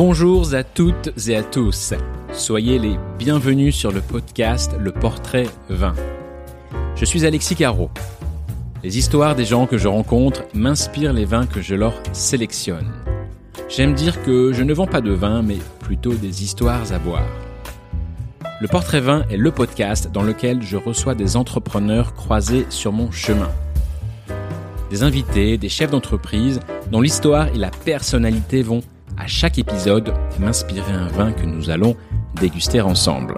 Bonjour 0.00 0.54
à 0.54 0.62
toutes 0.62 1.10
et 1.26 1.34
à 1.34 1.42
tous. 1.42 1.92
Soyez 2.32 2.78
les 2.78 2.96
bienvenus 3.18 3.74
sur 3.74 3.90
le 3.90 4.00
podcast 4.00 4.76
Le 4.78 4.92
Portrait 4.92 5.48
Vin. 5.70 5.92
Je 6.94 7.04
suis 7.04 7.26
Alexis 7.26 7.56
Caro. 7.56 7.90
Les 8.84 8.96
histoires 8.96 9.34
des 9.34 9.44
gens 9.44 9.66
que 9.66 9.76
je 9.76 9.88
rencontre 9.88 10.44
m'inspirent 10.54 11.12
les 11.12 11.24
vins 11.24 11.46
que 11.46 11.60
je 11.60 11.74
leur 11.74 11.94
sélectionne. 12.12 12.92
J'aime 13.68 13.94
dire 13.94 14.22
que 14.22 14.52
je 14.52 14.62
ne 14.62 14.72
vends 14.72 14.86
pas 14.86 15.00
de 15.00 15.10
vin, 15.10 15.42
mais 15.42 15.58
plutôt 15.80 16.14
des 16.14 16.44
histoires 16.44 16.92
à 16.92 17.00
boire. 17.00 17.26
Le 18.60 18.68
Portrait 18.68 19.00
Vin 19.00 19.24
est 19.30 19.36
le 19.36 19.50
podcast 19.50 20.12
dans 20.12 20.22
lequel 20.22 20.62
je 20.62 20.76
reçois 20.76 21.16
des 21.16 21.36
entrepreneurs 21.36 22.14
croisés 22.14 22.66
sur 22.70 22.92
mon 22.92 23.10
chemin. 23.10 23.50
Des 24.90 25.02
invités, 25.02 25.58
des 25.58 25.68
chefs 25.68 25.90
d'entreprise 25.90 26.60
dont 26.92 27.00
l'histoire 27.00 27.48
et 27.48 27.58
la 27.58 27.72
personnalité 27.72 28.62
vont 28.62 28.84
à 29.18 29.26
chaque 29.26 29.58
épisode 29.58 30.14
m'inspirer 30.38 30.92
un 30.92 31.08
vin 31.08 31.32
que 31.32 31.44
nous 31.44 31.70
allons 31.70 31.96
déguster 32.40 32.80
ensemble. 32.80 33.36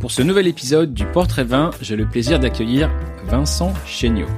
Pour 0.00 0.10
ce 0.10 0.20
nouvel 0.20 0.46
épisode 0.46 0.92
du 0.92 1.06
Portrait 1.06 1.44
Vin, 1.44 1.70
j'ai 1.80 1.96
le 1.96 2.06
plaisir 2.06 2.38
d'accueillir 2.38 2.90
Vincent 3.26 3.72
Chéniaud. 3.86 4.28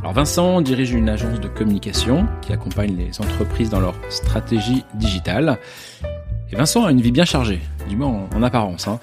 Alors 0.00 0.12
Vincent 0.12 0.60
dirige 0.60 0.92
une 0.92 1.08
agence 1.08 1.40
de 1.40 1.48
communication 1.48 2.28
qui 2.42 2.52
accompagne 2.52 2.96
les 2.96 3.20
entreprises 3.20 3.70
dans 3.70 3.80
leur 3.80 3.94
stratégie 4.08 4.84
digitale. 4.94 5.58
Et 6.52 6.56
Vincent 6.56 6.84
a 6.84 6.92
une 6.92 7.00
vie 7.00 7.10
bien 7.10 7.24
chargée, 7.24 7.60
du 7.88 7.96
moins 7.96 8.28
en, 8.34 8.42
apparence. 8.44 8.86
Hein. 8.86 9.00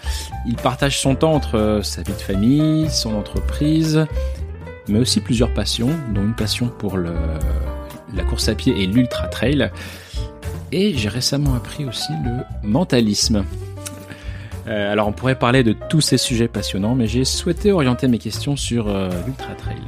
Il 0.48 0.56
partage 0.56 1.02
son 1.02 1.16
temps 1.16 1.34
entre 1.34 1.82
sa 1.84 2.04
vie 2.04 2.14
de 2.14 2.22
famille, 2.22 2.90
son 2.90 3.16
entreprise 3.16 4.06
mais 4.92 5.00
aussi 5.00 5.22
plusieurs 5.22 5.54
passions, 5.54 5.90
dont 6.14 6.22
une 6.22 6.36
passion 6.36 6.68
pour 6.68 6.98
la 6.98 8.24
course 8.30 8.50
à 8.50 8.56
pied 8.56 8.82
et 8.82 8.88
l'ultra 8.88 9.28
trail. 9.28 9.72
Et 10.72 10.94
j'ai 10.96 11.10
récemment 11.10 11.56
appris 11.56 11.86
aussi 11.86 12.14
le 12.24 12.68
mentalisme. 12.68 13.44
Euh, 14.68 14.92
alors 14.92 15.08
on 15.08 15.12
pourrait 15.12 15.36
parler 15.36 15.64
de 15.64 15.74
tous 15.74 16.02
ces 16.02 16.18
sujets 16.18 16.48
passionnants, 16.48 16.96
mais 16.96 17.08
j'ai 17.08 17.26
souhaité 17.26 17.72
orienter 17.72 18.08
mes 18.08 18.20
questions 18.20 18.56
sur 18.56 18.88
euh, 18.88 19.10
l'ultra 19.26 19.54
trail. 19.56 19.82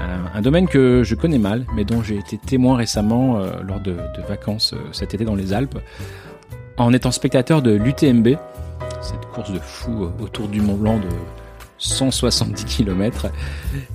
Euh, 0.00 0.16
un 0.34 0.40
domaine 0.40 0.68
que 0.68 1.02
je 1.02 1.14
connais 1.14 1.38
mal, 1.38 1.64
mais 1.74 1.84
dont 1.84 2.02
j'ai 2.02 2.16
été 2.16 2.38
témoin 2.38 2.76
récemment 2.76 3.40
lors 3.66 3.80
de, 3.80 3.92
de 3.92 4.22
vacances 4.28 4.74
cet 4.92 5.14
été 5.14 5.24
dans 5.24 5.34
les 5.34 5.52
Alpes, 5.52 5.78
en 6.76 6.92
étant 6.92 7.10
spectateur 7.10 7.62
de 7.62 7.72
l'UTMB, 7.72 8.36
cette 9.00 9.26
course 9.34 9.52
de 9.52 9.58
fou 9.58 10.08
autour 10.20 10.46
du 10.46 10.60
Mont 10.60 10.76
Blanc 10.76 10.98
de 10.98 11.08
170 11.78 12.64
km. 12.64 13.26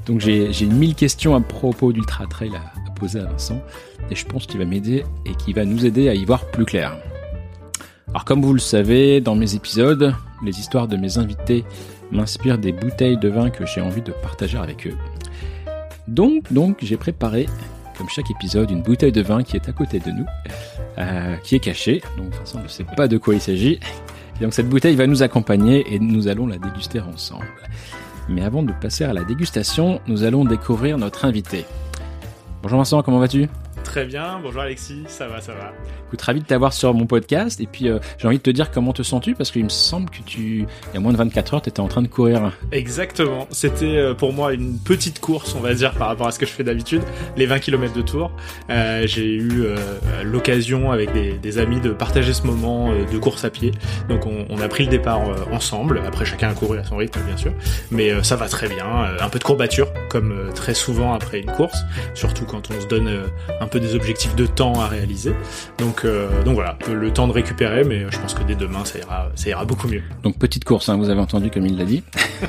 Donc 0.06 0.20
j'ai 0.20 0.66
mille 0.66 0.95
questions 0.95 1.36
à 1.36 1.42
propos 1.42 1.94
d'Ultra 1.94 2.25
Trail 2.28 2.52
à, 2.56 2.92
poser 2.92 3.20
à 3.20 3.25
Vincent 3.25 3.62
et 4.09 4.16
je 4.16 4.25
pense 4.25 4.45
qu'il 4.45 4.59
va 4.59 4.66
m'aider 4.66 5.03
et 5.25 5.34
qu'il 5.36 5.56
va 5.56 5.66
nous 5.66 5.86
aider 5.86 6.09
à 6.09 6.14
y 6.14 6.25
voir 6.25 6.45
plus 6.45 6.66
clair. 6.66 6.98
Alors 8.09 8.25
comme 8.25 8.42
vous 8.42 8.53
le 8.53 8.59
savez, 8.59 9.22
dans 9.22 9.36
mes 9.36 9.56
épisodes, 9.56 10.14
les 10.44 10.59
histoires 10.59 10.88
de 10.88 10.98
mes 10.98 11.17
invités 11.17 11.64
m'inspirent 12.12 12.59
des 12.59 12.72
bouteilles 12.72 13.17
de 13.17 13.30
vin 13.30 13.50
que 13.50 13.66
j'ai 13.66 13.81
envie 13.81 14.02
de 14.02 14.12
partager 14.12 14.58
avec 14.58 14.88
eux. 14.88 14.95
Donc, 16.08 16.52
donc 16.52 16.78
j'ai 16.81 16.97
préparé, 16.97 17.47
comme 17.97 18.09
chaque 18.09 18.30
épisode, 18.30 18.70
une 18.70 18.81
bouteille 18.81 19.12
de 19.12 19.22
vin 19.22 19.42
qui 19.42 19.56
est 19.56 19.68
à 19.68 19.72
côté 19.72 20.00
de 20.00 20.12
nous, 20.12 20.25
euh, 21.00 21.36
qui 21.38 21.56
est 21.56 21.59
cachée. 21.59 22.03
Donc 22.18 22.36
Vincent 22.36 22.62
ne 22.62 22.68
sait 22.68 22.84
pas 22.84 23.08
de 23.08 23.18
quoi 23.18 23.34
il 23.34 23.42
s'agit 23.42 23.80
donc 24.42 24.53
cette 24.53 24.70
bouteille 24.70 24.95
va 24.95 25.08
nous 25.08 25.23
accompagner 25.23 25.94
et 25.94 26.00
nous 26.00 26.28
allons 26.28 26.48
la 26.48 26.58
déguster 26.58 27.00
ensemble. 27.00 27.45
Mais 28.30 28.44
avant 28.44 28.64
de 28.64 28.72
passer 28.72 29.03
à 29.03 29.14
la 29.14 29.23
dégustation, 29.23 30.00
nous 30.08 30.23
allons 30.23 30.45
découvrir 30.45 30.97
notre 30.97 31.25
invité. 31.25 31.66
Bonjour 32.62 32.78
Vincent, 32.78 33.03
comment 33.03 33.19
vas-tu? 33.19 33.50
Très 33.84 34.06
bien, 34.06 34.40
bonjour 34.42 34.62
Alexis, 34.62 35.04
ça 35.08 35.28
va, 35.28 35.42
ça 35.42 35.54
va. 35.54 35.74
Écoute, 36.08 36.22
ravi 36.22 36.42
de 36.42 36.46
t'avoir 36.46 36.74
sur 36.74 36.94
mon 36.94 37.06
podcast. 37.06 37.60
Et 37.60 37.68
puis, 37.68 37.90
euh, 37.90 38.00
j'ai 38.18 38.28
envie 38.28 38.38
de 38.38 38.44
te 38.44 38.50
dire 38.50 38.72
comment 38.72 38.94
te 38.94 39.04
sens-tu 39.04 39.36
Parce 39.36 39.52
qu'il 39.52 39.64
me 39.64 39.70
semble 39.70 40.10
que 40.10 40.22
tu, 40.26 40.60
il 40.60 40.94
y 40.94 40.98
a 40.98 41.00
moins 41.00 41.12
de 41.12 41.18
24 41.18 41.54
heures, 41.56 41.62
tu 41.62 41.70
étais 41.70 41.80
en 41.80 41.88
train 41.88 42.02
de 42.02 42.08
courir. 42.08 42.52
Exactement. 42.72 43.48
C'était 43.52 43.98
euh, 43.98 44.14
pour 44.14 44.32
moi 44.32 44.54
une 44.54 44.78
petite 44.80 45.20
course, 45.20 45.56
on 45.56 45.60
va 45.60 45.74
dire, 45.74 45.94
par 45.94 46.08
rapport 46.08 46.28
à 46.28 46.32
ce 46.32 46.40
que 46.40 46.46
je 46.46 46.52
fais 46.52 46.64
d'habitude, 46.64 47.02
les 47.36 47.46
20 47.46 47.60
km 47.60 47.94
de 47.94 48.02
tour. 48.02 48.32
Euh, 48.70 49.06
j'ai 49.06 49.26
eu 49.26 49.64
euh, 49.64 49.76
l'occasion 50.24 50.92
avec 50.92 51.12
des, 51.12 51.34
des, 51.34 51.58
amis 51.58 51.80
de 51.80 51.92
partager 51.92 52.34
ce 52.34 52.44
moment 52.44 52.92
de 52.94 53.18
course 53.18 53.44
à 53.44 53.50
pied. 53.50 53.72
Donc, 54.08 54.26
on, 54.26 54.46
on 54.50 54.62
a 54.62 54.68
pris 54.68 54.86
le 54.86 54.92
départ 54.92 55.22
ensemble. 55.52 56.02
Après, 56.06 56.26
chacun 56.26 56.50
a 56.50 56.54
couru 56.54 56.78
à 56.78 56.84
son 56.84 56.98
rythme, 56.98 57.22
bien 57.28 57.38
sûr. 57.38 57.54
Mais 57.92 58.12
ça 58.24 58.36
va 58.36 58.48
très 58.48 58.70
bien. 58.70 58.86
un 59.20 59.30
peu 59.30 59.40
de 59.40 59.44
courbature, 59.44 59.88
comme 60.10 60.52
très 60.56 60.74
souvent 60.74 61.14
après 61.14 61.40
une 61.40 61.52
course. 61.52 61.80
Surtout 62.14 62.46
quand 62.46 62.70
on 62.72 62.80
se 62.82 62.88
donne 62.88 63.10
un 63.60 63.68
peu 63.73 63.79
des 63.79 63.95
objectifs 63.95 64.35
de 64.35 64.45
temps 64.45 64.79
à 64.79 64.88
réaliser. 64.88 65.34
Donc, 65.79 66.06
euh, 66.06 66.44
donc 66.44 66.53
voilà, 66.53 66.78
le 66.91 67.11
temps 67.11 67.28
de 67.28 67.34
récupérer, 67.34 67.84
mais 67.84 68.06
je 68.11 68.19
pense 68.19 68.35
que 68.35 68.44
dès 68.44 68.53
demain, 68.53 68.85
ça 68.85 69.00
ira, 69.00 69.31
ça 69.34 69.50
ira 69.50 69.66
beaucoup 69.66 69.88
mieux. 69.88 70.03
Donc 70.22 70.38
petite 70.38 70.63
course, 70.63 70.89
hein, 70.89 70.97
vous 70.97 71.09
avez 71.09 71.19
entendu 71.19 71.50
comme 71.50 71.66
il 71.66 71.75
l'a 71.75 71.85
dit. 71.85 72.03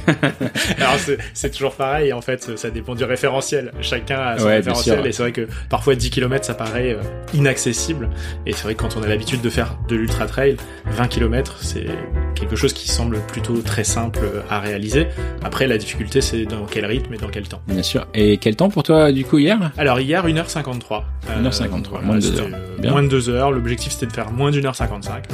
Alors 0.76 0.96
c'est 1.32 1.50
toujours 1.50 1.76
pareil, 1.76 2.12
en 2.12 2.20
fait, 2.20 2.58
ça 2.58 2.68
dépend 2.68 2.94
du 2.94 3.04
référentiel. 3.04 3.72
Chacun 3.80 4.18
a 4.20 4.38
son 4.38 4.48
référentiel, 4.48 5.06
et 5.06 5.12
c'est 5.12 5.22
vrai 5.22 5.32
que 5.32 5.48
parfois 5.70 5.94
10 5.94 6.10
km, 6.10 6.44
ça 6.44 6.52
paraît 6.52 6.92
euh, 6.92 7.02
inaccessible. 7.32 8.10
Et 8.44 8.52
c'est 8.52 8.64
vrai 8.64 8.74
que 8.74 8.82
quand 8.82 8.98
on 8.98 9.02
a 9.02 9.06
l'habitude 9.06 9.40
de 9.40 9.48
faire 9.50 9.78
de 9.88 9.96
l'ultra 9.96 10.26
trail, 10.26 10.58
20 10.84 11.08
km, 11.08 11.56
c'est 11.62 11.86
quelque 12.34 12.56
chose 12.56 12.74
qui 12.74 12.88
semble 12.88 13.20
plutôt 13.20 13.62
très 13.62 13.84
simple 13.84 14.20
à 14.50 14.60
réaliser. 14.60 15.06
Après, 15.42 15.66
la 15.66 15.78
difficulté, 15.78 16.20
c'est 16.20 16.44
dans 16.44 16.66
quel 16.66 16.84
rythme 16.84 17.14
et 17.14 17.16
dans 17.16 17.28
quel 17.28 17.48
temps. 17.48 17.62
Bien 17.66 17.82
sûr. 17.82 18.06
Et 18.12 18.36
quel 18.36 18.56
temps 18.56 18.68
pour 18.68 18.82
toi, 18.82 19.10
du 19.10 19.24
coup, 19.24 19.38
hier? 19.38 19.72
Alors 19.78 20.00
hier, 20.00 20.26
1h53. 20.26 21.02
1h53, 21.24 22.04
moins 22.04 22.16
de 22.16 22.20
2 22.20 22.40
heures. 22.40 22.48
Moins 22.82 23.02
de 23.02 23.08
2 23.08 23.28
heures. 23.28 23.50
L'objectif, 23.50 23.92
c'était 23.92 24.06
de 24.06 24.12
faire 24.12 24.30
moins 24.30 24.50
d'une 24.50 24.66
heure 24.66 24.76
55. 24.76 25.24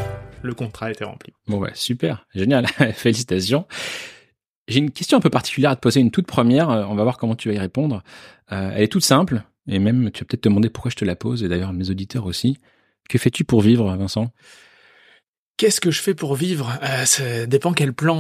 Le 0.43 0.55
contrat 0.55 0.91
était 0.91 1.05
rempli. 1.05 1.33
Bon, 1.47 1.59
ouais, 1.59 1.73
super. 1.75 2.27
Génial. 2.35 2.67
Félicitations. 2.95 3.67
J'ai 4.69 4.79
une 4.79 4.91
question 4.91 5.19
un 5.19 5.21
peu 5.21 5.31
particulière 5.31 5.71
à 5.71 5.77
te 5.77 5.81
poser, 5.81 6.01
une 6.01 6.11
toute 6.11 6.27
première. 6.27 6.71
Euh, 6.71 6.85
on 6.89 6.95
va 6.95 7.03
voir 7.03 7.19
comment 7.19 7.35
tu 7.35 7.49
vas 7.49 7.55
y 7.55 7.59
répondre. 7.59 8.03
Euh, 8.53 8.71
elle 8.75 8.83
est 8.85 8.89
toute 8.89 9.05
simple. 9.05 9.43
Et 9.67 9.79
même, 9.79 10.11
tu 10.11 10.21
vas 10.21 10.27
peut-être 10.27 10.43
te 10.43 10.49
demander 10.49 10.71
pourquoi 10.71 10.91
je 10.91 10.97
te 10.97 11.05
la 11.05 11.17
pose. 11.17 11.43
Et 11.43 11.49
d'ailleurs, 11.49 11.73
mes 11.73 11.91
auditeurs 11.91 12.27
aussi. 12.27 12.59
Que 13.09 13.19
fais-tu 13.19 13.45
pour 13.45 13.61
vivre, 13.61 13.95
Vincent? 13.97 14.33
Qu'est-ce 15.61 15.83
que 15.83 15.91
je 15.91 16.01
fais 16.01 16.15
pour 16.15 16.37
vivre? 16.37 16.73
Euh, 16.83 17.05
Ça 17.05 17.45
dépend 17.45 17.75
quel 17.75 17.93
plan 17.93 18.17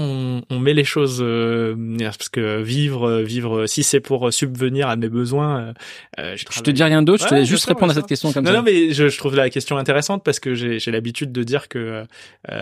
on, 0.50 0.58
met 0.58 0.74
les 0.74 0.84
choses. 0.84 1.20
Euh, 1.22 1.74
parce 1.98 2.28
que 2.28 2.60
vivre, 2.60 3.08
euh, 3.08 3.22
vivre, 3.22 3.66
si 3.66 3.82
c'est 3.82 4.00
pour 4.00 4.30
subvenir 4.30 4.90
à 4.90 4.96
mes 4.96 5.08
besoins. 5.08 5.72
Euh, 6.18 6.36
je, 6.36 6.44
je 6.50 6.60
te 6.60 6.70
dis 6.70 6.82
rien 6.82 7.00
d'autre. 7.00 7.24
je 7.24 7.28
te 7.30 7.34
laisse 7.34 7.48
juste 7.48 7.64
répondre 7.64 7.92
à 7.92 7.94
cette 7.94 8.06
question 8.06 8.30
comme 8.34 8.44
non, 8.44 8.50
ça. 8.50 8.56
Non, 8.58 8.62
mais 8.62 8.92
je, 8.92 9.08
je, 9.08 9.16
trouve 9.16 9.36
la 9.36 9.48
question 9.48 9.78
intéressante 9.78 10.22
parce 10.22 10.38
que 10.38 10.54
j'ai 10.54 10.90
l'habitude 10.90 11.32
de 11.32 11.42
dire 11.42 11.68
que 11.68 12.04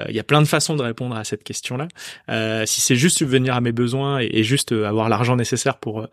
il 0.08 0.14
y 0.14 0.20
a 0.20 0.22
plein 0.22 0.42
de 0.42 0.46
façons 0.46 0.76
de 0.76 0.82
répondre 0.82 1.16
à 1.16 1.24
cette 1.24 1.42
question-là. 1.42 1.88
si 2.64 2.80
c'est 2.80 2.94
juste 2.94 3.18
subvenir 3.18 3.56
à 3.56 3.60
mes 3.60 3.72
besoins 3.72 4.20
et, 4.20 4.30
et 4.32 4.44
juste 4.44 4.70
avoir 4.70 5.08
l'argent 5.08 5.34
nécessaire 5.34 5.78
pour 5.78 6.06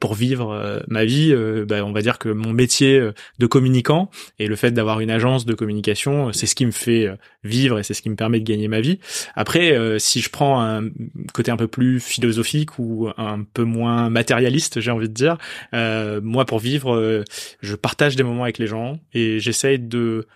pour 0.00 0.14
vivre 0.14 0.82
ma 0.88 1.04
vie, 1.04 1.34
bah, 1.68 1.84
on 1.84 1.92
va 1.92 2.00
dire 2.00 2.18
que 2.18 2.30
mon 2.30 2.54
métier 2.54 3.10
de 3.38 3.46
communicant 3.46 4.10
et 4.38 4.46
le 4.46 4.56
fait 4.56 4.70
d'avoir 4.70 5.00
une 5.00 5.10
agence 5.10 5.44
de 5.44 5.52
communication, 5.52 6.32
c'est 6.32 6.46
ce 6.46 6.54
qui 6.54 6.64
me 6.64 6.70
fait 6.70 7.10
vivre 7.44 7.78
et 7.78 7.82
c'est 7.82 7.92
ce 7.92 8.05
qui 8.06 8.10
me 8.10 8.14
permet 8.14 8.38
de 8.38 8.44
gagner 8.44 8.68
ma 8.68 8.80
vie. 8.80 9.00
Après, 9.34 9.72
euh, 9.72 9.98
si 9.98 10.20
je 10.20 10.30
prends 10.30 10.62
un 10.62 10.88
côté 11.34 11.50
un 11.50 11.56
peu 11.56 11.66
plus 11.66 11.98
philosophique 11.98 12.78
ou 12.78 13.08
un 13.16 13.42
peu 13.42 13.64
moins 13.64 14.10
matérialiste, 14.10 14.80
j'ai 14.80 14.92
envie 14.92 15.08
de 15.08 15.12
dire, 15.12 15.38
euh, 15.74 16.20
moi 16.22 16.44
pour 16.44 16.60
vivre, 16.60 16.94
euh, 16.94 17.24
je 17.62 17.74
partage 17.74 18.14
des 18.14 18.22
moments 18.22 18.44
avec 18.44 18.58
les 18.58 18.68
gens 18.68 19.00
et 19.12 19.40
j'essaye 19.40 19.80
de 19.80 20.28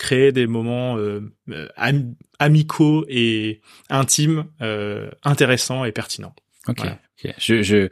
créer 0.00 0.32
des 0.32 0.48
moments 0.48 0.98
amicaux 2.38 3.04
et 3.08 3.60
intimes, 3.90 4.46
intéressants 5.22 5.84
et 5.84 5.92
pertinents. 5.92 6.34
Ok. 6.66 6.80
Je, 7.38 7.62
je, 7.62 7.88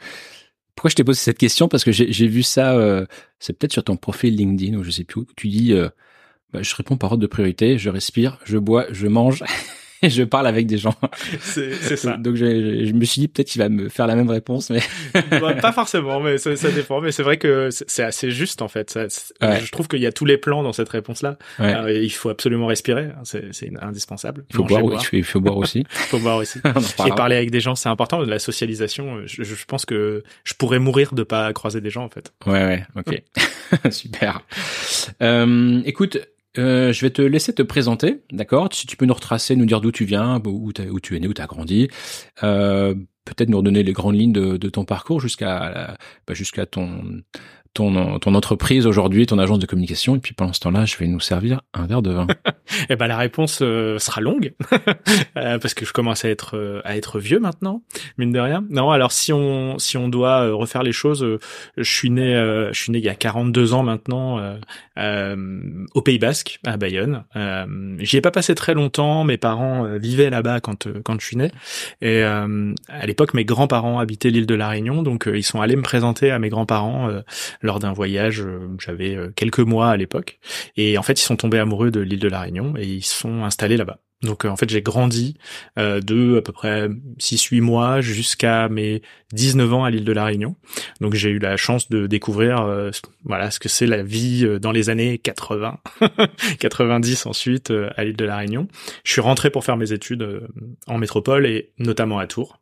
pourquoi 0.75 0.91
je 0.91 0.97
t'ai 0.97 1.05
posé 1.05 1.21
cette 1.21 1.39
question? 1.39 1.69
Parce 1.69 1.85
que 1.85 1.93
j'ai 1.93 2.27
vu 2.27 2.43
ça, 2.43 3.06
c'est 3.39 3.56
peut-être 3.56 3.73
sur 3.73 3.85
ton 3.85 3.97
profil 3.97 4.35
LinkedIn 4.35 4.77
ou 4.77 4.82
je 4.82 4.91
sais 4.91 5.05
plus 5.05 5.21
où. 5.21 5.27
Tu 5.37 5.47
dis 5.47 5.75
bah, 6.52 6.62
je 6.62 6.75
réponds 6.75 6.96
par 6.96 7.12
ordre 7.12 7.22
de 7.22 7.26
priorité, 7.26 7.78
je 7.78 7.90
respire, 7.90 8.38
je 8.44 8.58
bois, 8.58 8.87
je 8.90 9.06
mange 9.06 9.43
et 10.02 10.10
je 10.10 10.22
parle 10.22 10.46
avec 10.46 10.66
des 10.66 10.78
gens. 10.78 10.94
C'est 11.40 11.96
ça. 11.96 12.16
Donc 12.16 12.37
je, 12.37 12.84
je, 12.84 12.93
me 12.93 13.04
suis 13.04 13.20
dit 13.20 13.28
peut-être 13.28 13.48
qu'il 13.48 13.60
va 13.60 13.69
me 13.69 13.88
faire 13.88 14.06
la 14.06 14.14
même 14.14 14.31
réponse, 14.31 14.70
mais 14.70 14.81
bah, 15.31 15.54
pas 15.54 15.72
forcément, 15.72 16.20
mais 16.20 16.38
ça, 16.38 16.54
ça 16.56 16.70
dépend. 16.70 17.00
Mais 17.00 17.12
c'est 17.12 17.22
vrai 17.22 17.37
que 17.37 17.69
c'est 17.70 18.02
assez 18.02 18.31
juste 18.31 18.62
en 18.62 18.69
fait. 18.69 18.90
Ça, 18.90 19.06
Je 19.08 19.70
trouve 19.70 19.88
qu'il 19.88 20.00
y 20.00 20.06
a 20.06 20.12
tous 20.12 20.25
les 20.25 20.38
plans 20.38 20.62
dans 20.62 20.72
cette 20.72 20.88
réponse-là. 20.88 21.37
Ouais. 21.58 22.04
il 22.04 22.10
faut 22.10 22.28
absolument 22.28 22.66
respirer, 22.66 23.06
hein, 23.06 23.22
c'est 23.25 23.70
indispensable. 23.81 24.44
Il 24.50 24.56
faut 24.56 24.64
boire, 24.64 24.82
boire. 24.82 25.02
Il 25.12 25.25
faut 25.25 25.40
boire 25.40 25.56
aussi. 25.56 25.81
il 25.81 25.87
faut 25.88 26.19
boire 26.19 26.37
aussi. 26.37 26.58
et 27.06 27.10
parler 27.10 27.37
avec 27.37 27.50
des 27.50 27.60
gens, 27.60 27.75
c'est 27.75 27.88
important. 27.88 28.22
De 28.22 28.31
la 28.31 28.38
socialisation, 28.38 29.22
je, 29.26 29.43
je, 29.43 29.64
pense 29.66 29.84
que 29.84 30.22
je 30.44 30.54
pourrais 30.54 30.78
mourir 30.78 31.14
de 31.14 31.22
pas 31.22 31.52
croiser 31.52 31.81
des 31.81 31.90
gens 31.90 32.04
en 32.04 32.10
fait. 32.10 32.32
Ouais, 32.46 32.64
ouais, 32.64 32.87
ok, 32.96 33.22
super. 33.90 34.43
Euh, 35.22 35.81
écoute, 35.84 36.19
euh, 36.58 36.93
je 36.93 37.00
vais 37.03 37.11
te 37.11 37.23
laisser 37.23 37.53
te 37.53 37.62
présenter, 37.62 38.23
d'accord? 38.32 38.69
Si 38.73 38.87
tu 38.87 38.97
peux 38.97 39.06
nous 39.06 39.14
retracer, 39.14 39.56
nous 39.56 39.67
dire 39.67 39.81
d'où 39.81 39.93
tu 39.93 40.05
viens, 40.05 40.41
où, 40.44 40.73
tu 40.73 40.82
es 41.17 41.20
né, 41.20 41.29
où 41.29 41.35
tu 41.35 41.43
as 41.43 41.47
grandi, 41.47 41.88
euh, 42.43 42.94
peut-être 43.26 43.50
nous 43.50 43.58
redonner 43.58 43.82
les 43.82 43.93
grandes 43.93 44.17
lignes 44.17 44.32
de, 44.32 44.56
de 44.56 44.69
ton 44.70 44.84
parcours 44.84 45.20
jusqu'à 45.20 45.96
bah, 46.26 46.34
jusqu'à 46.34 46.64
ton 46.64 47.23
ton, 47.76 48.19
ton 48.19 48.34
entreprise 48.34 48.87
aujourd'hui, 48.87 49.26
ton 49.26 49.38
agence 49.38 49.58
de 49.58 49.67
communication, 49.67 50.17
et 50.17 50.19
puis 50.19 50.32
pendant 50.32 50.55
ce 50.55 50.61
temps-là, 50.61 50.87
je 50.87 50.96
vais 50.96 51.06
nous 51.06 51.20
servir 51.20 51.61
un 51.75 51.87
verre 51.87 52.00
de 52.00 52.11
vin. 52.11 52.26
eh 52.88 52.96
ben 52.96 53.06
la 53.06 53.19
réponse 53.19 53.58
euh, 53.61 53.99
sera 53.99 54.23
longue 54.23 54.55
euh, 55.37 55.58
parce 55.58 55.75
que 55.75 55.84
je 55.84 55.93
commence 55.93 56.25
à 56.25 56.31
être 56.31 56.56
euh, 56.56 56.81
à 56.84 56.96
être 56.96 57.19
vieux 57.19 57.38
maintenant, 57.38 57.82
mine 58.17 58.32
de 58.32 58.40
rien. 58.40 58.64
Non, 58.70 58.90
alors 58.90 59.12
si 59.12 59.32
on 59.32 59.79
si 59.79 59.99
on 59.99 60.08
doit 60.08 60.50
refaire 60.52 60.82
les 60.82 60.93
choses, 60.93 61.25
je 61.76 61.93
suis 61.93 62.11
né 62.11 62.34
je 62.72 62.81
suis 62.81 62.93
né 62.93 62.99
il 62.99 63.05
y 63.05 63.11
a 63.11 63.14
42 63.14 63.75
ans 63.75 63.82
maintenant 63.82 64.40
au 64.96 66.02
Pays 66.02 66.19
Basque 66.19 66.61
à 66.64 66.76
Bayonne. 66.76 67.25
J'y 67.99 68.17
ai 68.17 68.20
pas 68.20 68.31
passé 68.31 68.55
très 68.55 68.75
longtemps. 68.75 69.25
Mes 69.25 69.37
parents 69.37 69.84
vivaient 69.99 70.31
là-bas 70.31 70.61
quand 70.61 70.88
quand 71.02 71.20
je 71.20 71.26
suis 71.26 71.37
né. 71.37 71.50
Et 72.00 72.22
à 72.22 73.06
l'époque, 73.17 73.35
mes 73.35 73.45
grands-parents 73.45 73.99
habitaient 73.99 74.31
l'île 74.31 74.47
de 74.47 74.55
la 74.55 74.69
Réunion, 74.69 75.03
donc 75.03 75.29
ils 75.33 75.45
sont 75.45 75.61
allés 75.61 75.77
me 75.77 75.83
présenter 75.83 76.31
à 76.31 76.39
mes 76.39 76.49
grands-parents 76.49 77.11
lors 77.63 77.79
d'un 77.79 77.93
voyage. 77.93 78.41
Euh, 78.41 78.69
j'avais 78.79 79.15
euh, 79.15 79.31
quelques 79.35 79.61
mois 79.61 79.91
à 79.91 79.97
l'époque. 79.97 80.39
Et 80.77 80.99
en 80.99 81.03
fait, 81.03 81.21
ils 81.21 81.25
sont 81.25 81.37
tombés 81.37 81.59
amoureux 81.59 81.91
de 81.91 82.01
l'île 82.01 82.21
de 82.21 82.29
la 82.29 82.41
Réunion 82.41 82.75
et 82.77 82.87
ils 82.87 83.05
sont 83.05 83.45
installés 83.45 83.77
là-bas. 83.77 83.99
Donc 84.23 84.47
euh, 84.47 84.49
en 84.49 84.57
fait 84.57 84.71
j'ai 84.71 84.81
grandi 84.81 85.37
de 85.77 86.39
à 86.39 86.43
peu 86.43 86.51
près 86.51 86.89
6-8 87.19 87.61
mois 87.61 88.01
jusqu'à 88.01 88.67
mes 88.71 89.03
19 89.35 89.75
ans 89.75 89.85
à 89.85 89.91
l'île 89.91 90.07
de 90.07 90.13
la 90.13 90.25
Réunion. 90.25 90.57
Donc 91.03 91.13
j'ai 91.13 91.29
eu 91.29 91.39
la 91.39 91.59
chance 91.59 91.91
de 91.91 92.07
découvrir 92.07 92.67
voilà 93.25 93.51
ce 93.51 93.59
que 93.61 93.69
c'est 93.69 93.87
la 93.87 94.03
vie 94.03 94.59
dans 94.59 94.73
les 94.73 94.89
années 94.89 95.19
80, 95.19 95.79
90 96.61 97.27
ensuite 97.27 97.71
à 97.71 98.05
l'île 98.05 98.17
de 98.17 98.25
la 98.25 98.39
Réunion. 98.39 98.69
Je 99.05 99.13
suis 99.13 99.21
rentré 99.21 99.51
pour 99.51 99.67
faire 99.67 99.77
mes 99.77 99.93
études 99.93 100.27
en 100.87 100.97
métropole 100.97 101.45
et 101.45 101.73
notamment 101.79 102.19
à 102.19 102.27
Tours 102.27 102.59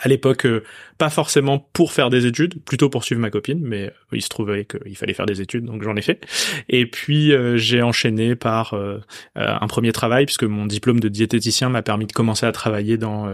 à 0.00 0.08
l'époque 0.08 0.46
euh, 0.46 0.62
pas 0.98 1.10
forcément 1.10 1.58
pour 1.58 1.92
faire 1.92 2.10
des 2.10 2.26
études, 2.26 2.62
plutôt 2.64 2.88
pour 2.88 3.04
suivre 3.04 3.20
ma 3.20 3.30
copine, 3.30 3.60
mais 3.62 3.86
euh, 3.86 3.90
il 4.12 4.22
se 4.22 4.28
trouvait 4.28 4.64
qu'il 4.64 4.96
fallait 4.96 5.14
faire 5.14 5.26
des 5.26 5.40
études, 5.40 5.64
donc 5.64 5.82
j'en 5.82 5.96
ai 5.96 6.02
fait. 6.02 6.24
Et 6.68 6.86
puis 6.86 7.32
euh, 7.32 7.56
j'ai 7.56 7.82
enchaîné 7.82 8.34
par 8.34 8.74
un 9.34 9.66
premier 9.66 9.92
travail, 9.92 10.26
puisque 10.26 10.44
mon 10.44 10.66
diplôme 10.66 11.00
de 11.00 11.08
diététicien 11.08 11.68
m'a 11.68 11.82
permis 11.82 12.06
de 12.06 12.12
commencer 12.12 12.46
à 12.46 12.52
travailler 12.52 12.96
dans 12.96 13.28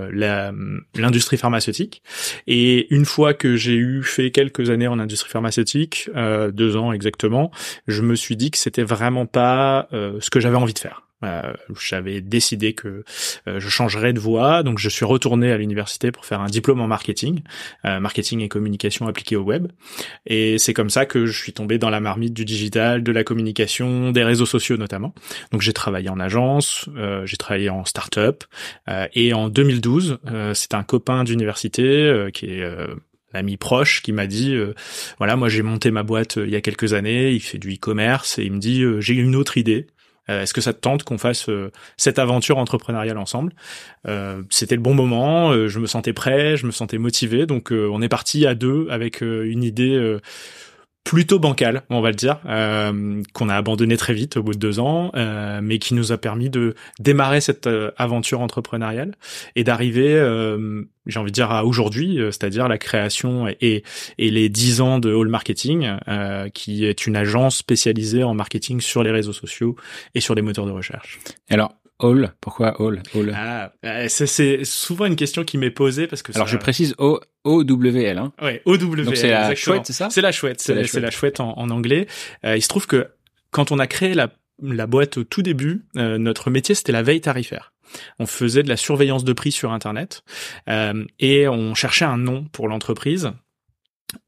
l'industrie 0.95 1.37
pharmaceutique. 1.37 2.03
Et 2.47 2.93
une 2.95 3.05
fois 3.05 3.35
que 3.35 3.57
j'ai 3.57 3.75
eu 3.75 4.03
fait 4.03 4.31
quelques 4.31 4.71
années 4.71 4.89
en 4.89 4.99
industrie 4.99 5.31
pharmaceutique, 5.31 6.11
deux 6.53 6.77
ans 6.77 6.93
exactement, 6.93 7.51
je 7.87 8.03
me 8.03 8.15
suis 8.15 8.37
dit 8.37 8.51
que 8.51 8.59
c'était 8.59 8.83
vraiment 8.83 9.27
pas 9.27 9.89
ce 9.93 10.31
que 10.31 10.41
j'avais 10.41 10.57
envie 10.57 10.75
de 10.75 10.79
faire. 10.79 11.08
Euh, 11.25 11.53
j'avais 11.81 12.21
décidé 12.21 12.75
que 12.75 13.05
euh, 13.49 13.59
je 13.59 13.69
changerais 13.69 14.13
de 14.13 14.21
voie, 14.21 14.63
donc 14.63 14.79
je 14.79 14.89
suis 14.89 15.05
retourné 15.05 15.51
à 15.51 15.59
l'université 15.59 16.13
pour 16.13 16.25
faire 16.25 16.41
un 16.41 16.47
diplôme 16.47 16.81
en 16.81 16.87
marketing, 16.87 17.43
euh, 17.85 17.99
marketing 17.99 18.41
et 18.41 18.49
communication 18.49 19.09
appliquée 19.09 19.35
au 19.37 19.43
web. 19.43 19.69
Et 20.27 20.59
c'est 20.59 20.75
comme 20.75 20.91
ça 20.91 21.07
que 21.07 21.27
je 21.27 21.37
suis 21.37 21.53
tombé 21.53 21.79
dans 21.79 21.91
la 21.91 22.01
marmite 22.01 22.35
du 22.35 22.45
digital, 22.45 23.03
de 23.03 23.13
la 23.13 23.25
communication, 23.25 24.13
des 24.13 24.23
réseaux 24.23 24.47
sociaux 24.47 24.77
notamment. 24.77 25.13
Donc 25.51 25.63
j'ai 25.63 25.73
travaillé 25.73 26.09
en 26.09 26.21
agence, 26.21 26.89
j'ai 27.25 27.37
travaillé 27.37 27.71
en 27.71 27.85
start-up, 27.85 28.45
et 29.13 29.33
en 29.33 29.49
2012, 29.49 30.19
c'est 30.55 30.75
un 30.75 30.83
copain 30.83 31.25
d'université 31.25 32.29
qui 32.33 32.47
est 32.47 32.63
l'ami 33.33 33.57
proche 33.57 34.03
qui 34.03 34.13
m'a 34.13 34.27
dit 34.27 34.57
voilà 35.19 35.37
moi 35.37 35.49
j'ai 35.49 35.63
monté 35.63 35.91
ma 35.91 36.03
boîte 36.03 36.37
il 36.37 36.51
y 36.51 36.57
a 36.57 36.61
quelques 36.61 36.95
années 36.95 37.33
il 37.33 37.41
fait 37.41 37.59
du 37.59 37.75
e-commerce 37.75 38.39
et 38.39 38.45
il 38.45 38.53
me 38.53 38.59
dit 38.59 38.83
j'ai 39.01 39.15
une 39.15 39.37
autre 39.37 39.59
idée 39.59 39.87
euh, 39.87 39.98
est-ce 40.29 40.55
que 40.55 40.61
ça 40.61 40.73
te 40.73 40.79
tente 40.79 41.05
qu'on 41.05 41.19
fasse 41.19 41.49
euh, 41.49 41.71
cette 41.97 42.19
aventure 42.19 42.59
entrepreneuriale 42.59 43.19
ensemble? 43.19 43.53
Euh, 44.07 44.43
C'était 44.51 44.77
le 44.77 44.83
bon 44.83 44.95
moment, 44.95 45.53
je 45.69 45.79
me 45.79 45.87
sentais 45.87 46.13
prêt, 46.13 46.57
je 46.57 46.67
me 46.67 46.71
sentais 46.71 46.99
motivé, 46.99 47.47
donc 47.47 47.71
on 47.73 48.03
est 48.03 48.09
parti 48.09 48.47
à 48.47 48.55
deux 48.55 48.87
avec 48.91 49.21
une 49.21 49.63
idée 49.63 50.19
plutôt 51.09 51.39
bancale, 51.39 51.85
on 51.89 52.03
va 52.03 52.11
le 52.11 52.15
dire, 52.15 52.39
qu'on 53.33 53.49
a 53.49 53.55
abandonné 53.55 53.97
très 53.97 54.13
vite 54.13 54.37
au 54.37 54.43
bout 54.43 54.53
de 54.53 54.59
deux 54.59 54.79
ans, 54.79 55.11
mais 55.63 55.79
qui 55.79 55.95
nous 55.95 56.13
a 56.13 56.19
permis 56.19 56.51
de 56.51 56.75
démarrer 57.01 57.41
cette 57.41 57.67
aventure 57.97 58.41
entrepreneuriale 58.43 59.15
et 59.57 59.65
d'arriver 59.65 60.15
j'ai 61.09 61.19
envie 61.19 61.31
de 61.31 61.35
dire 61.35 61.51
à 61.51 61.65
aujourd'hui, 61.65 62.21
euh, 62.21 62.31
c'est-à-dire 62.31 62.69
la 62.69 62.79
création 62.79 63.49
et, 63.61 63.83
et 64.19 64.31
les 64.31 64.49
dix 64.49 64.81
ans 64.81 64.99
de 64.99 65.13
All 65.13 65.29
Marketing, 65.29 65.97
euh, 66.07 66.49
qui 66.51 66.85
est 66.85 67.07
une 67.07 67.17
agence 67.17 67.57
spécialisée 67.57 68.23
en 68.23 68.35
marketing 68.35 68.81
sur 68.81 69.03
les 69.03 69.11
réseaux 69.11 69.33
sociaux 69.33 69.75
et 70.15 70.21
sur 70.21 70.35
les 70.35 70.43
moteurs 70.43 70.67
de 70.67 70.71
recherche. 70.71 71.19
All, 72.01 72.33
pourquoi 72.41 72.77
All, 72.81 73.03
All 73.15 73.33
ah, 73.35 73.73
euh, 73.85 74.07
c'est 74.09 74.65
souvent 74.65 75.07
une 75.07 75.17
question 75.17 75.45
qui 75.45 75.59
m'est 75.59 75.71
posée 75.71 76.07
parce 76.07 76.23
que 76.23 76.33
alors 76.35 76.47
je 76.47 76.57
précise 76.57 76.95
O 76.99 77.21
O 77.45 77.65
W 77.65 78.03
L 78.05 78.19
hein. 78.19 78.33
Ouais, 78.41 78.63
O 78.67 78.77
W 78.77 79.03
L. 79.03 79.07
Donc 79.07 79.17
c'est 79.17 79.31
la 79.31 79.55
chouette, 79.55 79.87
c'est 79.87 79.93
ça? 79.93 80.09
C'est 80.11 80.21
la 80.21 80.33
chouette, 80.33 80.61
c'est 80.61 80.75
la, 80.75 81.11
chouette 81.11 81.41
en, 81.41 81.59
en 81.59 81.71
anglais. 81.71 82.07
Euh, 82.45 82.57
il 82.57 82.63
se 82.63 82.69
trouve 82.69 82.87
que 82.87 83.09
quand 83.51 83.73
on 83.73 83.79
a 83.79 83.87
créé 83.87 84.15
la 84.15 84.31
la 84.61 84.87
boîte 84.87 85.19
au 85.19 85.25
tout 85.25 85.43
début, 85.43 85.85
euh, 85.97 86.19
notre 86.19 86.51
métier 86.51 86.75
c'était 86.75 86.93
la 86.93 87.03
veille 87.03 87.21
tarifaire. 87.21 87.73
On 88.19 88.27
faisait 88.27 88.63
de 88.63 88.69
la 88.69 88.77
surveillance 88.77 89.25
de 89.25 89.33
prix 89.33 89.53
sur 89.53 89.73
Internet 89.73 90.23
euh, 90.69 91.05
et 91.19 91.49
on 91.49 91.75
cherchait 91.75 92.05
un 92.05 92.19
nom 92.19 92.45
pour 92.53 92.69
l'entreprise 92.69 93.31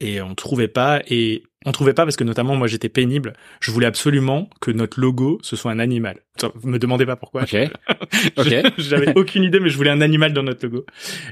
et 0.01 0.21
on 0.21 0.35
trouvait 0.35 0.69
pas 0.69 1.03
et 1.09 1.43
on 1.67 1.73
trouvait 1.73 1.93
pas 1.93 2.05
parce 2.05 2.17
que 2.17 2.25
notamment 2.25 2.57
moi 2.57 2.67
j'étais 2.67 2.89
pénible. 2.89 3.35
Je 3.61 3.71
voulais 3.71 3.87
absolument 3.87 4.49
que 4.61 4.71
notre 4.71 5.01
logo 5.01 5.39
ce 5.43 5.57
soit 5.57 5.71
un 5.73 5.79
animal. 5.79 6.21
me 6.65 6.79
demandez 6.79 7.05
pas 7.07 7.17
pourquoi. 7.17 7.43
Ok. 7.43 7.55
ok. 8.39 8.55
J'avais 8.79 9.17
aucune 9.17 9.45
idée, 9.45 9.61
mais 9.61 9.69
je 9.69 9.77
voulais 9.77 9.91
un 9.91 10.01
animal 10.01 10.33
dans 10.33 10.43
notre 10.43 10.65
logo. 10.67 10.87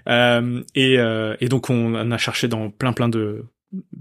Euh, 0.08 0.62
et, 0.75 0.98
euh, 0.98 1.34
et 1.40 1.48
donc 1.48 1.70
on, 1.70 1.94
on, 1.94 2.10
a 2.10 2.19
cherché 2.19 2.48
dans 2.48 2.70
plein 2.70 2.92
plein 2.92 3.08
de 3.08 3.44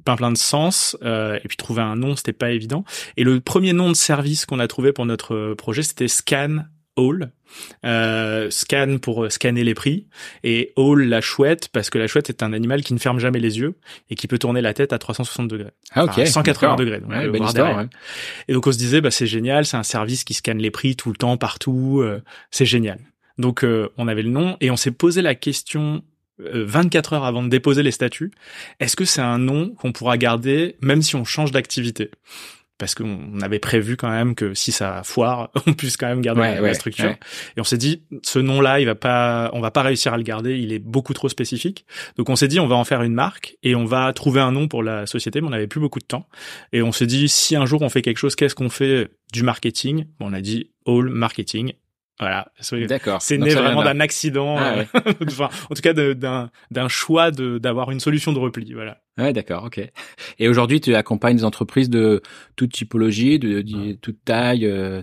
plein 0.06 0.16
plein 0.16 0.32
de 0.32 0.38
sens 0.38 0.98
euh, 1.04 1.40
et 1.44 1.48
puis 1.48 1.58
trouver 1.58 1.82
un 1.82 1.98
nom 1.98 2.16
c'était 2.16 2.32
pas 2.32 2.52
évident 2.52 2.86
et 3.18 3.26
le 3.26 3.42
premier 3.42 3.74
nom 3.74 3.90
de 3.90 3.96
service 3.96 4.46
qu'on 4.46 4.60
a 4.60 4.68
trouvé 4.68 4.94
pour 4.94 5.06
notre 5.06 5.56
projet 5.56 5.84
c'était 5.84 6.08
Scan 6.08 6.60
All 6.98 7.32
euh, 7.86 8.50
scan 8.50 8.98
pour 9.02 9.24
euh, 9.24 9.30
scanner 9.30 9.64
les 9.64 9.74
prix 9.74 10.08
et 10.44 10.74
All 10.78 11.00
la 11.04 11.22
chouette 11.22 11.70
parce 11.72 11.90
que 11.90 11.98
la 11.98 12.08
chouette 12.08 12.30
est 12.30 12.44
un 12.44 12.54
animal 12.54 12.84
qui 12.84 12.94
ne 12.94 13.00
ferme 13.00 13.20
jamais 13.20 13.40
les 13.40 13.60
yeux 13.60 13.76
et 14.10 14.16
qui 14.16 14.28
peut 14.28 14.38
tourner 14.38 14.62
la 14.62 14.74
tête 14.74 14.94
à 14.94 15.00
360 15.00 15.48
degrés. 15.48 15.72
Ah 15.92 16.06
ok. 16.06 16.26
180 16.26 16.76
degrés. 16.76 17.00
Donc, 17.00 17.10
ouais, 17.10 17.40
histoire, 17.40 17.78
ouais. 17.78 17.88
Et 18.48 18.54
donc 18.54 18.68
on 18.68 18.72
se 18.72 18.78
disait 18.78 19.02
bah 19.02 19.12
c'est 19.12 19.28
génial, 19.28 19.66
c'est 19.66 19.78
un 19.78 19.84
service 19.84 20.24
qui 20.24 20.34
scanne 20.34 20.60
les 20.60 20.72
prix 20.72 20.96
tout 20.96 21.10
le 21.10 21.18
temps 21.18 21.38
partout, 21.38 22.00
euh, 22.02 22.22
c'est 22.52 22.66
génial. 22.66 23.00
Donc 23.38 23.64
euh, 23.64 23.90
on 23.98 24.08
avait 24.08 24.24
le 24.24 24.30
nom 24.30 24.58
et 24.60 24.72
on 24.72 24.78
s'est 24.78 24.92
posé 24.92 25.22
la 25.22 25.36
question 25.36 26.04
24 26.40 27.14
heures 27.14 27.26
avant 27.26 27.42
de 27.42 27.50
déposer 27.50 27.82
les 27.82 27.92
statuts, 27.92 28.32
est-ce 28.80 28.96
que 28.96 29.06
c'est 29.06 29.22
un 29.22 29.40
nom 29.40 29.70
qu'on 29.70 29.92
pourra 29.92 30.18
garder 30.18 30.76
même 30.82 31.02
si 31.02 31.16
on 31.16 31.26
change 31.26 31.52
d'activité? 31.52 32.12
Parce 32.78 32.96
qu'on 32.96 33.40
avait 33.42 33.60
prévu 33.60 33.98
quand 33.98 34.10
même 34.10 34.36
que 34.36 34.54
si 34.54 34.72
ça 34.72 35.02
foire, 35.04 35.50
on 35.68 35.74
puisse 35.74 35.98
quand 35.98 36.08
même 36.08 36.22
garder 36.22 36.60
la, 36.62 36.74
structure. 36.74 37.16
Et 37.56 37.60
on 37.60 37.64
s'est 37.64 37.78
dit, 37.78 38.04
ce 38.24 38.40
nom-là, 38.40 38.80
il 38.80 38.86
va 38.86 38.96
pas, 38.96 39.50
on 39.54 39.60
va 39.60 39.72
pas 39.72 39.82
réussir 39.82 40.14
à 40.14 40.18
le 40.18 40.24
garder, 40.24 40.58
il 40.58 40.72
est 40.72 40.80
beaucoup 40.80 41.14
trop 41.14 41.30
spécifique. 41.30 41.86
Donc 42.18 42.30
on 42.30 42.36
s'est 42.36 42.48
dit, 42.48 42.60
on 42.60 42.68
va 42.68 42.76
en 42.76 42.84
faire 42.84 43.02
une 43.02 43.14
marque 43.14 43.58
et 43.64 43.76
on 43.76 43.86
va 43.86 44.14
trouver 44.14 44.42
un 44.42 44.52
nom 44.52 44.68
pour 44.68 44.84
la 44.84 45.06
société, 45.06 45.42
mais 45.42 45.48
on 45.48 45.52
n'avait 45.52 45.68
plus 45.68 45.80
beaucoup 45.80 46.00
de 46.00 46.06
temps. 46.06 46.28
Et 46.74 46.82
on 46.82 46.92
s'est 46.92 47.08
dit, 47.08 47.28
si 47.28 47.56
un 47.56 47.66
jour 47.66 47.82
on 47.82 47.90
fait 47.90 48.02
quelque 48.02 48.18
chose, 48.18 48.36
qu'est-ce 48.36 48.56
qu'on 48.56 48.70
fait 48.70 49.10
du 49.34 49.44
marketing? 49.44 50.06
On 50.20 50.34
a 50.34 50.42
dit 50.42 50.72
All 50.86 51.10
Marketing 51.10 51.74
voilà. 52.20 52.52
D'accord. 52.88 53.22
C'est 53.22 53.38
né 53.38 53.54
vraiment 53.54 53.84
d'un 53.84 54.00
accident, 54.00 54.58
ah, 54.58 54.78
euh, 54.78 54.84
enfin, 55.28 55.50
en 55.70 55.76
tout 55.76 55.82
cas 55.82 55.94
d'un 55.94 56.50
d'un 56.72 56.88
choix 56.88 57.30
de 57.30 57.60
d'avoir 57.60 57.92
une 57.92 58.00
solution 58.00 58.34
de 58.34 58.40
repli. 58.40 58.74
Voilà. 58.74 59.02
Ouais, 59.18 59.34
d'accord, 59.34 59.66
ok. 59.66 59.80
Et 60.40 60.48
aujourd'hui, 60.48 60.82
tu 60.82 60.94
accompagnes 60.96 61.38
des 61.38 61.44
entreprises 61.44 61.90
de 61.90 62.22
toute 62.56 62.72
typologie, 62.72 63.40
de, 63.40 63.62
de 63.62 63.94
toute 63.94 64.24
taille, 64.26 64.66
euh, 64.66 65.02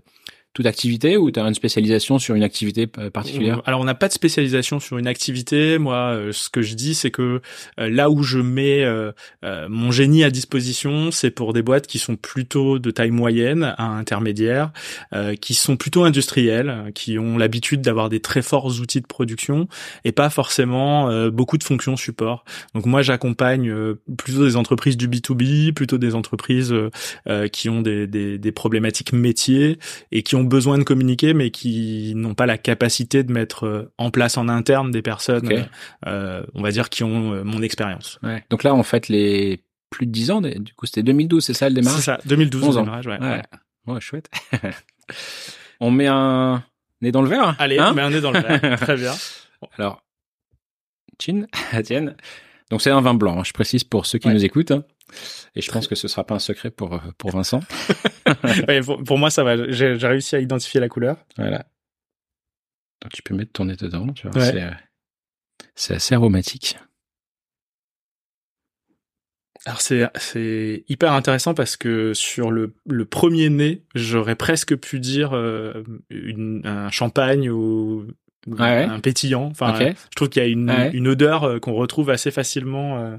toute 0.55 0.67
activité 0.67 1.17
ou 1.17 1.31
tu 1.31 1.41
as 1.41 1.43
une 1.43 1.55
spécialisation 1.55 2.19
sur 2.19 2.37
une 2.37 2.45
activité 2.45 2.87
particulière? 2.87 3.61
Alors 3.67 3.81
on 3.81 3.85
n'a 3.85 3.95
pas 3.95 4.09
de 4.09 4.13
spécialisation 4.13 4.81
sur 4.81 4.99
une 4.99 5.09
activité. 5.09 5.79
Moi, 5.79 5.97
euh, 5.97 6.33
ce 6.33 6.49
que 6.49 6.63
je 6.63 6.75
dis, 6.75 6.95
c'est 6.95 7.11
que 7.11 7.41
euh, 7.81 7.91
là 7.91 8.09
où 8.09 8.23
je 8.23 8.39
mets 8.39 8.85
euh, 8.85 9.13
mon 9.69 9.91
génie 9.91 10.23
à 10.23 10.31
disposition, 10.31 11.11
c'est 11.11 11.31
pour 11.31 11.53
des 11.53 11.63
boîtes 11.63 11.89
qui 11.89 11.99
sont 11.99 12.15
plutôt 12.15 12.79
de 12.79 12.91
taille 12.93 13.11
moyenne 13.11 13.75
à 13.77 13.87
intermédiaire, 13.87 14.71
qui 15.41 15.55
sont 15.55 15.77
plutôt 15.77 16.05
industrielles, 16.05 16.93
qui 16.95 17.19
ont 17.19 17.37
l'habitude 17.37 17.81
d'avoir 17.81 18.09
des 18.09 18.21
très 18.21 18.43
forts 18.43 18.67
outils 18.81 19.01
de 19.01 19.07
production 19.07 19.69
et 20.05 20.13
pas 20.13 20.31
forcément 20.31 21.29
beaucoup 21.31 21.59
de 21.59 21.65
fonctions 21.65 21.97
support. 21.97 22.45
Donc 22.75 22.87
moi, 22.87 23.03
j'accompagne 23.03 23.75
plutôt 24.17 24.45
des 24.45 24.57
entreprises 24.57 24.97
du 24.97 25.09
B2B, 25.09 25.73
plutôt 25.73 25.99
des 25.99 26.15
entreprises 26.15 26.75
qui 27.53 27.69
ont 27.69 27.83
des, 27.83 28.07
des, 28.07 28.39
des 28.39 28.53
problématiques 28.53 29.13
métiers 29.13 29.79
et 30.13 30.23
qui 30.23 30.37
ont 30.37 30.44
besoin 30.45 30.79
de 30.79 30.85
communiquer, 30.85 31.35
mais 31.35 31.51
qui 31.51 32.13
n'ont 32.15 32.35
pas 32.35 32.47
la 32.47 32.59
capacité 32.59 33.23
de 33.25 33.33
mettre 33.33 33.67
euh, 33.67 33.93
en 33.99 34.11
place 34.11 34.37
en 34.37 34.49
interne 34.49 34.91
des 34.91 35.03
personnes, 35.03 35.67
euh, 36.07 36.45
on 36.55 36.63
va 36.63 36.71
dire, 36.71 36.89
qui 36.91 37.03
ont 37.05 37.33
euh, 37.33 37.45
mon 37.45 37.63
expérience. 37.63 38.19
Ouais. 38.23 38.45
Donc 38.51 38.63
là, 38.63 38.75
en 38.75 38.83
fait, 38.83 39.09
les 39.09 39.63
plus 39.91 40.07
de 40.07 40.13
10 40.13 40.31
ans, 40.31 40.41
du 40.41 40.75
coup, 40.75 40.87
c'était 40.87 41.03
2012, 41.03 41.45
c'est 41.45 41.55
ça 41.55 41.69
le 41.69 41.75
démarrage? 41.75 41.99
C'est 41.99 42.05
ça, 42.05 42.19
2012 42.27 42.77
le 42.77 42.83
démarrage, 42.83 43.07
ouais. 43.07 43.19
ouais. 43.21 43.43
ouais. 43.87 44.01
chouette. 44.01 44.29
On 45.81 45.91
met 45.91 46.07
un 46.07 46.63
nez 47.01 47.13
dans 47.13 47.23
le 47.23 47.29
verre 47.29 47.57
Allez, 47.59 47.79
hein? 47.79 47.91
on 47.91 47.95
met 47.95 48.03
un 48.03 48.11
nez 48.11 48.21
dans 48.21 48.31
le 48.31 48.41
verre. 48.41 48.61
Très 48.81 48.97
bien. 48.97 49.13
Alors, 49.77 50.03
chin, 51.21 51.47
tienne. 51.85 52.17
Donc 52.71 52.81
c'est 52.81 52.91
un 52.91 53.01
vin 53.01 53.15
blanc, 53.15 53.41
hein, 53.41 53.45
je 53.45 53.53
précise 53.53 53.85
pour 53.85 54.07
ceux 54.07 54.19
qui 54.19 54.29
nous 54.29 54.45
écoutent. 54.45 54.71
hein. 54.71 54.85
Et 55.55 55.61
je 55.61 55.71
pense 55.71 55.87
que 55.87 55.95
ce 55.95 56.09
sera 56.09 56.25
pas 56.25 56.35
un 56.35 56.39
secret 56.41 56.71
pour, 56.71 56.95
euh, 56.95 56.99
pour 57.19 57.31
Vincent. 57.31 57.61
Ouais, 58.69 58.81
pour, 58.81 59.03
pour 59.05 59.19
moi, 59.19 59.29
ça 59.31 59.45
va. 59.45 59.71
J'ai 59.71 59.93
réussi 59.95 60.35
à 60.35 60.41
identifier 60.41 60.81
la 60.81 60.89
couleur. 60.89 61.19
Voilà. 61.37 61.67
Donc 63.03 63.13
tu 63.13 63.23
peux 63.23 63.35
mettre 63.35 63.53
ton 63.53 63.67
nez 63.67 63.77
dedans, 63.77 64.09
tu 64.15 64.27
vois. 64.29 64.41
Ouais. 64.41 64.51
C'est, 64.51 64.63
euh, 64.63 64.71
c'est 65.75 65.95
assez 65.97 66.15
aromatique. 66.15 66.79
Alors 69.67 69.81
c'est 69.81 70.85
hyper 70.89 71.13
intéressant 71.13 71.55
parce 71.55 71.77
que 71.77 72.13
sur 72.13 72.51
le 72.51 72.75
le 72.87 73.05
premier 73.07 73.49
nez, 73.51 73.83
j'aurais 73.95 74.37
presque 74.37 74.77
pu 74.77 75.01
dire 75.01 75.35
euh, 75.35 75.83
une, 76.11 76.63
un 76.67 76.91
champagne 76.91 77.49
ou 77.51 78.07
Ouais, 78.47 78.59
ouais. 78.59 78.85
un 78.85 79.01
pétillant. 79.01 79.45
Enfin, 79.45 79.75
je 79.79 80.17
trouve 80.17 80.29
qu'il 80.29 80.43
y 80.43 80.45
a 80.45 80.49
une 80.49 80.71
Ouais. 80.71 80.91
une 80.93 81.09
odeur 81.09 81.61
qu'on 81.63 81.73
retrouve 81.75 82.11
assez 82.11 82.31
facilement. 82.31 83.19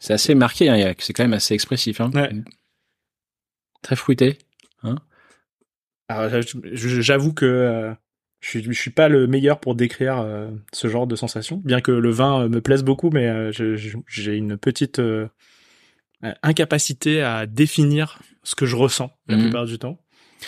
C'est 0.00 0.12
assez 0.14 0.34
marqué, 0.34 0.68
hein, 0.68 0.94
c'est 0.98 1.12
quand 1.12 1.22
même 1.22 1.34
assez 1.34 1.54
expressif. 1.54 2.00
Hein. 2.00 2.10
Ouais. 2.14 2.30
Très 3.82 3.94
fruité. 3.96 4.38
Je- 6.08 7.00
j'avoue 7.00 7.32
que 7.32 7.44
euh, 7.46 7.92
je 8.40 8.48
suis 8.48 8.62
je 8.64 8.72
suis 8.72 8.90
pas 8.90 9.08
le 9.08 9.26
meilleur 9.26 9.60
pour 9.60 9.74
décrire 9.74 10.18
euh, 10.18 10.50
ce 10.72 10.88
genre 10.88 11.06
de 11.06 11.14
sensation, 11.16 11.58
bien 11.64 11.80
que 11.80 11.92
le 11.92 12.10
vin 12.10 12.42
euh, 12.44 12.48
me 12.48 12.60
plaise 12.60 12.82
beaucoup, 12.82 13.10
mais 13.10 13.28
euh, 13.28 13.76
j'ai 14.08 14.36
une 14.36 14.56
petite 14.56 15.00
incapacité 16.42 17.22
à 17.22 17.46
définir 17.46 18.20
ce 18.42 18.54
que 18.54 18.66
je 18.66 18.76
ressens 18.76 19.10
la 19.28 19.36
Mhm. 19.36 19.42
plupart 19.44 19.66
du 19.66 19.78
temps. 19.78 19.98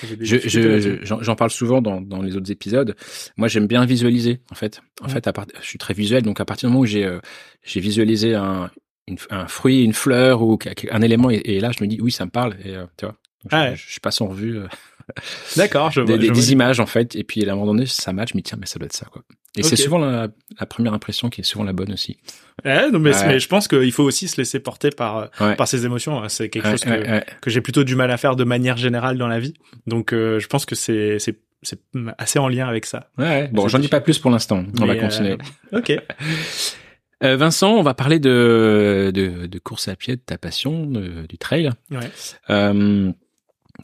Des 0.02 0.24
Je, 0.24 0.36
je, 0.38 0.98
j'en, 1.04 1.22
j'en 1.22 1.36
parle 1.36 1.50
souvent 1.50 1.82
dans, 1.82 2.00
dans 2.00 2.22
les 2.22 2.34
autres 2.36 2.50
épisodes. 2.50 2.96
Moi, 3.36 3.48
j'aime 3.48 3.66
bien 3.66 3.84
visualiser, 3.84 4.40
en 4.50 4.54
fait. 4.54 4.80
En 5.02 5.04
Ouais. 5.06 5.12
fait, 5.12 5.26
à 5.26 5.34
part, 5.34 5.46
je 5.60 5.66
suis 5.66 5.78
très 5.78 5.92
visuel, 5.92 6.22
donc 6.22 6.40
à 6.40 6.46
partir 6.46 6.68
du 6.68 6.72
moment 6.72 6.80
où 6.82 6.86
j'ai, 6.86 7.04
euh, 7.04 7.20
j'ai 7.62 7.80
visualisé 7.80 8.34
un, 8.34 8.70
une- 9.08 9.18
un 9.30 9.46
fruit, 9.48 9.82
une 9.84 9.92
fleur 9.94 10.42
ou 10.42 10.58
un 10.90 11.02
élément, 11.02 11.30
et, 11.30 11.40
et 11.44 11.60
là, 11.60 11.70
je 11.76 11.82
me 11.82 11.88
dis, 11.88 11.98
oui, 12.00 12.12
ça 12.12 12.24
me 12.24 12.30
parle, 12.30 12.56
et 12.64 12.76
euh, 12.76 12.84
tu 12.96 13.04
vois. 13.06 13.14
Donc, 13.44 13.50
Ah 13.52 13.66
je, 13.66 13.70
ouais. 13.72 13.76
je, 13.88 14.00
passe 14.00 14.20
en 14.20 14.26
revue 14.28 14.58
euh, 14.58 14.66
D'accord, 15.56 15.90
je 15.90 16.00
des, 16.00 16.06
vois. 16.06 16.16
des- 16.18 16.28
je 16.28 16.32
des 16.32 16.40
vois. 16.40 16.50
images, 16.52 16.80
en 16.80 16.86
fait, 16.86 17.16
et 17.16 17.24
puis 17.24 17.44
à 17.48 17.52
un 17.52 17.56
moment 17.56 17.72
donné, 17.72 17.86
ça 17.86 18.12
match, 18.12 18.30
je 18.32 18.36
me 18.36 18.40
dis, 18.40 18.44
tiens, 18.44 18.58
mais 18.60 18.66
ça 18.66 18.78
doit 18.78 18.86
être 18.86 18.92
ça, 18.92 19.06
quoi. 19.12 19.22
Et 19.54 19.62
c'est 19.62 19.76
souvent 19.76 19.98
la, 19.98 20.28
la 20.58 20.64
première 20.66 20.94
impression 20.94 21.28
qui 21.28 21.42
est 21.42 21.44
souvent 21.44 21.64
la 21.64 21.74
bonne 21.74 21.92
aussi. 21.92 22.16
Ouais, 22.64 22.90
non, 22.90 22.98
mais, 22.98 23.14
Ouais. 23.14 23.26
mais 23.26 23.38
je 23.38 23.48
pense 23.48 23.68
qu'il 23.68 23.92
faut 23.92 24.02
aussi 24.04 24.26
se 24.26 24.38
laisser 24.38 24.60
porter 24.60 24.88
par 24.88 25.16
euh, 25.18 25.26
Ouais. 25.40 25.56
par 25.56 25.68
ses 25.68 25.84
émotions. 25.84 26.22
hein. 26.22 26.30
C'est 26.30 26.48
quelque 26.48 26.70
chose 26.70 26.80
que, 26.80 27.22
que 27.40 27.50
j'ai 27.50 27.60
plutôt 27.60 27.84
du 27.84 27.94
mal 27.94 28.10
à 28.10 28.16
faire 28.16 28.34
de 28.34 28.44
manière 28.44 28.78
générale 28.78 29.18
dans 29.18 29.28
la 29.28 29.38
vie. 29.40 29.52
Donc, 29.86 30.14
euh, 30.14 30.38
je 30.40 30.46
pense 30.46 30.64
que 30.64 30.74
c'est 30.74 31.18
c'est 31.18 31.38
c'est 31.60 31.78
assez 32.16 32.38
en 32.38 32.48
lien 32.48 32.66
avec 32.66 32.86
ça. 32.86 33.10
Ouais. 33.18 33.50
Bon, 33.52 33.68
j'en 33.68 33.78
dis 33.78 33.88
pas 33.88 34.00
plus 34.00 34.18
pour 34.18 34.30
l'instant. 34.30 34.64
On 34.80 34.86
va 34.86 34.96
continuer. 34.96 35.36
euh, 35.74 35.78
ok. 35.80 35.92
Euh, 37.22 37.36
Vincent, 37.36 37.72
on 37.74 37.82
va 37.82 37.94
parler 37.94 38.18
de, 38.18 39.10
de, 39.14 39.46
de 39.46 39.58
course 39.58 39.88
à 39.88 39.96
pied, 39.96 40.16
de 40.16 40.20
ta 40.20 40.38
passion, 40.38 40.86
de- 40.86 41.26
du 41.28 41.38
trail. 41.38 41.70
Ouais. 41.90 42.10
Euh, 42.50 43.12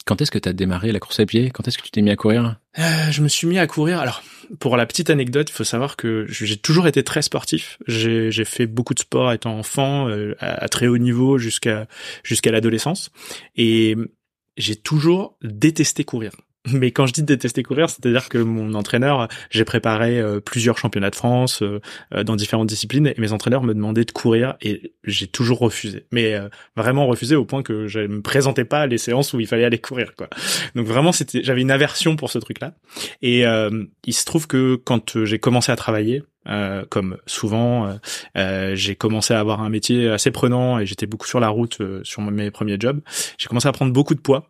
quand 0.05 0.21
est-ce 0.21 0.29
que 0.31 0.37
tu 0.37 0.47
as 0.49 0.53
démarré 0.53 0.91
la 0.91 0.99
course 0.99 1.19
à 1.19 1.25
pied? 1.25 1.49
Quand 1.49 1.67
est-ce 1.67 1.77
que 1.77 1.83
tu 1.83 1.91
t'es 1.91 2.01
mis 2.01 2.11
à 2.11 2.15
courir? 2.15 2.57
Euh, 2.77 2.81
je 3.11 3.21
me 3.21 3.27
suis 3.27 3.47
mis 3.47 3.57
à 3.57 3.65
courir. 3.65 3.99
Alors, 3.99 4.21
pour 4.59 4.77
la 4.77 4.85
petite 4.85 5.09
anecdote, 5.09 5.49
il 5.49 5.53
faut 5.53 5.63
savoir 5.63 5.95
que 5.95 6.25
j'ai 6.29 6.57
toujours 6.57 6.87
été 6.87 7.03
très 7.03 7.21
sportif. 7.21 7.77
J'ai 7.87 8.31
j'ai 8.31 8.45
fait 8.45 8.67
beaucoup 8.67 8.93
de 8.93 8.99
sport 8.99 9.31
étant 9.33 9.57
enfant, 9.57 10.07
euh, 10.09 10.35
à, 10.39 10.63
à 10.63 10.67
très 10.69 10.87
haut 10.87 10.97
niveau 10.97 11.37
jusqu'à 11.37 11.87
jusqu'à 12.23 12.51
l'adolescence, 12.51 13.09
et 13.55 13.95
j'ai 14.57 14.75
toujours 14.75 15.37
détesté 15.41 16.03
courir. 16.03 16.31
Mais 16.73 16.91
quand 16.91 17.05
je 17.05 17.13
dis 17.13 17.23
détester 17.23 17.63
courir, 17.63 17.89
c'est-à-dire 17.89 18.29
que 18.29 18.37
mon 18.37 18.73
entraîneur, 18.73 19.27
j'ai 19.49 19.65
préparé 19.65 20.19
euh, 20.19 20.39
plusieurs 20.39 20.77
championnats 20.77 21.09
de 21.09 21.15
France 21.15 21.61
euh, 21.61 21.79
euh, 22.13 22.23
dans 22.23 22.35
différentes 22.35 22.67
disciplines, 22.67 23.07
et 23.07 23.15
mes 23.17 23.31
entraîneurs 23.33 23.63
me 23.63 23.73
demandaient 23.73 24.05
de 24.05 24.11
courir, 24.11 24.55
et 24.61 24.93
j'ai 25.03 25.27
toujours 25.27 25.59
refusé. 25.59 26.05
Mais 26.11 26.35
euh, 26.35 26.49
vraiment 26.75 27.07
refusé 27.07 27.35
au 27.35 27.45
point 27.45 27.63
que 27.63 27.87
je 27.87 27.99
me 27.99 28.21
présentais 28.21 28.65
pas 28.65 28.81
à 28.81 28.87
les 28.87 28.97
séances 28.97 29.33
où 29.33 29.39
il 29.39 29.47
fallait 29.47 29.65
aller 29.65 29.79
courir, 29.79 30.15
quoi. 30.15 30.29
Donc 30.75 30.87
vraiment, 30.87 31.11
c'était, 31.11 31.43
j'avais 31.43 31.61
une 31.61 31.71
aversion 31.71 32.15
pour 32.15 32.29
ce 32.29 32.39
truc-là. 32.39 32.73
Et 33.21 33.45
euh, 33.45 33.85
il 34.05 34.13
se 34.13 34.25
trouve 34.25 34.47
que 34.47 34.75
quand 34.75 35.15
euh, 35.15 35.25
j'ai 35.25 35.39
commencé 35.39 35.71
à 35.71 35.75
travailler, 35.75 36.23
euh, 36.47 36.83
comme 36.89 37.17
souvent, 37.25 37.99
euh, 38.37 38.75
j'ai 38.75 38.95
commencé 38.95 39.33
à 39.33 39.39
avoir 39.39 39.61
un 39.61 39.69
métier 39.69 40.09
assez 40.09 40.31
prenant 40.31 40.79
et 40.79 40.85
j'étais 40.85 41.05
beaucoup 41.05 41.27
sur 41.27 41.39
la 41.39 41.49
route 41.49 41.79
sur 42.03 42.21
mes 42.21 42.49
premiers 42.49 42.77
jobs. 42.79 43.01
J'ai 43.37 43.47
commencé 43.47 43.67
à 43.67 43.71
prendre 43.71 43.93
beaucoup 43.93 44.15
de 44.15 44.19
poids. 44.19 44.49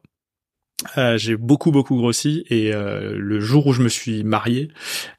Euh, 0.98 1.18
j'ai 1.18 1.36
beaucoup 1.36 1.72
beaucoup 1.72 1.98
grossi 1.98 2.46
et 2.50 2.74
euh, 2.74 3.14
le 3.18 3.42
jour 3.42 3.68
où 3.68 3.74
je 3.74 3.82
me 3.82 3.90
suis 3.90 4.24
marié 4.24 4.70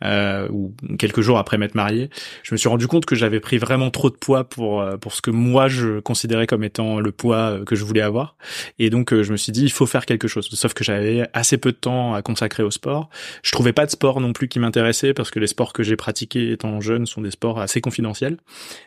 euh, 0.02 0.48
ou 0.48 0.74
quelques 0.98 1.20
jours 1.20 1.36
après 1.36 1.58
m'être 1.58 1.74
marié, 1.74 2.08
je 2.42 2.54
me 2.54 2.56
suis 2.56 2.68
rendu 2.70 2.86
compte 2.86 3.04
que 3.04 3.14
j'avais 3.14 3.40
pris 3.40 3.58
vraiment 3.58 3.90
trop 3.90 4.08
de 4.08 4.16
poids 4.16 4.48
pour 4.48 4.80
euh, 4.80 4.96
pour 4.96 5.12
ce 5.12 5.20
que 5.20 5.30
moi 5.30 5.68
je 5.68 6.00
considérais 6.00 6.46
comme 6.46 6.64
étant 6.64 6.98
le 6.98 7.12
poids 7.12 7.36
euh, 7.36 7.64
que 7.64 7.76
je 7.76 7.84
voulais 7.84 8.00
avoir 8.00 8.36
et 8.78 8.88
donc 8.88 9.12
euh, 9.12 9.22
je 9.22 9.32
me 9.32 9.36
suis 9.36 9.52
dit 9.52 9.62
il 9.62 9.70
faut 9.70 9.84
faire 9.84 10.06
quelque 10.06 10.28
chose. 10.28 10.48
Sauf 10.50 10.72
que 10.72 10.82
j'avais 10.82 11.28
assez 11.34 11.58
peu 11.58 11.72
de 11.72 11.76
temps 11.76 12.14
à 12.14 12.22
consacrer 12.22 12.62
au 12.62 12.70
sport. 12.70 13.10
Je 13.42 13.52
trouvais 13.52 13.74
pas 13.74 13.84
de 13.84 13.90
sport 13.90 14.22
non 14.22 14.32
plus 14.32 14.48
qui 14.48 14.60
m'intéressait 14.60 15.12
parce 15.12 15.30
que 15.30 15.40
les 15.40 15.46
sports 15.46 15.74
que 15.74 15.82
j'ai 15.82 15.96
pratiqués 15.96 16.52
étant 16.52 16.80
jeune 16.80 17.04
sont 17.04 17.20
des 17.20 17.30
sports 17.30 17.60
assez 17.60 17.82
confidentiels. 17.82 18.38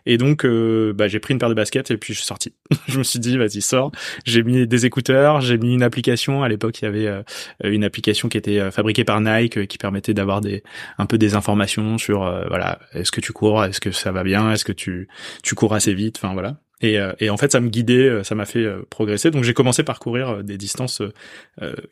Et 0.08 0.18
donc 0.18 0.44
bah, 0.44 1.08
j'ai 1.08 1.20
pris 1.20 1.34
une 1.34 1.40
paire 1.40 1.50
de 1.50 1.54
baskets 1.54 1.92
et 1.92 1.98
puis 1.98 2.14
je 2.14 2.20
suis 2.20 2.28
sorti. 2.28 2.54
je 2.88 2.98
me 2.98 3.04
suis 3.04 3.20
dit 3.20 3.38
vas-y 3.38 3.62
sors. 3.62 3.92
J'ai 4.26 4.42
mis 4.42 4.66
des 4.66 4.86
écouteurs, 4.88 5.40
j'ai 5.42 5.60
mis 5.60 5.76
une 5.76 5.84
application. 5.84 6.42
À 6.42 6.50
l'époque 6.50 6.63
il 6.72 6.86
y 6.86 6.88
avait 6.88 7.08
euh, 7.08 7.24
une 7.64 7.84
application 7.84 8.30
qui 8.30 8.38
était 8.38 8.60
euh, 8.60 8.72
fabriquée 8.72 9.04
par 9.04 9.20
Nike 9.22 9.58
euh, 9.58 9.66
qui 9.66 9.78
permettait 9.78 10.14
d'avoir 10.14 10.42
des 10.42 10.64
un 10.98 11.06
peu 11.06 11.18
des 11.18 11.36
informations 11.36 11.98
sur 11.98 12.20
voilà 12.48 12.80
est-ce 12.94 13.12
que 13.12 13.22
tu 13.22 13.34
cours, 13.34 13.64
est-ce 13.64 13.80
que 13.80 13.92
ça 13.92 14.12
va 14.12 14.24
bien, 14.24 14.52
est-ce 14.52 14.66
que 14.66 14.72
tu 14.72 15.08
tu 15.44 15.56
cours 15.56 15.74
assez 15.74 15.94
vite, 15.94 16.18
enfin 16.22 16.34
voilà. 16.34 16.58
Et, 16.82 16.98
et 17.20 17.30
en 17.30 17.38
fait, 17.38 17.54
ça 17.54 17.62
me 17.62 17.70
guidait, 17.70 18.26
ça 18.26 18.36
m'a 18.36 18.46
fait 18.46 18.68
progresser. 18.90 19.32
Donc 19.32 19.46
j'ai 19.46 19.54
commencé 19.54 19.84
par 19.84 20.00
courir 20.00 20.44
des 20.44 20.58
distances 20.58 21.02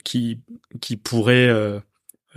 qui 0.03 0.41
qui 0.81 0.97
pourraient 0.97 1.49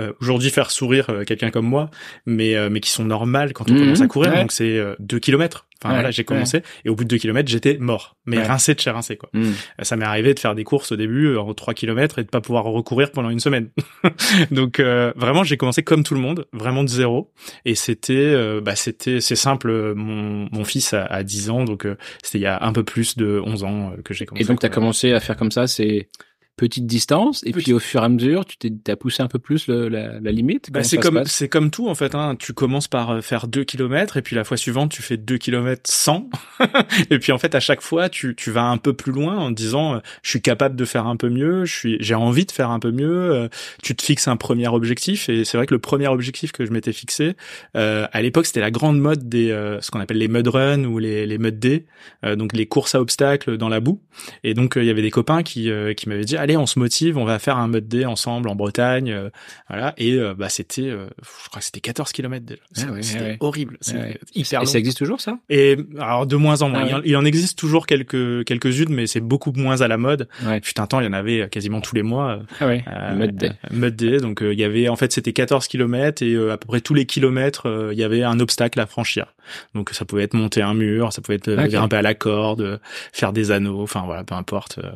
euh, 0.00 0.12
aujourd'hui 0.20 0.50
faire 0.50 0.70
sourire 0.70 1.10
euh, 1.10 1.24
quelqu'un 1.24 1.50
comme 1.50 1.66
moi, 1.66 1.90
mais 2.26 2.56
euh, 2.56 2.68
mais 2.70 2.80
qui 2.80 2.90
sont 2.90 3.04
normales 3.04 3.52
quand 3.52 3.70
on 3.70 3.74
Mhm, 3.74 3.80
commence 3.80 4.00
à 4.00 4.06
courir. 4.08 4.32
ouais. 4.32 4.40
Donc 4.40 4.52
c'est 4.52 4.76
euh, 4.78 4.94
deux 4.98 5.18
kilomètres. 5.18 5.66
Enfin 5.82 5.90
Ouais, 5.90 5.96
voilà, 5.96 6.10
j'ai 6.12 6.24
commencé 6.24 6.62
et 6.86 6.88
au 6.88 6.94
bout 6.94 7.04
de 7.04 7.08
deux 7.10 7.18
kilomètres, 7.18 7.50
j'étais 7.50 7.76
mort, 7.78 8.16
mais 8.24 8.42
rincé 8.42 8.74
de 8.74 8.80
chez 8.80 8.90
rincé 8.90 9.16
quoi. 9.18 9.28
Hmm. 9.34 9.42
Euh, 9.80 9.84
Ça 9.84 9.96
m'est 9.96 10.04
arrivé 10.06 10.32
de 10.32 10.38
faire 10.40 10.54
des 10.54 10.64
courses 10.64 10.92
au 10.92 10.96
début 10.96 11.26
euh, 11.26 11.40
en 11.40 11.52
3 11.52 11.74
km 11.74 12.18
et 12.18 12.24
de 12.24 12.28
pas 12.28 12.40
pouvoir 12.40 12.64
recourir 12.64 13.10
pendant 13.12 13.28
une 13.28 13.40
semaine. 13.40 13.68
Donc 14.50 14.80
euh, 14.80 15.12
vraiment 15.16 15.44
j'ai 15.44 15.56
commencé 15.58 15.82
comme 15.82 16.02
tout 16.02 16.14
le 16.14 16.20
monde, 16.20 16.46
vraiment 16.52 16.84
de 16.84 16.88
zéro 16.88 17.32
et 17.66 17.74
c'était 17.74 18.14
euh, 18.14 18.60
bah 18.62 18.76
c'était 18.76 19.20
c'est 19.20 19.36
simple 19.36 19.68
euh, 19.70 19.94
mon 19.94 20.48
mon 20.52 20.64
fils 20.64 20.94
a, 20.94 21.04
a 21.04 21.22
10 21.22 21.50
ans 21.50 21.64
donc 21.64 21.84
euh, 21.86 21.96
c'était 22.22 22.38
il 22.38 22.42
y 22.42 22.46
a 22.46 22.64
un 22.64 22.72
peu 22.72 22.84
plus 22.84 23.16
de 23.16 23.40
11 23.44 23.64
ans 23.64 23.92
euh, 23.96 24.02
que 24.02 24.14
j'ai 24.14 24.24
commencé. 24.26 24.44
Et 24.44 24.46
donc, 24.48 24.60
tu 24.60 24.66
as 24.66 24.70
commencé 24.70 25.12
à 25.12 25.20
faire 25.20 25.36
comme 25.36 25.50
ça, 25.50 25.66
c'est 25.66 26.08
petite 26.56 26.86
distance, 26.86 27.42
et 27.44 27.52
puis 27.52 27.72
au 27.72 27.78
fur 27.80 28.02
et 28.02 28.04
à 28.04 28.08
mesure, 28.08 28.44
tu 28.44 28.56
t'as 28.78 28.96
poussé 28.96 29.22
un 29.22 29.26
peu 29.28 29.38
plus 29.38 29.66
le- 29.66 29.88
la, 29.88 30.20
la 30.20 30.30
limite? 30.32 30.70
Bah, 30.70 30.84
c'est 30.84 30.98
comme 30.98 31.24
c'est 31.26 31.48
comme 31.48 31.70
tout 31.70 31.88
en 31.88 31.94
fait 31.94 32.14
hein. 32.14 32.36
tu 32.38 32.52
commences 32.52 32.86
par 32.88 33.10
euh, 33.10 33.20
faire 33.20 33.48
2 33.48 33.64
kilomètres 33.64 34.16
et 34.16 34.22
puis 34.22 34.36
la 34.36 34.44
fois 34.44 34.56
suivante 34.56 34.90
tu 34.92 35.02
fais 35.02 35.16
2 35.16 35.36
kilomètres 35.38 35.90
100 35.90 36.30
et 37.10 37.18
puis 37.18 37.32
en 37.32 37.38
fait 37.38 37.54
à 37.54 37.60
chaque 37.60 37.80
fois 37.80 38.08
tu 38.08 38.34
tu 38.36 38.50
vas 38.50 38.64
un 38.64 38.76
peu 38.76 38.92
plus 38.92 39.10
loin 39.12 39.36
en 39.36 39.50
disant 39.50 39.96
euh, 39.96 39.98
je 40.22 40.30
suis 40.30 40.42
capable 40.42 40.76
de 40.76 40.84
faire 40.84 41.06
un 41.06 41.16
peu 41.16 41.28
mieux, 41.28 41.64
je 41.64 41.74
suis 41.74 41.96
j'ai 42.00 42.14
envie 42.14 42.44
de 42.46 42.52
faire 42.52 42.70
un 42.70 42.78
peu 42.78 42.92
mieux, 42.92 43.32
euh, 43.32 43.48
tu 43.82 43.96
te 43.96 44.02
fixes 44.02 44.28
un 44.28 44.36
premier 44.36 44.68
objectif. 44.68 45.28
Et 45.28 45.44
c'est 45.44 45.56
vrai 45.56 45.66
que 45.66 45.74
le 45.74 45.80
premier 45.80 46.06
objectif 46.08 46.52
que 46.52 46.64
je 46.64 46.70
m'étais 46.70 46.92
fixé 46.92 47.34
euh, 47.76 48.06
à 48.12 48.22
l'époque 48.22 48.46
c'était 48.46 48.60
la 48.60 48.70
grande 48.70 49.00
mode 49.00 49.28
des 49.28 49.50
euh, 49.50 49.80
ce 49.80 49.90
qu'on 49.90 50.00
appelle 50.00 50.18
les 50.18 50.28
mud 50.28 50.46
runs 50.48 50.84
ou 50.84 50.98
les 50.98 51.26
les 51.26 51.38
mud 51.38 51.58
day 51.58 51.84
euh, 52.24 52.36
donc 52.36 52.52
les 52.52 52.66
courses 52.66 52.94
à 52.94 53.00
obstacles 53.00 53.56
dans 53.56 53.68
la 53.68 53.80
boue. 53.80 54.00
Et 54.44 54.54
donc 54.54 54.74
il 54.76 54.84
y 54.84 54.90
avait 54.90 55.02
des 55.02 55.10
copains 55.10 55.42
qui 55.42 55.70
euh, 55.70 55.94
qui 55.94 56.08
m'avaient 56.08 56.24
dit 56.24 56.36
allez 56.44 56.56
on 56.56 56.66
se 56.66 56.78
motive, 56.78 57.18
on 57.18 57.24
va 57.24 57.38
faire 57.38 57.56
un 57.58 57.68
mud 57.68 57.88
day 57.88 58.04
ensemble 58.04 58.48
en 58.48 58.54
Bretagne 58.54 59.10
euh, 59.10 59.30
voilà 59.68 59.94
et 59.96 60.12
euh, 60.14 60.34
bah 60.34 60.48
c'était 60.48 60.82
euh, 60.82 61.06
je 61.22 61.48
crois 61.48 61.60
que 61.60 61.64
c'était 61.64 61.80
14 61.80 62.12
km 62.12 62.44
déjà. 62.46 62.60
Ah 62.88 62.92
ouais, 62.92 63.02
c'était 63.02 63.20
ouais. 63.24 63.36
horrible, 63.40 63.78
Ouais. 63.92 64.18
hyper 64.34 64.60
Et 64.60 64.64
long. 64.64 64.70
ça 64.70 64.78
existe 64.78 64.98
toujours, 64.98 65.20
ça? 65.20 65.38
Et 65.48 65.76
alors 65.98 66.26
de 66.26 66.36
moins 66.36 66.62
en 66.62 66.68
moins, 66.68 66.80
Ah 66.82 66.86
il, 66.88 66.94
en, 66.94 66.96
ouais. 66.98 67.02
il 67.06 67.16
en 67.16 67.24
existe 67.24 67.58
toujours 67.58 67.86
quelques 67.86 68.44
quelques-unes, 68.44 68.90
mais 68.92 69.06
c'est 69.06 69.20
beaucoup 69.20 69.52
moins 69.56 69.80
à 69.80 69.88
la 69.88 69.96
mode. 69.96 70.28
Ouais. 70.44 70.60
Fut 70.62 70.78
un 70.80 70.86
temps, 70.86 71.00
il 71.00 71.04
y 71.06 71.08
en 71.08 71.12
avait 71.12 71.48
quasiment 71.48 71.80
tous 71.80 71.94
les 71.94 72.02
mois. 72.02 72.40
Ah 72.60 72.64
euh, 72.66 72.78
le 73.10 73.16
mode 73.16 73.36
day. 73.36 73.48
euh, 73.50 73.68
Mud 73.72 73.96
Day. 73.96 74.18
Donc 74.18 74.42
euh, 74.42 74.52
il 74.52 74.58
y 74.60 74.64
avait 74.64 74.88
en 74.88 74.96
fait 74.96 75.12
c'était 75.12 75.32
14 75.32 75.66
kilomètres 75.68 76.22
et 76.22 76.34
euh, 76.34 76.52
à 76.52 76.58
peu 76.58 76.66
près 76.66 76.80
tous 76.80 76.94
les 76.94 77.06
kilomètres 77.06 77.66
euh, 77.68 77.90
il 77.92 77.98
y 77.98 78.04
avait 78.04 78.22
un 78.22 78.38
obstacle 78.40 78.78
à 78.80 78.86
franchir. 78.86 79.34
Donc 79.74 79.90
ça 79.90 80.04
pouvait 80.04 80.22
être 80.24 80.34
monter 80.34 80.62
un 80.62 80.74
mur, 80.74 81.12
ça 81.12 81.20
pouvait 81.22 81.36
être 81.36 81.48
euh, 81.48 81.66
grimper 81.68 81.96
à 81.96 82.02
la 82.02 82.14
corde, 82.14 82.60
euh, 82.62 82.78
faire 83.12 83.32
des 83.32 83.50
anneaux, 83.50 83.82
enfin 83.82 84.02
voilà, 84.06 84.24
peu 84.24 84.34
importe, 84.34 84.78
euh, 84.78 84.90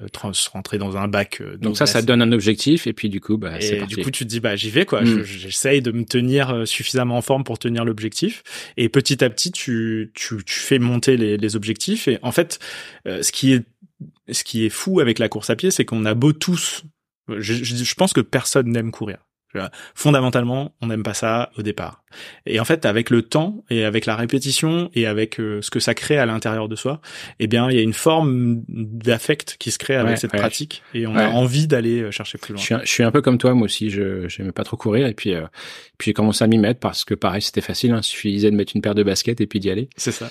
rentrer 0.53 0.79
dans 0.79 0.97
un 0.97 1.09
bac. 1.09 1.38
Euh, 1.41 1.57
Donc 1.57 1.77
ça, 1.77 1.87
ça 1.87 1.95
glace. 2.01 2.07
donne 2.07 2.23
un 2.23 2.33
objectif, 2.33 2.87
et 2.87 2.93
puis 2.93 3.09
du 3.09 3.21
coup, 3.21 3.37
bah, 3.37 3.61
c'est 3.61 3.77
parti. 3.77 3.95
du 3.97 4.03
coup, 4.03 4.11
tu 4.11 4.25
te 4.25 4.29
dis, 4.29 4.41
bah, 4.41 4.57
j'y 4.57 4.71
vais, 4.71 4.85
quoi. 4.87 5.03
Mm. 5.03 5.23
Je- 5.23 5.39
J'essaye 5.39 5.83
de 5.83 5.91
me 5.93 6.05
tenir 6.05 6.51
euh, 6.51 6.65
suffisamment 6.65 7.17
en 7.19 7.23
forme 7.23 7.45
pour 7.45 7.59
tenir 7.59 7.85
l'objectif. 7.85 8.43
Et 8.77 8.89
petit 8.89 9.23
à 9.25 9.31
petit, 9.31 9.53
tu, 9.53 10.11
tu, 10.15 10.37
tu 10.45 10.55
fais 10.59 10.79
monter 10.79 11.17
les, 11.17 11.37
les 11.37 11.57
objectifs. 11.57 12.09
Et 12.09 12.19
en 12.23 12.33
fait, 12.33 12.59
euh, 13.07 13.23
ce 13.23 13.33
qui 13.33 13.53
est, 13.53 13.65
ce 14.31 14.45
qui 14.45 14.65
est 14.65 14.71
fou 14.71 15.01
avec 15.01 15.19
la 15.19 15.29
course 15.29 15.51
à 15.51 15.57
pied, 15.57 15.71
c'est 15.71 15.85
qu'on 15.85 16.05
a 16.05 16.15
beau 16.15 16.33
tous 16.33 16.85
Je, 17.29 17.53
je, 17.63 17.85
je 17.85 17.95
pense 17.95 18.13
que 18.13 18.21
personne 18.23 18.69
n'aime 18.71 18.91
courir. 18.91 19.19
Fondamentalement, 19.95 20.75
on 20.81 20.89
n'aime 20.89 21.03
pas 21.03 21.15
ça 21.15 21.51
au 21.59 21.63
départ. 21.63 22.03
Et 22.47 22.59
en 22.61 22.65
fait, 22.65 22.87
avec 22.87 23.11
le 23.11 23.23
temps 23.23 23.65
et 23.71 23.85
avec 23.85 24.07
la 24.07 24.17
répétition 24.17 24.91
et 24.95 25.07
avec 25.07 25.41
euh, 25.41 25.61
ce 25.63 25.71
que 25.71 25.81
ça 25.81 25.95
crée 25.95 26.19
à 26.19 26.27
l'intérieur 26.27 26.69
de 26.69 26.77
soi, 26.77 27.01
eh 27.39 27.47
bien, 27.47 27.71
il 27.71 27.77
y 27.77 27.79
a 27.79 27.83
une 27.83 27.93
forme 27.93 28.63
d'affect 28.69 29.57
qui 29.59 29.71
se 29.71 29.79
crée 29.79 29.97
avec 29.97 30.19
cette 30.19 30.33
pratique 30.33 30.83
et 30.95 31.07
on 31.07 31.17
a 31.17 31.29
envie 31.29 31.67
d'aller 31.67 32.01
euh, 32.01 32.11
chercher 32.11 32.39
plus 32.39 32.53
loin. 32.53 32.61
Je 32.61 32.65
suis, 32.65 32.75
un, 32.75 32.81
je 32.83 32.91
suis, 32.91 33.03
un, 33.03 33.11
peu 33.11 33.21
comme 33.21 33.39
toi, 33.39 33.55
moi 33.55 33.67
aussi. 33.67 33.91
Je 33.91 34.27
n'aimais 34.39 34.53
pas 34.53 34.65
trop 34.65 34.77
courir 34.77 35.07
et 35.07 35.15
puis 35.15 35.35
euh, 35.35 35.43
puis 35.99 36.11
j'ai 36.11 36.15
commencé 36.15 36.45
à 36.45 36.47
m'y 36.47 36.59
mettre 36.59 36.81
parce 36.81 37.05
que 37.05 37.15
pareil, 37.15 37.43
c'était 37.43 37.61
facile. 37.61 37.91
Hein, 37.91 38.01
il 38.01 38.05
suffisait 38.05 38.51
de 38.51 38.57
mettre 38.57 38.73
une 38.75 38.83
paire 38.83 38.95
de 38.95 39.03
baskets 39.03 39.41
et 39.41 39.47
puis 39.47 39.59
d'y 39.59 39.69
aller. 39.69 39.91
C'est 39.97 40.13
ça. 40.13 40.31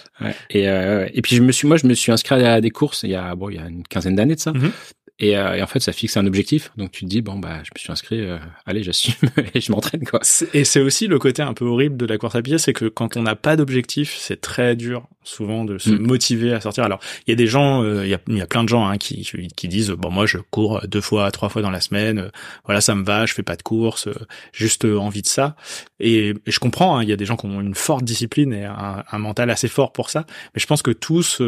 Et 0.50 0.70
euh, 0.70 1.08
et 1.14 1.22
puis 1.22 1.36
je 1.36 1.44
me 1.44 1.52
suis, 1.52 1.68
moi, 1.68 1.78
je 1.78 1.86
me 1.88 1.94
suis 1.94 2.12
inscrit 2.12 2.44
à 2.44 2.62
des 2.62 2.70
courses 2.70 3.04
il 3.04 3.10
y 3.10 3.16
a 3.16 3.36
bon, 3.36 3.50
il 3.50 3.58
y 3.58 3.60
a 3.60 3.68
une 3.68 3.84
quinzaine 3.84 4.16
d'années 4.16 4.36
de 4.36 4.40
ça. 4.40 4.52
Mm-hmm. 4.52 4.72
Et, 5.20 5.36
euh, 5.36 5.56
et, 5.56 5.64
en 5.64 5.68
fait, 5.68 5.80
ça 5.80 5.94
fixe 5.94 6.16
un 6.16 6.28
objectif. 6.28 6.72
Donc 6.78 6.92
tu 6.92 7.04
te 7.06 7.10
dis 7.10 7.22
bon 7.22 7.40
bah 7.40 7.64
je 7.64 7.72
me 7.74 7.80
suis 7.80 7.92
inscrit, 7.92 8.22
euh, 8.22 8.38
allez 8.66 8.84
j'assume 8.84 9.30
et 9.54 9.62
je 9.62 9.72
m'entraîne 9.72 10.06
quoi. 10.06 10.20
Et 10.54 10.64
c'est 10.64 10.80
aussi 10.80 11.08
le 11.08 11.18
côté 11.18 11.42
un 11.42 11.54
peu 11.54 11.66
horrible 11.66 11.98
de 11.98 12.06
la 12.06 12.18
course 12.18 12.36
à 12.36 12.42
pied, 12.42 12.60
c'est 12.60 12.74
que 12.74 12.86
quand 12.86 13.18
on 13.18 13.24
n'a 13.24 13.36
pas 13.36 13.56
d'objectif, 13.56 14.16
c'est 14.20 14.42
très 14.42 14.76
dur 14.76 15.08
souvent 15.24 15.66
de 15.66 15.78
se 15.78 15.90
mm. 15.90 16.00
motiver 16.00 16.54
à 16.54 16.62
sortir. 16.62 16.84
Alors 16.84 17.00
il 17.26 17.32
y 17.32 17.34
a 17.34 17.36
des 17.36 17.48
gens, 17.48 17.84
euh, 17.84 18.06
il 18.06 18.10
y, 18.10 18.14
a, 18.14 18.20
y, 18.28 18.42
a, 18.42 18.48
plein 18.48 18.64
de 18.64 18.70
gens 18.70 18.88
hein, 18.88 18.98
qui 18.98 19.28
qui 19.56 19.68
disent 19.68 19.90
bon 19.90 20.12
moi 20.12 20.28
je 20.28 20.38
cours 20.38 20.82
deux 20.88 21.02
fois, 21.02 21.32
trois 21.32 21.50
fois 21.50 21.64
dans 21.64 21.72
la 21.72 21.82
semaine, 21.82 22.20
euh, 22.20 22.30
voilà 22.66 22.80
ça 22.80 22.94
me 22.94 23.04
va, 23.04 23.26
je 23.26 23.34
fais 23.34 23.44
pas 23.44 23.56
de 23.56 23.64
course, 23.64 24.08
juste 24.54 24.86
envie 24.86 25.24
de 25.24 25.28
ça. 25.28 25.56
Et, 26.00 26.30
et 26.30 26.52
je 26.52 26.60
comprends, 26.60 26.98
hein, 26.98 27.04
il 27.04 27.10
y 27.10 27.14
a 27.14 27.16
des 27.18 27.26
gens 27.26 27.38
qui 27.38 27.48
ont 27.48 27.60
une 27.60 27.74
forte 27.74 28.04
discipline 28.04 28.54
et 28.54 28.66
un, 28.66 29.04
un, 29.12 29.18
mental 29.18 29.50
assez 29.50 29.68
fort 29.68 29.94
pour 29.94 30.12
ça. 30.12 30.26
Mais 30.54 30.62
je 30.62 30.68
pense 30.68 30.84
que 30.84 30.92
tous 30.92 31.42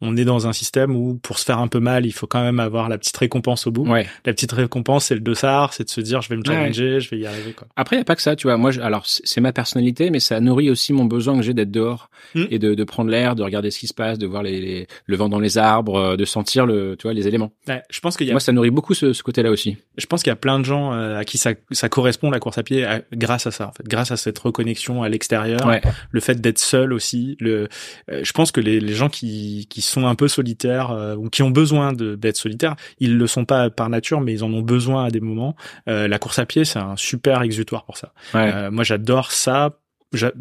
on 0.00 0.16
est 0.16 0.26
dans 0.26 0.46
un 0.46 0.52
système 0.52 0.94
où 0.94 1.14
pour 1.14 1.38
se 1.38 1.46
faire 1.46 1.58
un 1.58 1.68
peu 1.68 1.80
mal, 1.80 2.04
il 2.04 2.12
faut 2.12 2.26
quand 2.26 2.42
même 2.42 2.60
avoir 2.60 2.90
la 2.90 2.97
petite 2.98 3.16
récompense 3.16 3.66
au 3.66 3.70
bout. 3.70 3.86
Ouais. 3.88 4.06
La 4.24 4.32
petite 4.32 4.52
récompense, 4.52 5.06
c'est 5.06 5.14
le 5.14 5.20
dossard, 5.20 5.72
c'est 5.72 5.84
de 5.84 5.90
se 5.90 6.00
dire 6.00 6.20
je 6.22 6.28
vais 6.28 6.36
me 6.36 6.42
challenger, 6.44 7.00
je 7.00 7.10
vais 7.10 7.18
y 7.18 7.26
arriver. 7.26 7.52
Quoi. 7.52 7.68
Après, 7.76 7.96
il 7.96 8.00
y 8.00 8.02
a 8.02 8.04
pas 8.04 8.16
que 8.16 8.22
ça, 8.22 8.36
tu 8.36 8.46
vois. 8.46 8.56
Moi, 8.56 8.70
je, 8.70 8.80
alors 8.80 9.04
c'est 9.06 9.40
ma 9.40 9.52
personnalité, 9.52 10.10
mais 10.10 10.20
ça 10.20 10.40
nourrit 10.40 10.70
aussi 10.70 10.92
mon 10.92 11.04
besoin 11.04 11.36
que 11.36 11.42
j'ai 11.42 11.54
d'être 11.54 11.70
dehors 11.70 12.10
hmm. 12.34 12.44
et 12.50 12.58
de, 12.58 12.74
de 12.74 12.84
prendre 12.84 13.10
l'air, 13.10 13.34
de 13.34 13.42
regarder 13.42 13.70
ce 13.70 13.78
qui 13.78 13.86
se 13.86 13.94
passe, 13.94 14.18
de 14.18 14.26
voir 14.26 14.42
les, 14.42 14.86
le 15.06 15.16
vent 15.16 15.28
dans 15.28 15.40
les 15.40 15.58
arbres, 15.58 15.96
euh, 15.96 16.16
de 16.16 16.24
sentir 16.24 16.66
le, 16.66 16.96
tu 16.96 17.04
vois, 17.04 17.14
les 17.14 17.28
éléments. 17.28 17.52
Ouais, 17.66 17.82
je 17.90 18.00
pense 18.00 18.16
qu'il 18.16 18.26
y 18.26 18.30
a... 18.30 18.32
Moi, 18.32 18.40
ça 18.40 18.52
nourrit 18.52 18.70
beaucoup 18.70 18.94
ce, 18.94 19.12
ce 19.12 19.22
côté-là 19.22 19.50
aussi. 19.50 19.76
Je 19.96 20.06
pense 20.06 20.22
qu'il 20.22 20.30
y 20.30 20.32
a 20.32 20.36
plein 20.36 20.58
de 20.58 20.64
gens 20.64 20.92
euh, 20.92 21.18
à 21.18 21.24
qui 21.24 21.38
ça, 21.38 21.52
ça 21.70 21.88
correspond 21.88 22.30
la 22.30 22.40
course 22.40 22.58
à 22.58 22.62
pied 22.62 22.86
grâce 23.12 23.46
à 23.46 23.50
ça, 23.50 23.68
en 23.68 23.72
fait, 23.72 23.86
grâce 23.86 24.10
à 24.10 24.16
cette 24.16 24.38
reconnexion 24.38 25.02
à 25.02 25.08
l'extérieur, 25.08 25.66
ouais. 25.66 25.80
le 26.10 26.20
fait 26.20 26.40
d'être 26.40 26.58
seul 26.58 26.92
aussi. 26.92 27.36
Le, 27.40 27.68
euh, 28.10 28.20
je 28.22 28.32
pense 28.32 28.52
que 28.52 28.60
les, 28.60 28.80
les 28.80 28.94
gens 28.94 29.08
qui, 29.08 29.66
qui 29.70 29.82
sont 29.82 30.06
un 30.06 30.14
peu 30.14 30.28
solitaires 30.28 31.16
ou 31.18 31.28
qui 31.28 31.42
ont 31.42 31.50
besoin 31.50 31.92
d'être 31.92 32.36
solitaires, 32.36 32.76
ils 32.98 33.16
le 33.16 33.26
sont 33.26 33.44
pas 33.44 33.70
par 33.70 33.88
nature, 33.88 34.20
mais 34.20 34.32
ils 34.32 34.44
en 34.44 34.52
ont 34.52 34.62
besoin 34.62 35.04
à 35.04 35.10
des 35.10 35.20
moments. 35.20 35.56
Euh, 35.88 36.08
la 36.08 36.18
course 36.18 36.38
à 36.38 36.46
pied, 36.46 36.64
c'est 36.64 36.78
un 36.78 36.96
super 36.96 37.42
exutoire 37.42 37.84
pour 37.84 37.96
ça. 37.96 38.12
Ouais. 38.34 38.52
Euh, 38.52 38.70
moi, 38.70 38.84
j'adore 38.84 39.32
ça. 39.32 39.78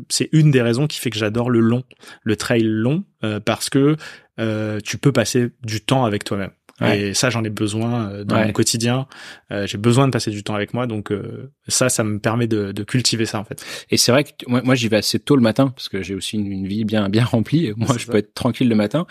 C'est 0.09 0.29
une 0.31 0.49
des 0.51 0.61
raisons 0.61 0.87
qui 0.87 0.99
fait 0.99 1.09
que 1.09 1.17
j'adore 1.17 1.49
le 1.49 1.59
long, 1.59 1.83
le 2.23 2.35
trail 2.37 2.63
long, 2.63 3.03
euh, 3.23 3.41
parce 3.41 3.69
que 3.69 3.97
euh, 4.39 4.79
tu 4.81 4.97
peux 4.97 5.11
passer 5.11 5.49
du 5.63 5.81
temps 5.81 6.05
avec 6.05 6.23
toi-même. 6.23 6.51
Ouais. 6.79 6.99
Et 6.99 7.13
ça, 7.13 7.29
j'en 7.29 7.43
ai 7.43 7.49
besoin 7.49 8.09
euh, 8.09 8.23
dans 8.23 8.35
ouais. 8.35 8.45
mon 8.45 8.51
quotidien. 8.51 9.07
Euh, 9.51 9.65
j'ai 9.65 9.77
besoin 9.79 10.07
de 10.07 10.11
passer 10.11 10.29
du 10.29 10.43
temps 10.43 10.53
avec 10.53 10.73
moi, 10.73 10.85
donc 10.85 11.11
euh, 11.11 11.51
ça, 11.67 11.89
ça 11.89 12.03
me 12.03 12.19
permet 12.19 12.47
de, 12.47 12.71
de, 12.71 12.83
cultiver 12.83 13.25
ça 13.25 13.39
en 13.39 13.43
fait. 13.43 13.65
Et 13.89 13.97
c'est 13.97 14.11
vrai 14.11 14.23
que 14.23 14.29
moi, 14.47 14.61
moi 14.63 14.75
j'y 14.75 14.87
vais 14.87 14.97
assez 14.97 15.19
tôt 15.19 15.35
le 15.35 15.41
matin 15.41 15.69
parce 15.69 15.89
que 15.89 16.03
j'ai 16.03 16.13
aussi 16.13 16.37
une, 16.37 16.51
une, 16.51 16.67
vie 16.67 16.85
bien 16.85 17.09
bien 17.09 17.25
remplie. 17.25 17.73
Moi, 17.75 17.89
je 17.97 18.05
ça. 18.05 18.11
peux 18.11 18.17
être 18.19 18.33
tranquille 18.33 18.69
le 18.69 18.75
matin. 18.75 19.07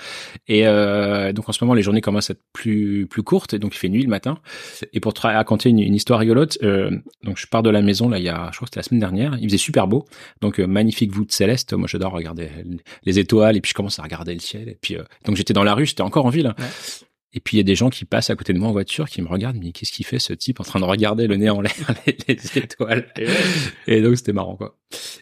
Et 0.46 0.64
donc 1.32 1.48
en 1.48 1.52
ce 1.52 1.64
moment, 1.64 1.74
les 1.74 1.82
journées 1.82 2.00
commencent 2.00 2.30
à 2.30 2.34
être 2.34 2.42
plus 2.52 3.06
plus 3.08 3.22
courtes, 3.22 3.54
et 3.54 3.58
donc 3.58 3.74
il 3.74 3.78
fait 3.78 3.88
nuit 3.88 4.02
le 4.02 4.08
matin. 4.08 4.38
Et 4.92 5.00
pour 5.00 5.12
te 5.14 5.22
raconter 5.22 5.70
une, 5.70 5.80
une 5.80 5.94
histoire 5.94 6.20
rigolote, 6.20 6.58
donc 6.62 7.36
je 7.36 7.46
pars 7.46 7.62
de 7.62 7.70
la 7.70 7.82
maison 7.82 8.08
là, 8.08 8.18
il 8.18 8.24
y 8.24 8.28
a, 8.28 8.50
je 8.52 8.56
crois 8.56 8.66
que 8.66 8.70
c'était 8.70 8.80
la 8.80 8.84
semaine 8.84 9.00
dernière. 9.00 9.36
Il 9.40 9.48
faisait 9.48 9.58
super 9.58 9.88
beau, 9.88 10.04
donc 10.40 10.58
magnifique 10.60 11.10
voûte 11.12 11.32
céleste. 11.32 11.72
Moi, 11.72 11.88
j'adore 11.88 12.12
regarder 12.12 12.48
les 13.04 13.18
étoiles, 13.18 13.56
et 13.56 13.60
puis 13.60 13.70
je 13.70 13.74
commence 13.74 13.98
à 13.98 14.02
regarder 14.02 14.34
le 14.34 14.40
ciel. 14.40 14.68
Et 14.68 14.78
puis 14.80 14.96
donc 15.24 15.36
j'étais 15.36 15.52
dans 15.52 15.64
la 15.64 15.74
rue, 15.74 15.86
j'étais 15.86 16.02
encore 16.02 16.26
en 16.26 16.30
ville. 16.30 16.46
Hein. 16.46 16.54
Ouais. 16.58 16.66
Et 17.36 17.40
puis 17.40 17.56
il 17.56 17.58
y 17.58 17.60
a 17.60 17.64
des 17.64 17.74
gens 17.74 17.90
qui 17.90 18.06
passent 18.06 18.30
à 18.30 18.34
côté 18.34 18.54
de 18.54 18.58
moi 18.58 18.68
en 18.68 18.72
voiture, 18.72 19.08
qui 19.08 19.20
me 19.20 19.28
regardent, 19.28 19.58
mais 19.62 19.70
qu'est-ce 19.70 19.92
qu'il 19.92 20.06
fait 20.06 20.18
ce 20.18 20.32
type 20.32 20.58
en 20.58 20.64
train 20.64 20.80
de 20.80 20.84
regarder 20.84 21.26
le 21.26 21.36
nez 21.36 21.50
en 21.50 21.60
l'air 21.60 21.74
les, 22.06 22.16
les, 22.26 22.58
étoiles? 22.58 23.06
Et, 23.86 24.00
donc 24.00 24.16
c'était 24.16 24.32
marrant 24.32 24.56
quoi. 24.56 24.76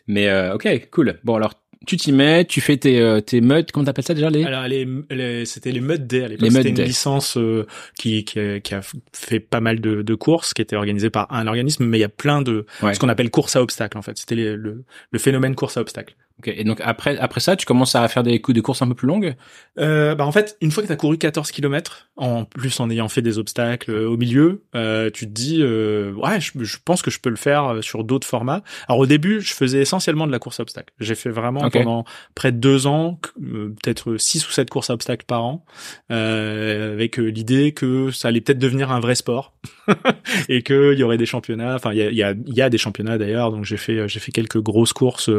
Mais 0.07 0.29
euh, 0.29 0.55
ok, 0.55 0.89
cool. 0.91 1.19
Bon 1.25 1.35
alors 1.35 1.55
tu 1.87 1.97
t'y 1.97 2.13
mets, 2.13 2.45
tu 2.45 2.61
fais 2.61 2.77
tes 2.77 3.01
tes 3.17 3.23
tes 3.23 3.41
muds, 3.41 3.67
comment 3.73 3.85
t'appelles 3.85 4.05
ça 4.05 4.15
déjà 4.15 4.31
les? 4.31 4.45
Alors 4.45 4.69
les, 4.69 4.89
les 5.11 5.45
c'était 5.45 5.73
les 5.73 5.81
muds 5.81 5.99
day 5.99 6.25
à 6.25 6.29
l'époque. 6.29 6.51
C'était 6.51 6.69
une 6.71 6.83
licence 6.83 7.37
euh, 7.37 7.67
qui, 7.99 8.25
qui 8.25 8.39
a, 8.39 8.61
qui 8.61 8.75
a 8.75 8.81
fait 9.13 9.41
pas 9.41 9.61
mal 9.61 9.81
de, 9.81 10.03
de 10.03 10.15
courses, 10.15 10.55
qui 10.55 10.63
était 10.63 10.77
organisée 10.77 11.11
par 11.11 11.31
un 11.33 11.47
organisme, 11.49 11.85
mais 11.85 11.99
il 11.99 12.03
y 12.03 12.05
a 12.05 12.09
plein 12.09 12.43
de 12.43 12.65
ouais. 12.83 12.95
ce 12.95 13.01
qu'on 13.01 13.09
appelle 13.09 13.31
course 13.31 13.57
à 13.57 13.63
obstacles 13.63 13.99
en 13.99 14.03
fait. 14.03 14.17
C'était 14.17 14.37
le, 14.37 14.85
le 15.11 15.19
phénomène 15.19 15.55
course 15.57 15.77
à 15.77 15.81
obstacles. 15.81 16.15
Okay. 16.41 16.61
Et 16.61 16.65
donc 16.65 16.81
après 16.83 17.17
après 17.19 17.41
ça, 17.41 17.55
tu 17.55 17.65
commences 17.65 17.95
à 17.95 18.07
faire 18.09 18.25
des 18.25 18.41
coups 18.41 18.57
de 18.57 18.61
course 18.61 18.83
un 18.83 18.89
peu 18.89 18.95
plus 18.95 19.07
longues? 19.07 19.37
Euh, 19.79 20.17
Bah 20.17 20.27
en 20.27 20.33
fait, 20.33 20.57
une 20.61 20.73
fois 20.73 20.83
que 20.83 20.89
tu 20.89 20.93
as 20.93 20.97
couru 20.97 21.17
14 21.17 21.53
km, 21.53 22.09
en 22.17 22.45
plus 22.45 22.81
en 22.81 22.91
ayant 22.91 23.09
fait 23.09 23.23
des 23.23 23.39
obstacles 23.39 23.93
euh, 23.93 24.09
au 24.09 24.17
milieu, 24.17 24.65
euh, 24.75 25.11
tu 25.13 25.27
te 25.27 25.31
dis 25.31 25.59
euh, 25.61 26.13
ouais, 26.15 26.41
je, 26.41 26.51
je, 26.65 26.77
pense 26.85 27.03
que 27.03 27.11
je 27.13 27.21
peux 27.21 27.31
le 27.31 27.37
faire 27.37 27.75
euh, 27.75 27.83
sur 27.83 28.03
d'autres 28.03 28.27
formats. 28.27 28.63
Alors 28.89 28.99
au 28.99 29.07
début, 29.07 29.41
je 29.41 29.55
faisais 29.55 29.81
essentiellement 29.81 30.27
de 30.27 30.33
la 30.33 30.41
course 30.41 30.59
à 30.59 30.65
obstacles. 30.65 30.93
J'ai 30.99 31.15
fait 31.15 31.31
vraiment 31.31 31.63
okay. 31.63 31.79
pendant 31.79 32.05
près 32.35 32.51
de 32.51 32.59
deux 32.59 32.89
ans, 32.89 33.21
euh, 33.41 33.73
peut-être 33.81 34.17
six 34.17 34.47
ou 34.49 34.51
sept 34.51 34.69
courses 34.71 34.91
à 34.91 34.95
obstacles 34.95 35.27
par 35.27 35.45
an, 35.45 35.65
avec 36.11 37.17
l'idée 37.17 37.71
que 37.73 38.11
ça 38.11 38.29
allait 38.29 38.41
peut-être 38.41 38.59
devenir 38.59 38.91
un 38.91 38.99
vrai 38.99 39.15
sport 39.15 39.55
et 40.49 40.63
qu'il 40.63 40.99
y 40.99 41.03
aurait 41.05 41.19
des 41.19 41.27
championnats. 41.27 41.77
Enfin, 41.77 41.93
il 41.93 41.99
y 41.99 42.03
a, 42.03 42.11
y, 42.11 42.23
a, 42.25 42.35
y 42.47 42.61
a 42.61 42.69
des 42.69 42.79
championnats 42.79 43.19
d'ailleurs. 43.19 43.53
Donc 43.53 43.65
j'ai 43.65 43.77
fait 43.77 44.09
j'ai 44.09 44.21
fait 44.21 44.33
quelques 44.33 44.61
grosses 44.61 44.93
courses, 44.93 45.31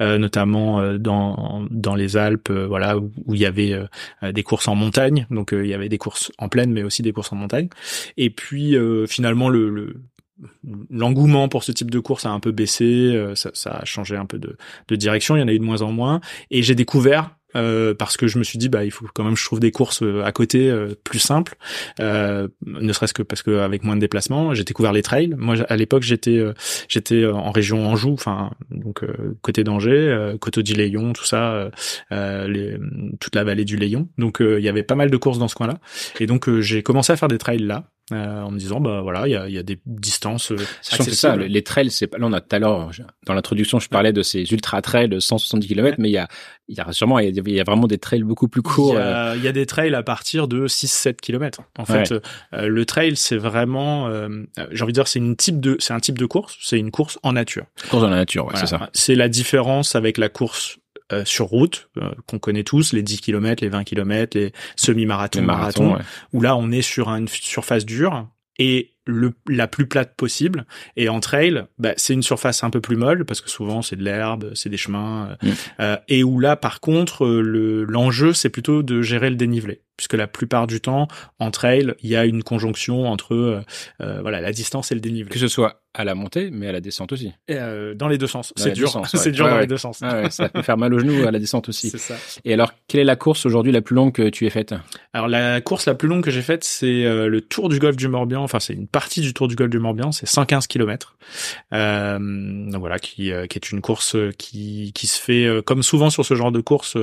notamment 0.00 0.37
notamment 0.38 0.94
dans 0.98 1.66
dans 1.70 1.94
les 1.94 2.16
Alpes, 2.16 2.50
voilà 2.50 2.98
où, 2.98 3.10
où 3.26 3.34
il 3.34 3.40
y 3.40 3.46
avait 3.46 3.72
euh, 3.72 4.32
des 4.32 4.42
courses 4.42 4.68
en 4.68 4.74
montagne, 4.74 5.26
donc 5.30 5.50
il 5.52 5.66
y 5.66 5.74
avait 5.74 5.88
des 5.88 5.98
courses 5.98 6.30
en 6.38 6.48
plaine, 6.48 6.72
mais 6.72 6.82
aussi 6.82 7.02
des 7.02 7.12
courses 7.12 7.32
en 7.32 7.36
montagne. 7.36 7.68
Et 8.16 8.30
puis 8.30 8.76
finalement 9.06 9.48
le, 9.48 9.70
le 9.70 9.96
l'engouement 10.88 11.48
pour 11.48 11.64
ce 11.64 11.72
type 11.72 11.90
de 11.90 11.98
course 11.98 12.24
a 12.24 12.30
un 12.30 12.38
peu 12.38 12.52
baissé, 12.52 13.20
ça, 13.34 13.50
ça, 13.54 13.70
a 13.70 13.84
changé 13.84 14.14
un 14.14 14.24
peu 14.24 14.38
de, 14.38 14.56
de, 14.86 14.94
direction, 14.94 15.34
il 15.34 15.40
y 15.40 15.42
en 15.42 15.48
a 15.48 15.52
eu 15.52 15.58
de 15.58 15.64
moins 15.64 15.82
en 15.82 15.90
moins, 15.90 16.20
et 16.52 16.62
j'ai 16.62 16.76
découvert 16.76 17.37
euh, 17.58 17.94
parce 17.94 18.16
que 18.16 18.26
je 18.26 18.38
me 18.38 18.44
suis 18.44 18.58
dit 18.58 18.68
bah 18.68 18.84
il 18.84 18.90
faut 18.90 19.06
quand 19.14 19.24
même 19.24 19.36
je 19.36 19.44
trouve 19.44 19.60
des 19.60 19.70
courses 19.70 20.02
euh, 20.02 20.24
à 20.24 20.32
côté 20.32 20.70
euh, 20.70 20.94
plus 21.04 21.18
simples. 21.18 21.56
Ne 21.98 22.92
serait-ce 22.92 23.14
que 23.14 23.22
parce 23.22 23.42
que 23.42 23.58
avec 23.58 23.84
moins 23.84 23.96
de 23.96 24.00
déplacements 24.00 24.54
j'ai 24.54 24.64
découvert 24.64 24.92
les 24.92 25.02
trails. 25.02 25.34
Moi 25.36 25.56
à 25.68 25.76
l'époque 25.76 26.02
j'étais 26.02 27.26
en 27.26 27.50
région 27.50 27.86
Anjou 27.86 28.12
enfin 28.12 28.50
donc 28.70 29.04
côté 29.42 29.64
d'Angers 29.64 30.34
Coteau 30.40 30.62
du 30.62 30.74
tout 31.14 31.24
ça 31.24 31.70
toute 33.20 33.34
la 33.34 33.44
vallée 33.44 33.64
du 33.64 33.76
Layon. 33.76 34.08
Donc 34.18 34.38
il 34.40 34.60
y 34.60 34.68
avait 34.68 34.82
pas 34.82 34.94
mal 34.94 35.10
de 35.10 35.16
courses 35.16 35.38
dans 35.38 35.48
ce 35.48 35.54
coin-là. 35.54 35.78
Et 36.20 36.26
donc 36.26 36.48
j'ai 36.60 36.82
commencé 36.82 37.12
à 37.12 37.16
faire 37.16 37.28
des 37.28 37.38
trails 37.38 37.58
là 37.58 37.90
euh, 38.12 38.42
en 38.42 38.50
me 38.50 38.58
disant 38.58 38.80
bah 38.80 39.00
voilà 39.02 39.26
il 39.26 39.32
y 39.32 39.36
a, 39.36 39.48
y 39.48 39.58
a, 39.58 39.62
des 39.62 39.78
distances 39.86 40.52
euh, 40.52 40.56
c'est 40.82 41.12
ça 41.12 41.36
les 41.36 41.62
trails 41.62 41.90
c'est 41.90 42.12
là 42.16 42.26
on 42.26 42.32
a 42.32 42.40
tout 42.40 42.56
à 42.56 42.58
l'heure 42.58 42.90
dans 43.26 43.34
l'introduction 43.34 43.78
je 43.78 43.88
parlais 43.88 44.12
de 44.12 44.22
ces 44.22 44.42
ultra 44.52 44.80
trails 44.82 45.08
de 45.08 45.20
170 45.20 45.66
km 45.66 45.96
mais 45.98 46.08
il 46.08 46.12
y 46.12 46.18
a 46.18 46.28
il 46.68 46.76
y 46.76 46.80
a 46.80 46.92
sûrement 46.92 47.18
il 47.18 47.36
y 47.48 47.60
a, 47.60 47.64
vraiment 47.64 47.86
des 47.86 47.98
trails 47.98 48.22
beaucoup 48.22 48.48
plus 48.48 48.62
courts 48.62 48.94
il 48.94 48.98
y 48.98 48.98
a, 48.98 49.36
y 49.36 49.48
a 49.48 49.52
des 49.52 49.66
trails 49.66 49.94
à 49.94 50.02
partir 50.02 50.48
de 50.48 50.66
6 50.66 50.90
7 50.90 51.20
km 51.20 51.60
en 51.78 51.84
fait 51.84 52.10
ouais. 52.10 52.20
euh, 52.54 52.68
le 52.68 52.84
trail 52.84 53.16
c'est 53.16 53.36
vraiment 53.36 54.08
euh, 54.08 54.28
j'ai 54.70 54.82
envie 54.82 54.92
de 54.92 54.98
dire 54.98 55.08
c'est 55.08 55.18
une 55.18 55.36
type 55.36 55.60
de 55.60 55.76
c'est 55.78 55.92
un 55.92 56.00
type 56.00 56.18
de 56.18 56.26
course 56.26 56.56
c'est 56.60 56.78
une 56.78 56.90
course 56.90 57.18
en 57.22 57.32
nature. 57.32 57.66
Course 57.90 58.02
la 58.02 58.10
nature 58.10 58.44
ouais, 58.44 58.52
voilà. 58.52 58.66
c'est 58.66 58.76
ça. 58.76 58.90
C'est 58.92 59.14
la 59.14 59.28
différence 59.28 59.94
avec 59.94 60.18
la 60.18 60.28
course 60.28 60.78
euh, 61.12 61.24
sur 61.24 61.46
route 61.46 61.88
euh, 61.96 62.10
qu'on 62.26 62.38
connaît 62.38 62.64
tous, 62.64 62.92
les 62.92 63.02
10 63.02 63.20
km, 63.20 63.62
les 63.62 63.70
20 63.70 63.84
km, 63.84 64.36
les 64.36 64.52
semi-marathons, 64.76 65.42
marathons, 65.42 65.94
ouais. 65.94 66.02
où 66.32 66.40
là 66.40 66.56
on 66.56 66.70
est 66.70 66.82
sur 66.82 67.08
une 67.08 67.28
surface 67.28 67.86
dure 67.86 68.28
et 68.58 68.94
le, 69.06 69.32
la 69.48 69.68
plus 69.68 69.86
plate 69.86 70.14
possible. 70.16 70.66
Et 70.96 71.08
en 71.08 71.20
trail, 71.20 71.64
bah, 71.78 71.92
c'est 71.96 72.12
une 72.12 72.22
surface 72.22 72.62
un 72.62 72.70
peu 72.70 72.80
plus 72.80 72.96
molle 72.96 73.24
parce 73.24 73.40
que 73.40 73.48
souvent 73.48 73.80
c'est 73.80 73.96
de 73.96 74.04
l'herbe, 74.04 74.52
c'est 74.54 74.68
des 74.68 74.76
chemins, 74.76 75.36
mmh. 75.42 75.48
euh, 75.80 75.96
et 76.08 76.24
où 76.24 76.40
là 76.40 76.56
par 76.56 76.80
contre 76.80 77.26
le 77.26 77.84
l'enjeu 77.84 78.32
c'est 78.32 78.50
plutôt 78.50 78.82
de 78.82 79.00
gérer 79.00 79.30
le 79.30 79.36
dénivelé 79.36 79.80
puisque 79.98 80.14
la 80.14 80.26
plupart 80.26 80.66
du 80.66 80.80
temps 80.80 81.08
en 81.38 81.50
trail 81.50 81.92
il 82.00 82.08
y 82.08 82.16
a 82.16 82.24
une 82.24 82.42
conjonction 82.42 83.06
entre 83.06 83.34
euh, 83.34 83.60
euh, 84.00 84.22
voilà 84.22 84.40
la 84.40 84.52
distance 84.52 84.90
et 84.90 84.94
le 84.94 85.02
dénivelé. 85.02 85.30
Que 85.30 85.38
ce 85.38 85.48
soit 85.48 85.82
à 85.98 86.04
la 86.04 86.14
montée, 86.14 86.50
mais 86.52 86.68
à 86.68 86.72
la 86.72 86.80
descente 86.80 87.12
aussi. 87.12 87.32
Euh, 87.50 87.94
dans 87.94 88.08
les 88.08 88.18
deux 88.18 88.28
sens. 88.28 88.52
C'est 88.56 88.72
dur. 88.72 88.88
Ouais. 88.98 89.04
c'est 89.12 89.30
dur 89.30 89.44
ouais, 89.44 89.50
dans 89.50 89.56
ouais. 89.56 89.62
les 89.62 89.66
deux 89.66 89.76
sens. 89.76 89.98
ça 90.30 90.48
peut 90.48 90.62
faire 90.62 90.76
mal 90.76 90.92
aux 90.94 90.98
genoux 90.98 91.26
à 91.26 91.30
la 91.30 91.38
descente 91.38 91.68
aussi. 91.68 91.90
C'est 91.90 91.98
ça. 91.98 92.14
Et 92.44 92.52
alors, 92.52 92.72
quelle 92.88 93.00
est 93.00 93.04
la 93.04 93.16
course 93.16 93.46
aujourd'hui 93.46 93.70
la 93.70 93.80
plus 93.80 93.94
longue 93.94 94.12
que 94.12 94.28
tu 94.28 94.46
aies 94.46 94.50
faite? 94.50 94.74
Alors 95.12 95.28
la 95.28 95.60
course 95.60 95.86
la 95.86 95.94
plus 95.94 96.08
longue 96.08 96.22
que 96.22 96.30
j'ai 96.30 96.42
faite, 96.42 96.64
c'est 96.64 97.04
euh, 97.04 97.28
le 97.28 97.40
Tour 97.40 97.68
du 97.68 97.78
Golfe 97.78 97.96
du 97.96 98.08
Morbihan. 98.08 98.42
Enfin, 98.42 98.60
c'est 98.60 98.72
une 98.72 98.88
partie 98.88 99.20
du 99.20 99.34
Tour 99.34 99.46
du 99.46 99.56
Golfe 99.56 99.70
du 99.70 99.78
Morbihan. 99.78 100.10
C'est 100.10 100.26
115 100.26 100.66
km. 100.66 101.16
Euh, 101.72 102.18
donc 102.18 102.80
voilà, 102.80 102.98
qui, 102.98 103.30
euh, 103.32 103.46
qui 103.46 103.58
est 103.58 103.70
une 103.70 103.80
course 103.80 104.16
qui 104.36 104.92
qui 104.94 105.06
se 105.06 105.20
fait 105.20 105.48
comme 105.64 105.82
souvent 105.82 106.10
sur 106.10 106.24
ce 106.24 106.34
genre 106.34 106.52
de 106.52 106.60
course. 106.60 106.96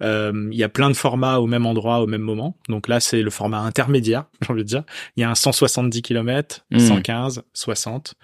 Il 0.00 0.54
y 0.54 0.64
a 0.64 0.68
plein 0.68 0.90
de 0.90 0.96
formats 0.96 1.38
au 1.38 1.46
même 1.46 1.66
endroit, 1.66 2.00
au 2.00 2.06
même 2.06 2.22
moment. 2.22 2.31
Donc 2.68 2.88
là, 2.88 3.00
c'est 3.00 3.22
le 3.22 3.30
format 3.30 3.60
intermédiaire, 3.60 4.24
j'ai 4.42 4.50
envie 4.52 4.62
de 4.62 4.68
dire. 4.68 4.84
Il 5.16 5.20
y 5.20 5.24
a 5.24 5.30
un 5.30 5.34
170 5.34 6.02
km, 6.02 6.64
Hmm. 6.70 6.78
115, 6.78 7.42
60. 7.52 8.14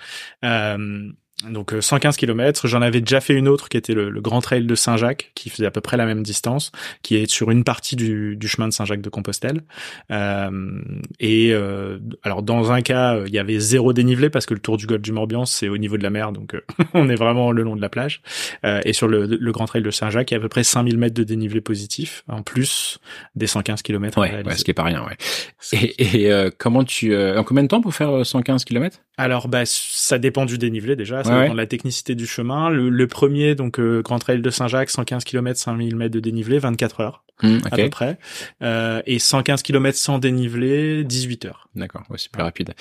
Euh, 0.45 1.11
donc 1.49 1.73
euh, 1.73 1.81
115 1.81 2.17
km, 2.17 2.67
j'en 2.67 2.83
avais 2.83 3.01
déjà 3.01 3.21
fait 3.21 3.35
une 3.35 3.49
autre 3.49 3.69
qui 3.69 3.77
était 3.77 3.95
le, 3.95 4.11
le 4.11 4.21
Grand 4.21 4.41
Trail 4.41 4.67
de 4.67 4.75
Saint-Jacques, 4.75 5.31
qui 5.35 5.51
faisait 5.51 5.67
à 5.67 5.71
peu 5.71 5.81
près 5.81 5.97
la 5.97 6.07
même 6.07 6.23
distance, 6.23 6.73
qui 7.03 7.17
est 7.17 7.31
sur 7.31 7.51
une 7.51 7.65
partie 7.65 7.97
du, 7.97 8.37
du 8.37 8.49
chemin 8.49 8.67
de 8.67 8.73
Saint-Jacques 8.73 9.01
de 9.01 9.09
Compostelle. 9.09 9.63
Euh, 10.11 10.81
et 11.21 11.53
euh, 11.53 11.99
alors 12.23 12.43
dans 12.43 12.73
un 12.73 12.83
cas, 12.83 13.15
euh, 13.15 13.25
il 13.29 13.35
y 13.35 13.39
avait 13.39 13.59
zéro 13.59 13.93
dénivelé 13.93 14.31
parce 14.31 14.47
que 14.47 14.55
le 14.55 14.61
Tour 14.61 14.77
du 14.77 14.87
Golfe 14.87 15.03
du 15.03 15.13
Morbihan 15.13 15.45
c'est 15.45 15.69
au 15.69 15.79
niveau 15.79 15.97
de 15.97 16.03
la 16.03 16.11
mer, 16.11 16.33
donc 16.33 16.55
euh, 16.55 16.61
on 16.95 17.09
est 17.09 17.15
vraiment 17.15 17.53
le 17.53 17.63
long 17.63 17.77
de 17.77 17.81
la 17.81 17.89
plage. 17.89 18.21
Euh, 18.65 18.81
et 18.85 18.93
sur 18.93 19.07
le, 19.07 19.27
le 19.27 19.53
Grand 19.53 19.67
Trail 19.67 19.83
de 19.83 19.91
Saint-Jacques, 19.91 20.31
il 20.31 20.35
y 20.35 20.37
a 20.37 20.39
à 20.39 20.43
peu 20.43 20.49
près 20.49 20.65
5000 20.65 20.99
mètres 20.99 21.15
de 21.15 21.25
dénivelé 21.25 21.61
positif, 21.61 22.25
en 22.29 22.43
plus 22.43 22.99
des 23.37 23.47
115 23.47 23.83
km. 23.83 24.21
Ouais, 24.21 24.43
ouais, 24.45 24.57
ce 24.57 24.65
qui 24.65 24.71
est 24.71 24.75
pas 24.75 24.83
rien, 24.83 25.05
ouais. 25.05 25.17
Et, 25.73 26.25
et 26.25 26.33
euh, 26.33 26.51
comment 26.57 26.85
tu, 26.85 27.15
euh, 27.15 27.39
en 27.39 27.45
combien 27.45 27.63
de 27.63 27.69
temps 27.69 27.81
pour 27.81 27.95
faire 27.95 28.11
euh, 28.11 28.25
115 28.25 28.65
km 28.65 28.99
Alors 29.19 29.49
bah 29.49 29.65
ça 29.67 30.19
dépend 30.19 30.47
du 30.47 30.57
dénivelé 30.57 30.97
déjà, 30.97 31.23
ça 31.25 31.35
Ouais, 31.35 31.43
dépend 31.43 31.53
de 31.55 31.59
la 31.59 31.67
technicité 31.67 32.15
du 32.15 32.27
chemin. 32.27 32.71
Le, 32.71 32.89
le 32.89 33.07
premier 33.07 33.55
donc 33.55 33.79
euh, 33.79 34.01
Grand 34.01 34.19
Trail 34.19 34.41
de 34.41 34.51
Saint-Jacques, 34.51 34.91
115 34.91 35.25
km, 35.25 35.59
5000 35.59 35.97
mètres 35.97 36.15
de 36.15 36.21
dénivelé, 36.21 36.59
24 36.59 37.01
heures 37.01 37.25
Hmm, 37.41 37.59
à 37.71 37.77
peu 37.77 37.89
près, 37.89 38.19
euh, 38.63 39.01
et 39.07 39.21
115 39.21 39.63
km 39.63 39.97
sans 39.97 40.19
dénivelé, 40.19 41.05
18 41.05 41.45
heures. 41.45 41.69
d'accord, 41.77 42.03
ouais, 42.11 42.17
c'est 42.19 42.33
plus 42.33 42.43
rapide. 42.43 42.75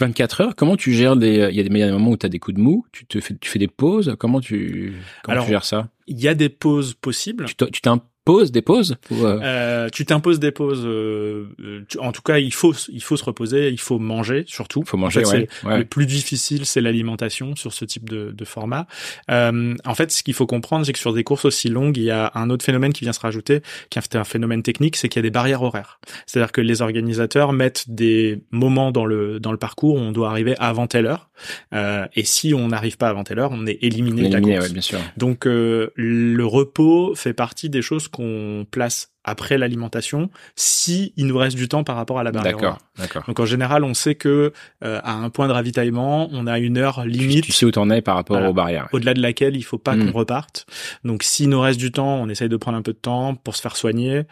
24 0.00 0.40
heures, 0.40 0.56
comment 0.56 0.76
tu 0.76 0.94
gères 0.94 1.16
des, 1.16 1.48
il 1.50 1.56
y 1.56 1.60
a 1.60 1.62
des, 1.64 1.68
il 1.68 1.78
y 1.78 1.82
a 1.82 1.86
des 1.86 1.92
moments 1.92 2.12
où 2.12 2.16
tu 2.16 2.24
as 2.24 2.28
des 2.28 2.38
coups 2.38 2.56
de 2.56 2.62
mou, 2.62 2.86
tu 2.92 3.04
te 3.04 3.20
fais, 3.20 3.34
tu 3.38 3.50
fais 3.50 3.58
des 3.58 3.68
pauses, 3.68 4.14
comment 4.18 4.40
tu, 4.40 4.94
comment 5.22 5.32
Alors, 5.34 5.44
tu 5.44 5.50
gères 5.50 5.64
ça? 5.64 5.88
Il 6.06 6.18
y 6.20 6.28
a 6.28 6.34
des 6.34 6.48
pauses 6.48 6.94
possibles. 6.94 7.44
Tu 7.44 7.82
tu 8.28 8.32
t'imposes 8.32 8.52
des 8.52 8.62
pauses 8.62 8.96
ou, 9.10 9.24
euh, 9.24 9.40
Euh, 9.42 9.88
tu 9.90 10.04
t'imposes 10.04 10.38
des 10.38 10.50
pauses. 10.52 10.82
euh, 10.84 11.46
tu- 11.88 11.98
en 11.98 12.12
tout 12.12 12.22
cas, 12.22 12.38
il 12.38 12.52
faut 12.52 12.74
il 12.90 13.02
faut 13.02 13.16
se 13.16 13.24
reposer, 13.24 13.70
il 13.70 13.80
faut 13.80 13.98
manger 13.98 14.44
surtout. 14.46 14.82
faut 14.86 14.96
manger, 14.96 15.24
En 15.24 15.30
fait, 15.30 15.36
ouais, 15.38 15.48
ouais. 15.64 15.78
Le 15.78 15.84
plus 15.84 16.06
difficile, 16.06 16.66
c'est 16.66 16.80
l'alimentation 16.80 17.56
sur 17.56 17.72
ce 17.72 17.84
type 17.84 18.08
de, 18.08 18.30
de 18.32 18.44
format. 18.44 18.86
Euh, 19.30 19.74
en 19.84 19.94
fait, 19.94 20.10
ce 20.12 20.22
qu'il 20.22 20.34
faut 20.34 20.46
comprendre, 20.46 20.84
c'est 20.86 20.92
que 20.92 20.98
sur 20.98 21.12
des 21.12 21.24
courses 21.24 21.44
aussi 21.44 21.68
longues, 21.68 21.96
il 21.96 22.04
y 22.04 22.10
a 22.10 22.30
un 22.34 22.50
autre 22.50 22.64
phénomène 22.64 22.92
qui 22.92 23.04
vient 23.04 23.12
se 23.12 23.20
rajouter, 23.20 23.62
qui 23.90 23.98
est 23.98 24.16
un 24.16 24.24
phénomène 24.24 24.62
technique, 24.62 24.96
c'est 24.96 25.08
qu'il 25.08 25.20
y 25.20 25.24
a 25.24 25.28
des 25.28 25.30
barrières 25.30 25.62
horaires. 25.62 25.98
C'est-à-dire 26.26 26.52
que 26.52 26.60
les 26.60 26.82
organisateurs 26.82 27.52
mettent 27.52 27.84
des 27.88 28.42
moments 28.50 28.92
dans 28.92 29.04
le 29.06 29.40
dans 29.40 29.52
le 29.52 29.58
parcours 29.58 29.94
où 29.96 29.98
on 29.98 30.12
doit 30.12 30.30
arriver 30.30 30.54
avant 30.58 30.86
telle 30.86 31.06
heure, 31.06 31.27
et 31.72 32.24
si 32.24 32.54
on 32.54 32.68
n'arrive 32.68 32.96
pas 32.96 33.08
avant 33.08 33.24
telle 33.24 33.38
heure, 33.38 33.50
on 33.52 33.66
est 33.66 33.78
éliminé, 33.82 34.28
de 34.28 34.32
la 34.32 34.38
Éliminé, 34.38 34.56
course. 34.56 34.66
ouais, 34.68 34.72
bien 34.72 34.82
sûr. 34.82 34.98
Donc 35.16 35.46
euh, 35.46 35.90
le 35.96 36.44
repos 36.44 37.14
fait 37.14 37.32
partie 37.34 37.70
des 37.70 37.82
choses 37.82 38.08
qu'on 38.08 38.66
place 38.70 39.12
après 39.28 39.58
l'alimentation 39.58 40.30
si 40.56 41.12
il 41.16 41.26
nous 41.26 41.36
reste 41.38 41.56
du 41.56 41.68
temps 41.68 41.84
par 41.84 41.96
rapport 41.96 42.18
à 42.18 42.24
la 42.24 42.32
barrière. 42.32 42.56
D'accord, 42.56 42.78
d'accord. 42.98 43.24
Donc 43.28 43.38
en 43.40 43.46
général, 43.46 43.84
on 43.84 43.94
sait 43.94 44.14
que 44.14 44.52
euh, 44.84 45.00
à 45.04 45.12
un 45.14 45.30
point 45.30 45.48
de 45.48 45.52
ravitaillement, 45.52 46.28
on 46.32 46.46
a 46.46 46.58
une 46.58 46.78
heure 46.78 47.00
Tu, 47.04 47.08
limite 47.10 47.44
tu 47.44 47.52
sais 47.52 47.66
où 47.66 47.70
t'en 47.70 47.90
es 47.90 48.00
par 48.02 48.16
rapport 48.16 48.36
Voilà. 48.36 48.50
aux 48.50 48.54
barrières. 48.54 48.88
au-delà 48.92 49.14
de 49.14 49.20
laquelle 49.22 49.56
il 49.56 49.62
faut 49.62 49.78
pas 49.78 49.94
Mm. 49.94 50.06
qu'on 50.12 50.18
reparte. 50.18 50.66
Donc 51.04 51.22
s'il 51.22 51.48
nous 51.48 51.60
reste 51.60 51.78
du 51.78 51.90
temps, 51.92 52.16
on 52.16 52.28
essaye 52.28 52.48
de 52.48 52.56
prendre 52.56 52.76
un 52.78 52.82
peu 52.82 52.92
de 52.92 52.98
temps 52.98 53.34
pour 53.34 53.56
se 53.56 53.62
faire 53.62 53.76
soigner. 53.76 54.22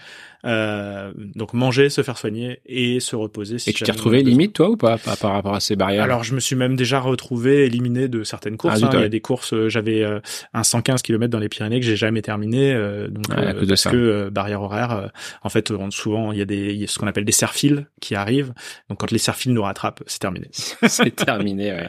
Euh, 0.45 1.13
donc 1.35 1.55
manger, 1.55 1.91
se 1.91 2.03
faire 2.03 2.19
soigner 2.19 2.61
et 2.67 3.01
se 3.01 3.17
reposer. 3.17 3.59
Si 3.59 3.71
Et 3.71 3.73
tu 3.73 3.83
t'es 3.83 3.91
retrouvé 3.93 4.23
limite, 4.23 4.53
toi, 4.53 4.71
ou 4.71 4.77
pas, 4.77 4.97
par, 4.99 5.33
rapport 5.33 5.55
à 5.55 5.61
ces 5.61 5.75
barrières? 5.75 6.05
Alors 6.05 6.23
je 6.23 6.35
me 6.35 6.41
suis 6.41 6.55
même 6.55 6.77
déjà 6.77 7.01
retrouvé 7.01 7.65
éliminé 7.65 8.07
de 8.07 8.23
certaines 8.23 8.57
courses. 8.57 8.81
Ah, 8.83 8.87
hein. 8.87 8.91
Il 8.95 9.01
y 9.01 9.05
a 9.05 9.09
des 9.09 9.21
courses, 9.21 9.53
euh, 9.55 9.69
j'avais 9.69 10.03
euh, 10.05 10.21
un 10.55 10.63
115 10.63 11.03
km 11.03 11.31
dans 11.33 11.41
les 11.41 11.49
Pyrénées 11.49 11.81
que 11.81 11.87
j'ai 11.87 11.97
jamais 11.97 12.23
terminé, 12.23 12.73
euh, 12.73 13.09
donc 13.09 13.25
Ouais, 13.31 13.37
à 13.37 13.41
euh, 13.49 13.53
cause 13.55 13.63
de 13.63 13.67
parce 13.71 13.81
ça. 13.83 13.91
que 13.91 14.29
barrière 14.29 14.63
horaire. 14.63 14.86
Euh, 14.93 15.09
en 15.43 15.49
fait, 15.49 15.73
souvent 15.91 16.33
il 16.33 16.39
y 16.39 16.43
a 16.43 16.45
des 16.45 16.73
il 16.73 16.81
y 16.81 16.85
a 16.85 16.87
ce 16.87 16.99
qu'on 16.99 17.07
appelle 17.07 17.25
des 17.25 17.33
serfils 17.33 17.87
qui 18.01 18.15
arrivent. 18.15 18.53
Donc 18.89 19.01
quand 19.01 19.11
les 19.11 19.19
serfils 19.19 19.53
nous 19.53 19.63
rattrapent, 19.63 20.03
c'est 20.07 20.19
terminé. 20.19 20.49
c'est 20.53 21.15
terminé, 21.15 21.73
ouais. 21.73 21.89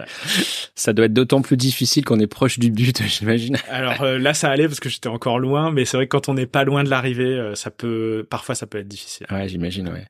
Ça 0.76 0.94
doit 0.94 1.06
être 1.06 1.14
d'autant 1.14 1.42
plus 1.42 1.58
difficile 1.58 2.06
qu'on 2.06 2.20
est 2.20 2.28
proche 2.28 2.60
du 2.60 2.72
but, 2.72 3.02
j'imagine. 3.08 3.58
Alors 3.70 4.02
euh, 4.02 4.18
là 4.18 4.34
ça 4.34 4.50
allait 4.50 4.68
parce 4.68 4.80
que 4.80 4.90
j'étais 4.90 5.10
encore 5.10 5.40
loin, 5.40 5.72
mais 5.72 5.86
c'est 5.86 5.98
vrai 5.98 6.08
que 6.08 6.12
quand 6.12 6.30
on 6.30 6.34
n'est 6.34 6.46
pas 6.46 6.64
loin 6.64 6.84
de 6.84 6.90
l'arrivée, 6.90 7.38
euh, 7.38 7.56
ça 7.56 7.72
peut 7.72 8.26
parfois 8.30 8.56
ça 8.56 8.68
peut 8.68 8.80
être 8.80 8.88
difficile. 8.88 9.28
Ouais, 9.32 9.48
j'imagine, 9.48 9.90
ouais. 9.90 10.06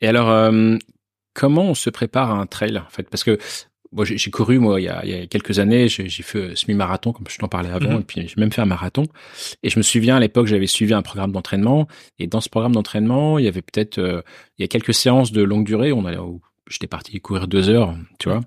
Et 0.00 0.08
alors, 0.08 0.30
euh, 0.30 0.76
comment 1.34 1.64
on 1.64 1.74
se 1.74 1.90
prépare 1.90 2.30
à 2.30 2.34
un 2.34 2.46
trail, 2.46 2.78
en 2.78 2.88
fait? 2.90 3.08
Parce 3.08 3.24
que 3.24 3.38
moi, 3.92 4.04
j'ai 4.04 4.30
couru, 4.30 4.58
moi, 4.58 4.80
il 4.80 4.84
y 4.84 4.88
a, 4.88 5.04
il 5.04 5.10
y 5.10 5.14
a 5.14 5.26
quelques 5.26 5.58
années, 5.58 5.88
j'ai 5.88 6.08
fait 6.08 6.38
euh, 6.38 6.54
semi-marathon, 6.56 7.12
comme 7.12 7.26
je 7.28 7.38
t'en 7.38 7.48
parlais 7.48 7.70
avant, 7.70 7.90
Mhm. 7.94 8.00
et 8.00 8.04
puis 8.04 8.28
j'ai 8.28 8.34
même 8.38 8.50
fait 8.52 8.62
un 8.62 8.66
marathon. 8.66 9.04
Et 9.62 9.70
je 9.70 9.78
me 9.78 9.82
souviens, 9.82 10.16
à 10.16 10.20
l'époque, 10.20 10.46
j'avais 10.46 10.66
suivi 10.66 10.94
un 10.94 11.02
programme 11.02 11.32
d'entraînement, 11.32 11.86
et 12.18 12.26
dans 12.26 12.40
ce 12.40 12.48
programme 12.48 12.72
d'entraînement, 12.72 13.38
il 13.38 13.44
y 13.44 13.48
avait 13.48 13.62
peut-être, 13.62 13.98
euh, 13.98 14.22
il 14.58 14.62
y 14.62 14.64
a 14.64 14.68
quelques 14.68 14.94
séances 14.94 15.32
de 15.32 15.42
longue 15.42 15.64
durée, 15.66 15.92
on 15.92 16.04
allait, 16.06 16.18
où 16.18 16.40
j'étais 16.70 16.86
parti 16.86 17.20
courir 17.20 17.48
deux 17.48 17.68
heures, 17.68 17.94
tu 18.18 18.28
vois. 18.28 18.40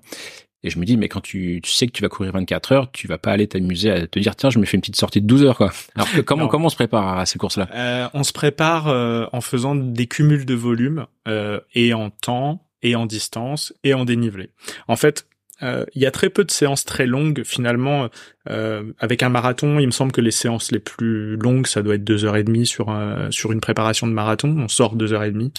Et 0.62 0.70
je 0.70 0.80
me 0.80 0.84
dis, 0.84 0.96
mais 0.96 1.08
quand 1.08 1.20
tu, 1.20 1.60
tu 1.62 1.70
sais 1.70 1.86
que 1.86 1.92
tu 1.92 2.02
vas 2.02 2.08
courir 2.08 2.32
24 2.32 2.72
heures, 2.72 2.90
tu 2.90 3.06
vas 3.06 3.18
pas 3.18 3.30
aller 3.30 3.46
t'amuser 3.46 3.90
à 3.90 4.06
te 4.08 4.18
dire, 4.18 4.34
tiens, 4.34 4.50
je 4.50 4.58
me 4.58 4.64
fais 4.64 4.76
une 4.76 4.80
petite 4.80 4.96
sortie 4.96 5.20
de 5.20 5.26
12 5.26 5.44
heures, 5.44 5.56
quoi. 5.56 5.70
Alors 5.94 6.10
que 6.10 6.20
comment, 6.22 6.48
comment 6.48 6.66
on 6.66 6.70
se 6.70 6.74
prépare 6.74 7.18
à 7.18 7.24
ces 7.26 7.38
courses-là? 7.38 7.68
Euh, 7.72 8.08
on 8.14 8.24
se 8.24 8.32
prépare 8.32 8.88
euh, 8.88 9.26
en 9.32 9.40
faisant 9.40 9.76
des 9.76 10.08
cumuls 10.08 10.44
de 10.44 10.54
volume 10.54 11.06
euh, 11.28 11.60
et 11.74 11.94
en 11.94 12.10
temps 12.10 12.66
et 12.82 12.96
en 12.96 13.06
distance 13.06 13.72
et 13.84 13.94
en 13.94 14.04
dénivelé. 14.04 14.50
En 14.88 14.96
fait, 14.96 15.28
euh, 15.62 15.84
il 15.94 16.02
y 16.02 16.06
a 16.06 16.10
très 16.10 16.30
peu 16.30 16.44
de 16.44 16.50
séances 16.50 16.84
très 16.84 17.06
longues 17.06 17.42
finalement. 17.44 18.08
Euh, 18.48 18.92
avec 19.00 19.22
un 19.22 19.28
marathon, 19.28 19.80
il 19.80 19.86
me 19.86 19.90
semble 19.90 20.12
que 20.12 20.20
les 20.20 20.30
séances 20.30 20.70
les 20.70 20.78
plus 20.78 21.36
longues, 21.36 21.66
ça 21.66 21.82
doit 21.82 21.96
être 21.96 22.04
deux 22.04 22.24
heures 22.24 22.36
et 22.36 22.44
demie 22.44 22.66
sur 22.66 22.96
sur 23.30 23.52
une 23.52 23.60
préparation 23.60 24.06
de 24.06 24.12
marathon. 24.12 24.54
On 24.58 24.68
sort 24.68 24.96
deux 24.96 25.12
heures 25.12 25.24
et 25.24 25.32
demie. 25.32 25.52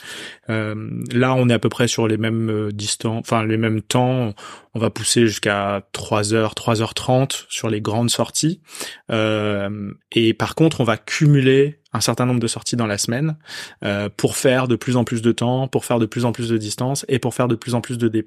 Euh, 0.49 0.75
là, 1.12 1.33
on 1.33 1.49
est 1.49 1.53
à 1.53 1.60
peu 1.60 1.69
près 1.69 1.88
sur 1.88 2.07
les 2.07 2.17
mêmes 2.17 2.49
euh, 2.49 2.71
distances, 2.71 3.19
enfin 3.19 3.45
les 3.45 3.57
mêmes 3.57 3.81
temps. 3.81 4.33
On 4.73 4.79
va 4.79 4.89
pousser 4.89 5.25
jusqu'à 5.25 5.88
3 5.91 6.33
heures, 6.33 6.55
3 6.55 6.81
heures 6.81 6.93
30 6.93 7.47
sur 7.49 7.69
les 7.69 7.81
grandes 7.81 8.10
sorties. 8.10 8.62
Euh, 9.12 9.91
et 10.12 10.33
par 10.33 10.55
contre, 10.55 10.81
on 10.81 10.83
va 10.83 10.97
cumuler 10.97 11.79
un 11.93 12.01
certain 12.01 12.25
nombre 12.25 12.39
de 12.39 12.47
sorties 12.47 12.75
dans 12.75 12.86
la 12.86 12.97
semaine 12.97 13.38
euh, 13.83 14.10
pour 14.15 14.36
faire 14.36 14.67
de 14.67 14.75
plus 14.75 14.95
en 14.95 15.03
plus 15.03 15.21
de 15.21 15.31
temps, 15.31 15.67
pour 15.67 15.86
faire 15.86 15.99
de 15.99 16.05
plus 16.05 16.25
en 16.25 16.31
plus 16.31 16.49
de 16.49 16.57
distance 16.57 17.05
et 17.07 17.17
pour 17.17 17.33
faire 17.33 17.47
de 17.47 17.55
plus 17.55 17.73
en 17.73 17.81
plus 17.81 17.97
de 17.97 18.07
D+. 18.07 18.23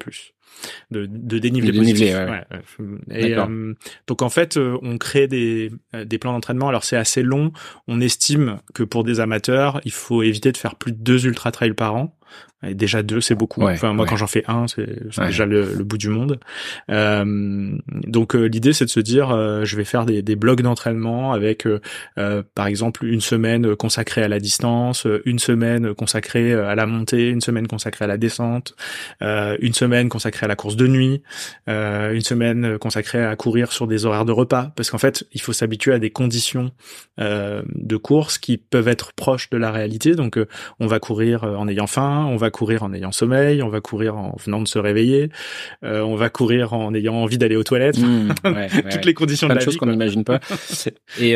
De, 0.91 1.05
de 1.05 1.39
dénivelé 1.39 1.71
De 1.71 1.77
dénivelé, 1.79 2.11
positif. 2.11 2.15
ouais. 2.15 2.43
Ouais, 2.79 3.05
ouais. 3.15 3.29
Et, 3.29 3.35
euh, 3.37 3.73
donc 4.07 4.21
en 4.21 4.29
fait, 4.29 4.57
euh, 4.57 4.77
on 4.81 4.97
crée 4.97 5.27
des, 5.27 5.71
euh, 5.95 6.05
des 6.05 6.17
plans 6.17 6.33
d'entraînement. 6.33 6.67
Alors 6.69 6.83
c'est 6.83 6.97
assez 6.97 7.23
long. 7.23 7.51
On 7.87 7.99
estime 8.01 8.57
que 8.73 8.83
pour 8.83 9.03
des 9.03 9.19
amateurs, 9.19 9.81
il 9.85 9.91
faut 9.91 10.21
éviter 10.23 10.51
de 10.51 10.57
faire 10.57 10.75
plus 10.75 10.91
de 10.91 10.97
deux 10.97 11.25
ultra 11.25 11.51
trails 11.51 11.73
par 11.73 11.95
an. 11.95 12.15
Et 12.63 12.75
déjà 12.75 13.01
deux, 13.01 13.21
c'est 13.21 13.33
beaucoup. 13.33 13.61
Ouais, 13.63 13.73
enfin 13.73 13.91
moi, 13.91 14.03
ouais. 14.05 14.09
quand 14.09 14.15
j'en 14.17 14.27
fais 14.27 14.43
un, 14.47 14.67
c'est 14.67 14.87
Ouais. 15.17 15.25
déjà 15.27 15.47
le, 15.47 15.73
le 15.73 15.83
bout 15.83 15.97
du 15.97 16.09
monde. 16.09 16.39
Euh, 16.91 17.75
donc 17.89 18.35
euh, 18.35 18.45
l'idée, 18.45 18.73
c'est 18.73 18.85
de 18.85 18.89
se 18.89 18.99
dire, 18.99 19.31
euh, 19.31 19.65
je 19.65 19.75
vais 19.75 19.83
faire 19.83 20.05
des, 20.05 20.21
des 20.21 20.35
blocs 20.35 20.61
d'entraînement 20.61 21.33
avec, 21.33 21.65
euh, 21.65 21.79
euh, 22.19 22.43
par 22.55 22.67
exemple, 22.67 23.05
une 23.05 23.19
semaine 23.21 23.75
consacrée 23.75 24.21
à 24.23 24.27
la 24.27 24.39
distance, 24.39 25.05
euh, 25.07 25.21
une 25.25 25.39
semaine 25.39 25.93
consacrée 25.95 26.53
euh, 26.53 26.67
à 26.67 26.75
la 26.75 26.85
montée, 26.85 27.29
une 27.29 27.41
semaine 27.41 27.67
consacrée 27.67 28.05
à 28.05 28.07
la 28.07 28.17
descente, 28.17 28.75
euh, 29.21 29.57
une 29.59 29.73
semaine 29.73 30.09
consacrée 30.09 30.40
à 30.43 30.47
la 30.47 30.55
course 30.55 30.75
de 30.75 30.87
nuit, 30.87 31.21
euh, 31.69 32.13
une 32.13 32.21
semaine 32.21 32.77
consacrée 32.77 33.23
à 33.23 33.35
courir 33.35 33.71
sur 33.71 33.87
des 33.87 34.05
horaires 34.05 34.25
de 34.25 34.31
repas, 34.31 34.71
parce 34.75 34.89
qu'en 34.89 34.97
fait, 34.97 35.25
il 35.33 35.41
faut 35.41 35.53
s'habituer 35.53 35.93
à 35.93 35.99
des 35.99 36.09
conditions 36.09 36.71
euh, 37.19 37.61
de 37.75 37.97
course 37.97 38.37
qui 38.37 38.57
peuvent 38.57 38.87
être 38.87 39.13
proches 39.13 39.49
de 39.49 39.57
la 39.57 39.71
réalité. 39.71 40.15
Donc, 40.15 40.37
euh, 40.37 40.47
on 40.79 40.87
va 40.87 40.99
courir 40.99 41.43
en 41.43 41.67
ayant 41.67 41.87
faim, 41.87 42.27
on 42.29 42.37
va 42.37 42.49
courir 42.49 42.83
en 42.83 42.93
ayant 42.93 43.11
sommeil, 43.11 43.61
on 43.61 43.69
va 43.69 43.81
courir 43.81 44.17
en 44.17 44.35
venant 44.43 44.61
de 44.61 44.67
se 44.67 44.79
réveiller, 44.79 45.29
on 45.81 46.15
va 46.15 46.29
courir 46.29 46.73
en 46.73 46.93
ayant 46.93 47.15
envie 47.15 47.37
d'aller 47.37 47.55
aux 47.55 47.63
toilettes. 47.63 47.99
Mmh, 47.99 48.29
ouais, 48.45 48.67
Toutes 48.69 48.83
ouais. 48.83 49.01
les 49.05 49.13
conditions 49.13 49.47
de 49.47 49.53
la 49.53 49.59
choses 49.59 49.77
qu'on 49.77 49.87
n'imagine 49.87 50.23
pas. 50.23 50.39
Et 51.19 51.35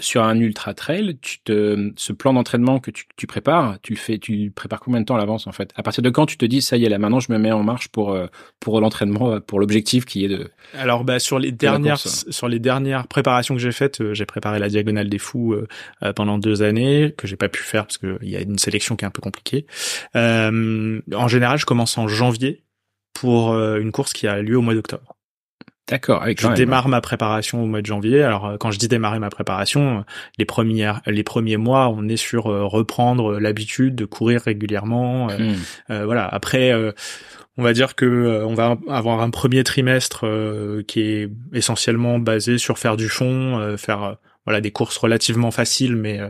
sur 0.00 0.22
un 0.22 0.38
ultra 0.38 0.74
trail, 0.74 1.18
tu 1.20 1.40
te, 1.40 1.92
ce 1.96 2.12
plan 2.12 2.32
d'entraînement 2.32 2.78
que 2.78 2.90
tu, 2.90 3.04
tu 3.16 3.26
prépares, 3.26 3.78
tu 3.82 3.92
le 3.92 3.98
fais, 3.98 4.18
tu 4.18 4.36
le 4.36 4.50
prépares 4.50 4.80
combien 4.80 5.00
de 5.00 5.06
temps 5.06 5.16
à 5.16 5.18
l'avance 5.18 5.46
en 5.46 5.52
fait? 5.52 5.72
À 5.76 5.82
partir 5.82 6.02
de 6.02 6.10
quand 6.10 6.26
tu 6.26 6.36
te 6.36 6.46
dis 6.46 6.62
ça 6.62 6.76
y 6.76 6.84
est 6.84 6.88
là 6.88 6.98
maintenant 6.98 7.20
je 7.20 7.32
me 7.32 7.38
mets 7.38 7.52
en 7.52 7.62
marche 7.62 7.88
pour 7.88 8.12
euh, 8.12 8.26
pour 8.60 8.80
l'entraînement, 8.80 9.32
euh, 9.32 9.40
pour 9.40 9.60
l'objectif 9.60 10.04
qui 10.04 10.24
est 10.24 10.28
de 10.28 10.50
Alors 10.74 11.04
bah 11.04 11.18
sur 11.18 11.38
les 11.38 11.52
dernières 11.52 11.98
sur 11.98 12.48
les 12.48 12.58
dernières 12.58 13.06
préparations 13.06 13.54
que 13.54 13.60
j'ai 13.60 13.72
faites, 13.72 14.00
euh, 14.00 14.14
j'ai 14.14 14.26
préparé 14.26 14.58
la 14.58 14.68
diagonale 14.68 15.08
des 15.08 15.18
fous 15.18 15.52
euh, 15.52 15.66
euh, 16.02 16.12
pendant 16.12 16.38
deux 16.38 16.62
années 16.62 17.14
que 17.16 17.26
j'ai 17.26 17.36
pas 17.36 17.48
pu 17.48 17.62
faire 17.62 17.86
parce 17.86 17.98
que 17.98 18.18
il 18.22 18.30
y 18.30 18.36
a 18.36 18.40
une 18.40 18.58
sélection 18.58 18.96
qui 18.96 19.04
est 19.04 19.08
un 19.08 19.10
peu 19.10 19.22
compliquée. 19.22 19.66
Euh, 20.14 21.00
en 21.14 21.28
général, 21.28 21.58
je 21.58 21.66
commence 21.66 21.96
en 21.98 22.08
janvier 22.08 22.62
pour 23.12 23.54
une 23.54 23.92
course 23.92 24.12
qui 24.12 24.26
a 24.26 24.42
lieu 24.42 24.58
au 24.58 24.62
mois 24.62 24.74
d'octobre. 24.74 25.16
D'accord. 25.88 26.24
Je 26.26 26.48
démarre 26.48 26.88
ma 26.88 27.00
préparation 27.00 27.62
au 27.62 27.66
mois 27.66 27.80
de 27.80 27.86
janvier. 27.86 28.22
Alors 28.22 28.56
quand 28.58 28.72
je 28.72 28.78
dis 28.78 28.88
démarrer 28.88 29.20
ma 29.20 29.30
préparation, 29.30 30.04
les 30.36 30.44
premières 30.44 31.00
les 31.06 31.22
premiers 31.22 31.56
mois, 31.56 31.88
on 31.88 32.08
est 32.08 32.16
sur 32.16 32.44
reprendre 32.44 33.38
l'habitude 33.38 33.94
de 33.94 34.04
courir 34.04 34.42
régulièrement. 34.42 35.30
euh, 35.30 35.54
euh, 35.90 36.04
voilà. 36.04 36.26
Après, 36.26 36.72
euh, 36.72 36.92
on 37.58 37.62
va 37.62 37.72
dire 37.72 37.94
que 37.94 38.04
euh, 38.04 38.46
on 38.46 38.54
va 38.54 38.76
avoir 38.88 39.20
un 39.20 39.30
premier 39.30 39.64
trimestre 39.64 40.26
euh, 40.26 40.82
qui 40.82 41.00
est 41.00 41.30
essentiellement 41.52 42.18
basé 42.18 42.58
sur 42.58 42.78
faire 42.78 42.96
du 42.96 43.08
fond, 43.08 43.58
euh, 43.58 43.76
faire 43.76 44.16
voilà 44.46 44.60
des 44.60 44.70
courses 44.70 44.96
relativement 44.96 45.50
faciles, 45.50 45.96
mais 45.96 46.20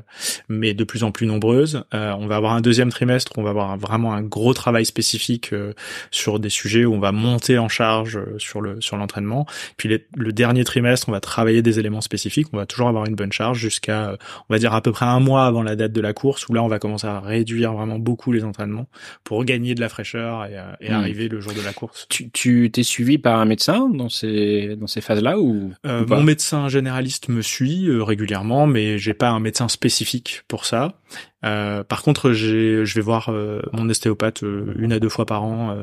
mais 0.48 0.74
de 0.74 0.85
plus 0.85 1.05
en 1.05 1.11
plus 1.11 1.26
nombreuses. 1.26 1.85
on 1.92 2.26
va 2.26 2.37
avoir 2.37 2.52
un 2.52 2.61
deuxième 2.61 2.90
trimestre, 2.90 3.33
où 3.37 3.40
on 3.40 3.44
va 3.44 3.50
avoir 3.50 3.76
vraiment 3.76 4.14
un 4.14 4.22
gros 4.22 4.55
travail 4.55 4.85
spécifique 4.85 5.50
sur 6.11 6.40
des 6.40 6.48
sujets 6.48 6.85
où 6.85 6.94
on 6.94 6.98
va 6.98 7.12
monter 7.12 7.59
en 7.59 7.68
charge 7.68 8.18
sur 8.38 8.61
le 8.61 8.81
sur 8.81 8.96
l'entraînement. 8.96 9.46
Puis 9.76 9.88
le 10.16 10.33
dernier 10.33 10.64
trimestre, 10.64 11.09
on 11.09 11.12
va 11.12 11.20
travailler 11.20 11.62
des 11.62 11.79
éléments 11.79 12.00
spécifiques. 12.00 12.48
On 12.52 12.57
va 12.57 12.66
toujours 12.66 12.88
avoir 12.88 13.07
une 13.07 13.14
bonne 13.14 13.33
charge 13.33 13.59
jusqu'à, 13.59 14.16
on 14.48 14.55
va 14.55 14.59
dire 14.59 14.74
à 14.74 14.81
peu 14.81 14.92
près 14.92 15.07
un 15.07 15.20
mois 15.20 15.46
avant 15.46 15.62
la 15.62 15.76
date 15.76 15.92
de 15.92 16.00
la 16.00 16.12
course, 16.12 16.48
où 16.48 16.55
là 16.55 16.62
on 16.62 16.68
va 16.68 16.79
commencer 16.79 17.07
à 17.07 17.20
réduire 17.20 17.72
vraiment 17.72 17.98
beaucoup 17.98 18.33
les 18.33 18.44
entraînements 18.44 18.87
pour 19.24 19.44
gagner 19.44 19.74
de 19.74 19.81
la 19.81 19.88
fraîcheur 19.88 20.44
et, 20.46 20.57
et 20.81 20.90
hmm. 20.90 20.94
arriver 20.94 21.29
le 21.29 21.40
jour 21.40 21.52
de 21.52 21.61
la 21.61 21.72
course. 21.72 22.07
Tu, 22.09 22.31
tu 22.31 22.70
t'es 22.70 22.83
suivi 22.83 23.18
par 23.18 23.38
un 23.38 23.44
médecin 23.44 23.88
dans 23.88 24.09
ces 24.09 24.76
dans 24.76 24.87
ces 24.87 25.00
phases-là 25.00 25.38
ou, 25.38 25.72
euh, 25.87 26.05
Mon 26.07 26.22
médecin 26.22 26.68
généraliste 26.68 27.29
me 27.29 27.42
suit 27.42 27.88
euh, 27.88 28.02
régulièrement, 28.06 28.66
mais 28.66 28.98
j'ai 28.98 29.14
pas 29.14 29.28
un 29.28 29.40
médecin 29.40 29.68
spécifique 29.68 30.42
pour 30.48 30.64
ça. 30.64 31.00
Euh, 31.44 31.84
par 31.84 32.02
contre, 32.02 32.32
je 32.32 32.82
vais 32.82 33.00
voir 33.02 33.28
euh, 33.28 33.60
mon 33.72 33.88
ostéopathe 33.88 34.42
une 34.42 34.92
à 34.92 34.98
deux 34.98 35.08
fois 35.08 35.26
par 35.26 35.44
an 35.44 35.76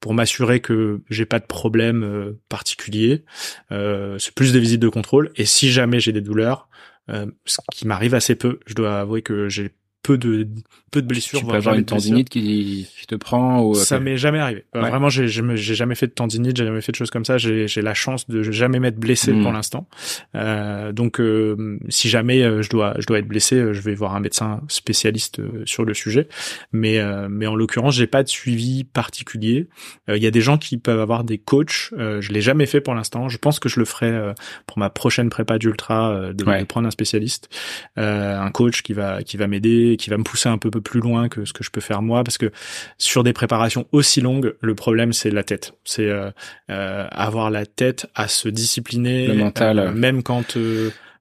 pour 0.00 0.14
m'assurer 0.14 0.60
que 0.60 1.02
j'ai 1.10 1.26
pas 1.26 1.40
de 1.40 1.46
problème 1.46 2.34
particulier. 2.48 3.24
c'est 3.70 4.34
plus 4.34 4.52
des 4.52 4.60
visites 4.60 4.80
de 4.80 4.88
contrôle. 4.88 5.30
Et 5.36 5.44
si 5.44 5.70
jamais 5.70 6.00
j'ai 6.00 6.12
des 6.12 6.20
douleurs, 6.20 6.68
ce 7.08 7.58
qui 7.72 7.86
m'arrive 7.86 8.14
assez 8.14 8.34
peu, 8.34 8.60
je 8.66 8.74
dois 8.74 9.00
avouer 9.00 9.22
que 9.22 9.48
j'ai 9.48 9.72
peu 10.06 10.18
de 10.18 10.46
peu 10.92 11.02
de 11.02 11.06
blessures. 11.08 11.40
Tu 11.40 11.46
peux 11.46 11.54
avoir 11.54 11.74
une 11.74 11.84
tendinite 11.84 12.28
qui, 12.28 12.88
qui, 12.96 13.06
te 13.06 13.16
prend 13.16 13.62
ou 13.62 13.74
ça 13.74 13.98
m'est 13.98 14.16
jamais 14.16 14.38
arrivé. 14.38 14.64
Vraiment, 14.72 15.08
j'ai 15.08 15.26
j'ai 15.26 15.74
jamais 15.74 15.96
fait 15.96 16.06
de 16.06 16.12
tendinite, 16.12 16.56
j'ai 16.56 16.64
jamais 16.64 16.80
fait 16.80 16.92
de 16.92 16.96
choses 16.96 17.10
comme 17.10 17.24
ça. 17.24 17.38
J'ai 17.38 17.66
j'ai 17.66 17.82
la 17.82 17.94
chance 17.94 18.28
de 18.28 18.42
jamais 18.42 18.78
m'être 18.78 18.98
blessé 18.98 19.32
hmm. 19.32 19.42
pour 19.42 19.52
l'instant. 19.52 19.88
Euh, 20.36 20.92
donc 20.92 21.18
euh, 21.18 21.78
si 21.88 22.08
jamais 22.08 22.42
euh, 22.42 22.62
je 22.62 22.70
dois 22.70 22.94
je 23.00 23.06
dois 23.06 23.18
être 23.18 23.26
blessé, 23.26 23.56
euh, 23.56 23.72
je 23.72 23.80
vais 23.80 23.94
voir 23.94 24.14
un 24.14 24.20
médecin 24.20 24.60
spécialiste 24.68 25.40
sur 25.66 25.84
le 25.84 25.92
sujet. 25.92 26.28
Mais 26.72 27.00
mais 27.28 27.48
en 27.48 27.56
l'occurrence, 27.56 27.96
j'ai 27.96 28.06
pas 28.06 28.22
de 28.22 28.28
suivi 28.28 28.84
particulier. 28.84 29.68
Il 30.08 30.22
y 30.22 30.26
a 30.26 30.30
des 30.30 30.40
gens 30.40 30.56
qui 30.56 30.78
peuvent 30.78 31.00
avoir 31.00 31.24
des 31.24 31.38
coachs. 31.38 31.90
je 31.96 32.32
l'ai 32.32 32.40
jamais 32.40 32.66
fait 32.66 32.80
pour 32.80 32.94
l'instant. 32.94 33.28
Je 33.28 33.38
pense 33.38 33.58
que 33.58 33.68
je 33.68 33.80
le 33.80 33.86
ferai 33.86 34.32
pour 34.66 34.78
ma 34.78 34.88
prochaine 34.88 35.30
prépa 35.30 35.58
d'ultra 35.58 36.28
de, 36.28 36.32
de, 36.32 36.64
prendre 36.64 36.86
un 36.86 36.90
spécialiste, 36.90 37.48
un 37.96 38.50
coach 38.52 38.82
qui 38.82 38.92
va 38.92 39.22
qui 39.22 39.36
va 39.36 39.48
m'aider 39.48 39.95
qui 39.96 40.10
va 40.10 40.18
me 40.18 40.24
pousser 40.24 40.48
un 40.48 40.58
peu, 40.58 40.70
plus 40.70 41.00
loin 41.00 41.28
que 41.28 41.44
ce 41.44 41.52
que 41.52 41.64
je 41.64 41.70
peux 41.70 41.80
faire 41.80 42.02
moi, 42.02 42.24
parce 42.24 42.38
que 42.38 42.50
sur 42.98 43.24
des 43.24 43.32
préparations 43.32 43.86
aussi 43.92 44.20
longues, 44.20 44.54
le 44.60 44.74
problème 44.74 45.12
c'est 45.12 45.30
la 45.30 45.42
tête. 45.42 45.74
C'est 45.84 46.08
euh, 46.08 46.30
euh, 46.70 47.06
avoir 47.10 47.50
la 47.50 47.66
tête 47.66 48.06
à 48.14 48.28
se 48.28 48.48
discipliner, 48.48 49.28
le 49.28 49.34
mental, 49.34 49.78
euh, 49.78 49.92
même 49.92 50.22
quand 50.22 50.56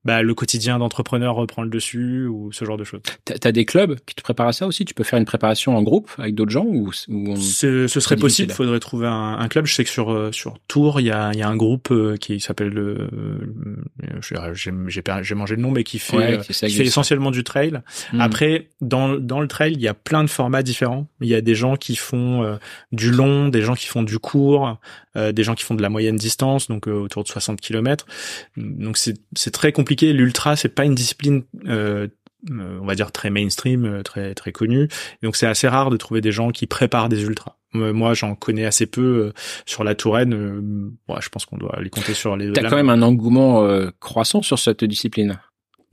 bah, 0.06 0.22
le 0.22 0.34
quotidien 0.36 0.78
d'entrepreneur 0.78 1.34
reprend 1.34 1.64
le 1.64 1.70
dessus 1.70 2.28
ou 2.28 2.52
ce 2.52 2.64
genre 2.64 2.78
de 2.78 2.84
choses. 2.84 3.02
T'as 3.26 3.50
as 3.50 3.52
des 3.52 3.66
clubs 3.66 3.98
qui 4.06 4.14
te 4.14 4.22
préparent 4.22 4.50
à 4.50 4.54
ça 4.54 4.68
aussi? 4.68 4.86
Tu 4.86 4.94
peux 4.94 5.04
faire 5.04 5.18
une 5.18 5.26
préparation 5.26 5.76
en 5.76 5.82
groupe 5.82 6.12
avec 6.20 6.36
d'autres 6.36 6.52
gens 6.52 6.64
ou, 6.64 6.92
ou 7.10 7.36
ce, 7.38 7.88
ce 7.88 8.00
serait 8.00 8.16
possible. 8.16 8.52
Il 8.52 8.56
faudrait 8.56 8.80
trouver 8.80 9.08
un, 9.08 9.40
un, 9.40 9.48
club. 9.48 9.66
Je 9.66 9.74
sais 9.74 9.84
que 9.84 9.90
sur 9.90 10.12
euh, 10.12 10.32
sur 10.32 10.60
Tours, 10.68 11.00
il 11.00 11.08
y 11.08 11.12
a, 11.12 11.34
y 11.34 11.42
a 11.42 11.50
un 11.50 11.56
groupe 11.56 11.90
euh, 11.90 12.18
qui 12.18 12.40
s'appelle 12.40 12.70
le. 12.70 13.10
Euh, 14.04 14.22
j'ai 14.22 15.36
mangé 15.36 15.56
le 15.56 15.62
nom, 15.62 15.72
mais 15.72 15.84
qui 15.84 15.98
fait, 15.98 16.40
qui, 16.46 16.54
fait 16.54 16.84
essentiellement 16.84 17.32
du 17.32 17.44
trail. 17.44 17.82
Hmm. 18.14 18.22
Après, 18.22 18.70
dans 18.82 19.16
dans 19.16 19.42
le 19.42 19.48
trail, 19.48 19.74
il 19.74 19.82
y 19.82 19.88
a 19.88 19.96
plein 19.96 20.24
de 20.24 20.30
formats 20.30 20.62
différents. 20.62 21.08
Il 21.20 21.28
y 21.28 21.36
a 21.36 21.42
des 21.42 21.56
gens 21.56 21.78
qui 21.78 21.96
font 21.96 22.60
du 22.92 23.10
long, 23.10 23.50
des 23.50 23.62
gens 23.62 23.74
qui 23.74 23.88
font 23.88 24.04
du 24.04 24.20
court, 24.20 24.78
des 25.16 25.44
gens 25.44 25.56
qui 25.56 25.64
font 25.64 25.74
de 25.74 25.82
la 25.82 25.90
moyenne 25.90 26.16
distance, 26.16 26.68
donc 26.68 26.86
autour 26.86 27.24
de 27.24 27.28
60 27.28 27.60
km. 27.60 28.06
Donc 28.56 28.98
c'est 28.98 29.16
c'est 29.36 29.52
très 29.52 29.72
compliqué 29.72 29.95
L'ultra, 30.02 30.56
c'est 30.56 30.70
pas 30.70 30.86
une 30.86 30.96
discipline 30.96 31.44
euh, 31.68 32.08
euh, 32.52 32.78
on 32.80 32.86
va 32.86 32.94
dire 32.94 33.12
très 33.12 33.32
mainstream, 33.32 33.86
euh, 33.86 34.04
très 34.04 34.36
très 34.36 34.52
connue. 34.52 34.88
donc 35.24 35.36
c'est 35.36 35.48
assez 35.48 35.68
rare 35.68 35.90
de 35.90 35.98
trouver 35.98 36.22
des 36.22 36.32
gens 36.32 36.52
qui 36.52 36.68
préparent 36.68 37.10
des 37.10 37.24
ultras. 37.24 37.56
Moi, 37.74 38.14
j'en 38.14 38.36
connais 38.36 38.64
assez 38.64 38.86
peu 38.86 39.34
sur 39.66 39.84
la 39.84 39.96
Touraine. 39.96 40.94
je 41.20 41.30
pense 41.30 41.46
qu'on 41.46 41.58
doit 41.58 41.78
les 41.82 41.90
compter 41.90 42.14
sur 42.14 42.38
les. 42.38 42.54
T'as 42.54 42.70
quand 42.70 42.78
même 42.78 42.90
un 42.90 43.02
engouement 43.02 43.68
croissant 44.00 44.42
sur 44.42 44.58
cette 44.60 44.86
discipline. 44.86 45.38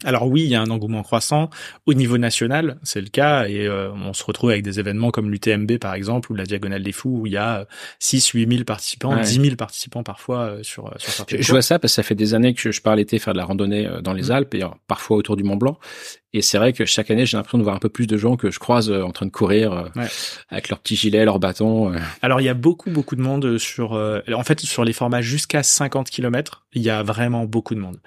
Alors 0.04 0.26
oui, 0.26 0.42
il 0.42 0.48
y 0.48 0.54
a 0.54 0.60
un 0.60 0.70
engouement 0.70 1.02
croissant 1.02 1.50
au 1.86 1.94
niveau 1.94 2.18
national, 2.18 2.78
c'est 2.82 3.00
le 3.00 3.08
cas, 3.08 3.46
et 3.48 3.66
euh, 3.66 3.92
on 3.92 4.12
se 4.12 4.24
retrouve 4.24 4.50
avec 4.50 4.62
des 4.62 4.80
événements 4.80 5.10
comme 5.10 5.30
l'UTMB 5.30 5.78
par 5.78 5.94
exemple 5.94 6.32
ou 6.32 6.34
la 6.34 6.44
Diagonale 6.44 6.82
des 6.82 6.92
Fous 6.92 7.20
où 7.22 7.26
il 7.26 7.32
y 7.32 7.36
a 7.36 7.66
6 7.98 8.28
8 8.30 8.48
000 8.50 8.64
participants, 8.64 9.14
10 9.14 9.40
000 9.40 9.56
participants 9.56 10.02
parfois 10.02 10.40
euh, 10.40 10.62
sur 10.62 10.92
sur 10.98 11.12
certains. 11.12 11.36
Je, 11.40 11.52
vois 11.52 11.62
ça 11.62 11.78
parce 11.78 11.92
que 11.92 11.96
ça 11.96 12.02
fait 12.02 12.14
des 12.14 12.34
années 12.34 12.54
que 12.54 12.72
je 12.72 12.80
pars 12.80 12.96
l'été 12.96 13.18
faire 13.18 13.32
de 13.32 13.38
la 13.38 13.44
randonnée 13.44 13.86
euh, 13.86 14.00
dans 14.00 14.12
les 14.12 14.28
mmh. 14.28 14.32
Alpes 14.32 14.54
et 14.54 14.62
parfois 14.86 15.16
autour 15.16 15.36
du 15.36 15.44
Mont 15.44 15.56
Blanc, 15.56 15.78
et 16.34 16.40
c'est 16.40 16.56
vrai 16.56 16.72
que 16.72 16.86
chaque 16.86 17.10
année, 17.10 17.26
j'ai 17.26 17.36
l'impression 17.36 17.58
de 17.58 17.62
voir 17.62 17.76
un 17.76 17.78
peu 17.78 17.90
plus 17.90 18.06
de 18.06 18.16
gens 18.16 18.36
que 18.36 18.50
je 18.50 18.58
croise 18.58 18.90
euh, 18.90 19.02
en 19.02 19.10
train 19.10 19.26
de 19.26 19.30
courir 19.30 19.72
euh, 19.72 20.06
avec 20.48 20.70
leurs 20.70 20.78
petits 20.78 20.96
gilets, 20.96 21.26
leurs 21.26 21.38
bâtons. 21.38 21.92
Euh. 21.92 21.98
Alors, 22.22 22.40
il 22.40 22.44
y 22.44 22.48
a 22.48 22.54
beaucoup, 22.54 22.90
beaucoup 22.90 23.16
de 23.16 23.20
monde 23.20 23.58
sur... 23.58 23.92
en 23.92 24.42
fait, 24.44 24.60
sur 24.60 24.84
les 24.84 24.92
formats 24.92 25.20
jusqu'à 25.20 25.62
50 25.62 26.08
km, 26.08 26.64
il 26.72 26.82
y 26.82 26.90
a 26.90 27.02
vraiment 27.02 27.44
beaucoup 27.44 27.74
de 27.74 27.80
monde. 27.80 27.98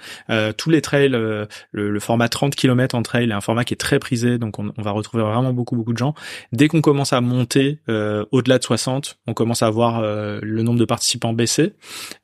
tous 0.58 0.70
les 0.70 0.82
trails, 0.82 1.10
le, 1.10 2.00
format 2.00 2.30
30 2.30 2.56
km 2.56 2.96
en 2.96 3.04
trail 3.04 3.30
est 3.30 3.34
un 3.34 3.42
format 3.42 3.64
qui 3.64 3.74
est 3.74 3.78
très 3.78 4.00
prisé, 4.00 4.38
donc 4.38 4.60
on, 4.60 4.72
on 4.78 4.82
va 4.82 4.92
retrouver 4.92 5.24
vraiment 5.24 5.54
beaucoup, 5.54 5.76
beaucoup 5.76 5.94
de 5.94 5.98
gens. 5.98 6.14
Dès 6.52 6.68
qu'on 6.68 6.82
commence 6.82 7.14
à 7.14 7.22
monter 7.22 7.80
au-delà 7.88 8.58
de 8.58 8.64
60, 8.64 9.20
on 9.28 9.34
commence 9.34 9.62
à 9.62 9.70
voir 9.70 10.02
le 10.02 10.62
nombre 10.64 10.80
de 10.80 10.86
participants 10.86 11.34
baisser. 11.34 11.74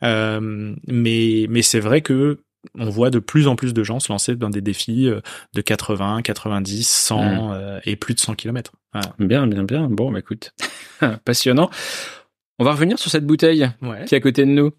mais 0.02 1.46
mais 1.50 1.62
c'est 1.62 1.80
vrai 1.80 2.02
que 2.02 2.40
on 2.78 2.90
voit 2.90 3.10
de 3.10 3.20
plus 3.20 3.48
en 3.48 3.56
plus 3.56 3.74
de 3.74 3.84
gens 3.84 4.00
se 4.00 4.12
lancer 4.12 4.36
dans 4.36 4.50
des 4.50 4.62
défis 4.62 5.08
euh, 5.08 5.22
de 5.54 5.62
80, 5.62 6.22
90, 6.22 6.88
100 6.88 7.82
et 7.86 7.96
plus 7.96 8.14
de 8.14 8.20
100 8.20 8.36
km. 8.36 8.74
Bien, 9.20 9.48
bien, 9.48 9.64
bien. 9.64 9.88
Bon, 9.90 10.12
bah, 10.12 10.20
écoute, 10.20 10.54
passionnant. 11.26 11.70
On 12.60 12.64
va 12.64 12.74
revenir 12.74 13.00
sur 13.00 13.10
cette 13.10 13.26
bouteille 13.26 13.70
qui 14.06 14.16
est 14.16 14.18
à 14.18 14.22
côté 14.22 14.46
de 14.46 14.52
nous. 14.52 14.72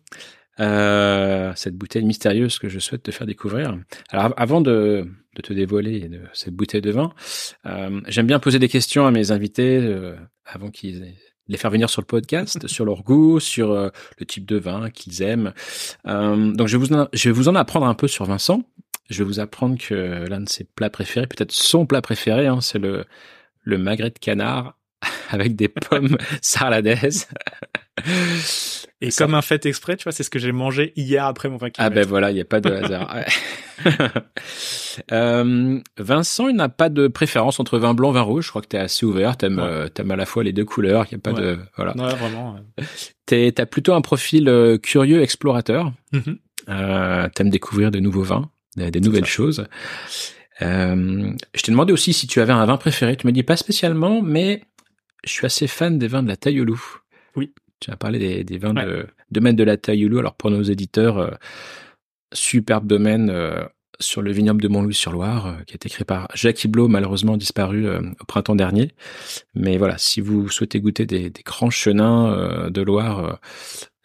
Euh, 0.60 1.50
cette 1.56 1.76
bouteille 1.76 2.04
mystérieuse 2.04 2.58
que 2.58 2.68
je 2.68 2.78
souhaite 2.78 3.02
te 3.02 3.10
faire 3.10 3.26
découvrir. 3.26 3.76
Alors 4.10 4.34
avant 4.36 4.60
de, 4.60 5.08
te 5.42 5.52
dévoiler 5.54 6.08
de 6.08 6.20
cette 6.34 6.54
bouteille 6.54 6.82
de 6.82 6.90
vin, 6.90 7.14
euh, 7.64 8.02
j'aime 8.06 8.26
bien 8.26 8.38
poser 8.38 8.58
des 8.58 8.68
questions 8.68 9.06
à 9.06 9.10
mes 9.10 9.30
invités 9.30 9.82
avant 10.44 10.70
qu'ils 10.70 11.04
aient 11.04 11.31
les 11.48 11.56
faire 11.56 11.70
venir 11.70 11.90
sur 11.90 12.00
le 12.00 12.06
podcast, 12.06 12.66
sur 12.68 12.84
leur 12.84 13.02
goût, 13.02 13.40
sur 13.40 13.72
euh, 13.72 13.88
le 14.18 14.26
type 14.26 14.46
de 14.46 14.56
vin 14.56 14.90
qu'ils 14.90 15.22
aiment. 15.22 15.52
Euh, 16.06 16.52
donc 16.52 16.68
je 16.68 16.76
vais, 16.76 16.84
vous 16.84 16.92
en, 16.92 17.08
je 17.12 17.28
vais 17.28 17.32
vous 17.32 17.48
en 17.48 17.54
apprendre 17.54 17.86
un 17.86 17.94
peu 17.94 18.08
sur 18.08 18.24
Vincent. 18.24 18.62
Je 19.10 19.18
vais 19.18 19.24
vous 19.24 19.40
apprendre 19.40 19.76
que 19.78 20.26
l'un 20.28 20.40
de 20.40 20.48
ses 20.48 20.64
plats 20.64 20.90
préférés, 20.90 21.26
peut-être 21.26 21.52
son 21.52 21.86
plat 21.86 22.00
préféré, 22.00 22.46
hein, 22.46 22.60
c'est 22.60 22.78
le, 22.78 23.04
le 23.62 23.78
magret 23.78 24.10
de 24.10 24.18
canard 24.18 24.78
avec 25.30 25.56
des 25.56 25.68
pommes 25.68 26.16
sarladaises. 26.40 27.28
Et 29.00 29.10
comme 29.10 29.34
un 29.34 29.42
fait 29.42 29.66
exprès, 29.66 29.96
tu 29.96 30.04
vois, 30.04 30.12
c'est 30.12 30.22
ce 30.22 30.30
que 30.30 30.38
j'ai 30.38 30.52
mangé 30.52 30.92
hier 30.96 31.26
après 31.26 31.48
mon 31.48 31.56
20 31.56 31.72
Ah 31.78 31.90
ben 31.90 32.06
voilà, 32.06 32.30
il 32.30 32.34
n'y 32.34 32.40
a 32.40 32.44
pas 32.44 32.60
de 32.60 32.70
hasard. 32.70 33.14
euh, 35.12 35.80
Vincent, 35.98 36.48
il 36.48 36.56
n'a 36.56 36.68
pas 36.68 36.88
de 36.88 37.08
préférence 37.08 37.60
entre 37.60 37.78
vin 37.78 37.94
blanc, 37.94 38.12
vin 38.12 38.22
rouge. 38.22 38.44
Je 38.44 38.50
crois 38.50 38.62
que 38.62 38.68
tu 38.68 38.76
es 38.76 38.80
assez 38.80 39.06
ouvert. 39.06 39.36
T'aimes, 39.36 39.58
euh, 39.58 39.88
aimes 39.98 40.10
à 40.10 40.16
la 40.16 40.26
fois 40.26 40.44
les 40.44 40.52
deux 40.52 40.64
couleurs. 40.64 41.06
Il 41.10 41.14
n'y 41.14 41.20
a 41.20 41.22
pas 41.22 41.32
de 41.32 41.58
voilà. 41.76 41.96
Ouais, 41.96 42.14
vraiment. 42.14 42.56
Ouais. 42.76 43.52
T'as 43.52 43.66
plutôt 43.66 43.94
un 43.94 44.00
profil 44.00 44.48
euh, 44.48 44.78
curieux, 44.78 45.22
explorateur. 45.22 45.92
Mm-hmm. 46.12 46.36
euh, 46.68 47.28
t'aimes 47.34 47.50
découvrir 47.50 47.90
de 47.90 47.98
nouveaux 47.98 48.22
vins, 48.22 48.50
des, 48.76 49.00
nouvelles 49.00 49.24
choses. 49.24 49.66
Je 50.60 51.62
t'ai 51.62 51.72
demandé 51.72 51.92
aussi 51.92 52.12
si 52.12 52.26
tu 52.26 52.40
avais 52.40 52.52
un 52.52 52.64
vin 52.66 52.76
préféré. 52.76 53.16
Tu 53.16 53.26
me 53.26 53.32
dis 53.32 53.42
pas 53.42 53.56
spécialement, 53.56 54.22
mais 54.22 54.62
je 55.24 55.30
suis 55.30 55.46
assez 55.46 55.66
fan 55.66 55.98
des 55.98 56.08
vins 56.08 56.22
de 56.22 56.28
la 56.28 56.36
taille 56.36 56.60
au 56.60 56.64
loup. 56.64 56.82
Oui. 57.36 57.52
Tu 57.82 57.90
as 57.90 57.96
parlé 57.96 58.20
des, 58.20 58.44
des 58.44 58.58
vins 58.58 58.72
de 58.74 59.08
domaine 59.32 59.56
de 59.56 59.64
la 59.64 59.76
Tailloulou. 59.76 60.20
Alors 60.20 60.36
pour 60.36 60.52
nos 60.52 60.62
éditeurs, 60.62 61.18
euh, 61.18 61.30
superbe 62.32 62.86
domaine 62.86 63.28
euh, 63.28 63.64
sur 63.98 64.22
le 64.22 64.30
vignoble 64.30 64.62
de 64.62 64.68
Montlouis-sur-Loire, 64.68 65.46
euh, 65.46 65.62
qui 65.66 65.74
a 65.74 65.76
été 65.76 65.88
créé 65.88 66.04
par 66.04 66.28
Jacques 66.32 66.62
Iblot, 66.62 66.86
malheureusement 66.86 67.36
disparu 67.36 67.88
au 67.88 68.24
printemps 68.28 68.54
dernier. 68.54 68.92
Mais 69.56 69.78
voilà, 69.78 69.98
si 69.98 70.20
vous 70.20 70.48
souhaitez 70.48 70.80
goûter 70.80 71.06
des, 71.06 71.28
des 71.28 71.42
grands 71.42 71.70
chenins 71.70 72.70
de 72.70 72.82
Loire, 72.82 73.40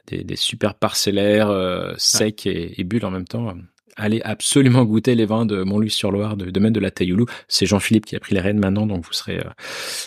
des, 0.07 0.23
des 0.23 0.35
super 0.35 0.73
parcellaires 0.73 1.51
secs 1.97 2.47
et, 2.47 2.81
et 2.81 2.83
bulles 2.83 3.05
en 3.05 3.11
même 3.11 3.27
temps, 3.27 3.53
allez 3.97 4.21
absolument 4.23 4.85
goûter 4.85 5.15
les 5.15 5.25
vins 5.25 5.45
de 5.45 5.63
Montlouis-sur-Loire, 5.63 6.37
de 6.37 6.49
domaine 6.49 6.73
de 6.73 6.79
la 6.79 6.91
Tailloulou. 6.91 7.25
C'est 7.47 7.65
Jean-Philippe 7.65 8.05
qui 8.05 8.15
a 8.15 8.19
pris 8.19 8.35
les 8.35 8.41
rênes 8.41 8.59
maintenant, 8.59 8.85
donc 8.85 9.05
vous 9.05 9.13
serez. 9.13 9.39
Euh, 9.39 9.49